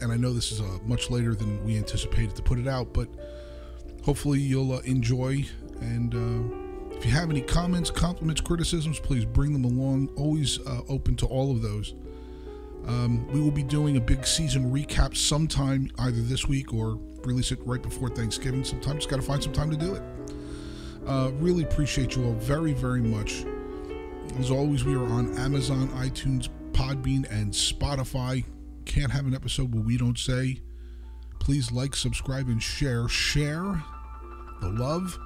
And 0.00 0.12
I 0.12 0.16
know 0.16 0.32
this 0.32 0.52
is 0.52 0.60
uh, 0.60 0.78
much 0.84 1.10
later 1.10 1.34
than 1.34 1.62
we 1.64 1.76
anticipated 1.76 2.34
to 2.36 2.42
put 2.42 2.58
it 2.58 2.66
out, 2.66 2.92
but 2.92 3.08
hopefully 4.02 4.40
you'll 4.40 4.72
uh, 4.72 4.80
enjoy. 4.80 5.44
And 5.80 6.14
uh, 6.14 6.96
if 6.96 7.04
you 7.04 7.12
have 7.12 7.30
any 7.30 7.42
comments, 7.42 7.90
compliments, 7.90 8.40
criticisms, 8.40 8.98
please 8.98 9.24
bring 9.24 9.52
them 9.52 9.64
along. 9.64 10.08
Always 10.16 10.58
uh, 10.66 10.80
open 10.88 11.16
to 11.16 11.26
all 11.26 11.50
of 11.50 11.62
those. 11.62 11.94
Um, 12.86 13.26
we 13.28 13.40
will 13.40 13.50
be 13.50 13.62
doing 13.62 13.98
a 13.98 14.00
big 14.00 14.26
season 14.26 14.72
recap 14.72 15.16
sometime, 15.16 15.90
either 15.98 16.20
this 16.22 16.48
week 16.48 16.72
or 16.72 16.98
release 17.24 17.52
it 17.52 17.58
right 17.66 17.82
before 17.82 18.08
Thanksgiving. 18.08 18.64
Sometimes 18.64 19.06
got 19.06 19.16
to 19.16 19.22
find 19.22 19.42
some 19.42 19.52
time 19.52 19.70
to 19.70 19.76
do 19.76 19.94
it. 19.94 20.02
Uh, 21.06 21.30
really 21.34 21.62
appreciate 21.62 22.16
you 22.16 22.24
all 22.24 22.34
very, 22.34 22.72
very 22.72 23.02
much. 23.02 23.44
As 24.38 24.50
always, 24.50 24.84
we 24.84 24.94
are 24.94 25.04
on 25.04 25.36
Amazon, 25.38 25.88
iTunes, 25.90 26.48
Podbean, 26.72 27.30
and 27.30 27.52
Spotify. 27.52 28.44
Can't 28.90 29.12
have 29.12 29.24
an 29.24 29.36
episode 29.36 29.72
where 29.72 29.84
we 29.84 29.96
don't 29.96 30.18
say, 30.18 30.62
please 31.38 31.70
like, 31.70 31.94
subscribe, 31.94 32.48
and 32.48 32.60
share. 32.60 33.06
Share 33.06 33.80
the 34.60 34.68
love. 34.68 35.16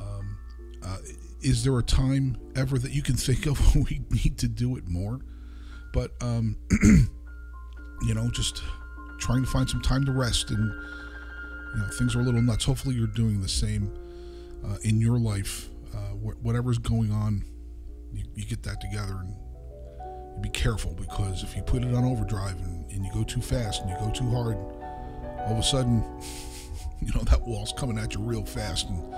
Um, 0.00 0.38
uh, 0.84 0.98
is 1.40 1.64
there 1.64 1.76
a 1.76 1.82
time 1.82 2.36
ever 2.54 2.78
that 2.78 2.92
you 2.92 3.02
can 3.02 3.16
think 3.16 3.46
of 3.46 3.58
when 3.74 3.82
we 3.90 4.00
need 4.10 4.38
to 4.38 4.46
do 4.46 4.76
it 4.76 4.86
more? 4.86 5.18
But 5.92 6.12
um, 6.22 6.56
you 8.02 8.14
know, 8.14 8.30
just 8.30 8.62
trying 9.18 9.42
to 9.44 9.50
find 9.50 9.68
some 9.68 9.82
time 9.82 10.04
to 10.04 10.12
rest, 10.12 10.50
and 10.50 10.72
you 11.74 11.80
know, 11.80 11.88
things 11.98 12.14
are 12.14 12.20
a 12.20 12.22
little 12.22 12.42
nuts. 12.42 12.64
Hopefully, 12.64 12.94
you're 12.94 13.08
doing 13.08 13.42
the 13.42 13.48
same 13.48 13.92
uh, 14.64 14.76
in 14.84 15.00
your 15.00 15.18
life. 15.18 15.68
Uh, 15.92 16.12
wh- 16.12 16.44
whatever's 16.44 16.78
going 16.78 17.10
on, 17.10 17.44
you, 18.12 18.22
you 18.36 18.44
get 18.44 18.62
that 18.62 18.80
together, 18.80 19.14
and 19.14 19.34
be 20.38 20.48
careful 20.48 20.92
because 20.94 21.42
if 21.42 21.56
you 21.56 21.62
put 21.62 21.82
it 21.82 21.94
on 21.94 22.04
overdrive 22.04 22.56
and, 22.60 22.90
and 22.90 23.04
you 23.04 23.12
go 23.12 23.22
too 23.22 23.40
fast 23.40 23.82
and 23.82 23.90
you 23.90 23.96
go 23.98 24.10
too 24.10 24.28
hard, 24.30 24.56
all 25.46 25.52
of 25.52 25.58
a 25.58 25.62
sudden, 25.62 26.02
you 27.00 27.12
know 27.14 27.22
that 27.22 27.42
wall's 27.42 27.72
coming 27.72 27.98
at 27.98 28.14
you 28.14 28.20
real 28.20 28.44
fast, 28.44 28.88
and 28.88 29.14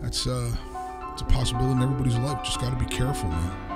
that's 0.00 0.26
uh, 0.26 0.54
it's 1.12 1.22
a 1.22 1.26
possibility 1.26 1.72
in 1.72 1.82
everybody's 1.82 2.16
life. 2.18 2.42
Just 2.44 2.60
got 2.60 2.76
to 2.76 2.84
be 2.84 2.90
careful, 2.94 3.28
man. 3.28 3.72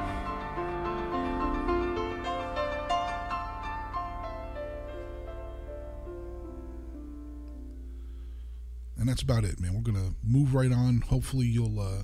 and 9.07 9.13
that's 9.13 9.23
about 9.23 9.45
it, 9.45 9.61
man. 9.61 9.73
We're 9.73 9.83
gonna 9.83 10.15
move 10.25 10.53
right 10.53 10.73
on. 10.73 11.01
Hopefully, 11.03 11.47
you'll 11.47 11.79
uh, 11.79 12.03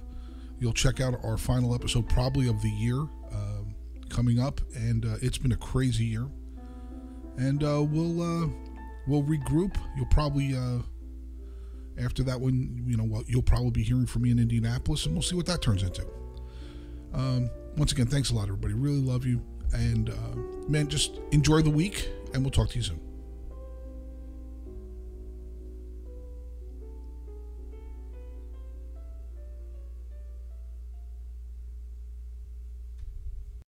you'll 0.61 0.73
check 0.73 1.01
out 1.01 1.17
our 1.25 1.37
final 1.37 1.75
episode, 1.75 2.09
probably 2.09 2.47
of 2.49 2.63
the 2.63 2.71
year, 2.71 2.95
um, 2.95 3.11
coming 4.13 4.39
up. 4.39 4.61
And 4.75 5.05
uh, 5.05 5.17
it's 5.21 5.39
been 5.39 5.53
a 5.53 5.57
crazy 5.57 6.05
year, 6.05 6.29
and 7.37 7.65
uh, 7.65 7.83
we'll 7.83 8.21
uh, 8.23 8.49
we'll 9.09 9.25
regroup. 9.25 9.77
You'll 9.97 10.07
probably 10.07 10.55
uh, 10.57 10.83
after 11.99 12.23
that 12.25 12.41
one, 12.41 12.85
you 12.87 12.97
know, 12.97 13.05
well, 13.05 13.25
you'll 13.27 13.43
probably 13.43 13.71
be 13.71 13.83
hearing 13.83 14.07
from 14.07 14.23
me 14.23 14.31
in 14.31 14.39
Indianapolis, 14.39 15.07
and 15.07 15.15
we'll 15.15 15.23
see 15.23 15.37
what 15.37 15.47
that 15.47 15.63
turns 15.63 15.83
into. 15.83 16.07
Um, 17.13 17.51
once 17.77 17.93
again, 17.93 18.07
thanks 18.07 18.31
a 18.31 18.35
lot, 18.35 18.45
everybody. 18.45 18.75
Really 18.75 19.01
love 19.01 19.27
you, 19.27 19.43
and 19.73 20.11
uh, 20.11 20.37
man, 20.69 20.89
just 20.89 21.21
enjoy 21.33 21.63
the 21.63 21.71
week, 21.71 22.09
and 22.35 22.43
we'll 22.43 22.51
talk 22.51 22.71
to 22.71 22.77
you 22.77 22.85
soon. 22.85 23.12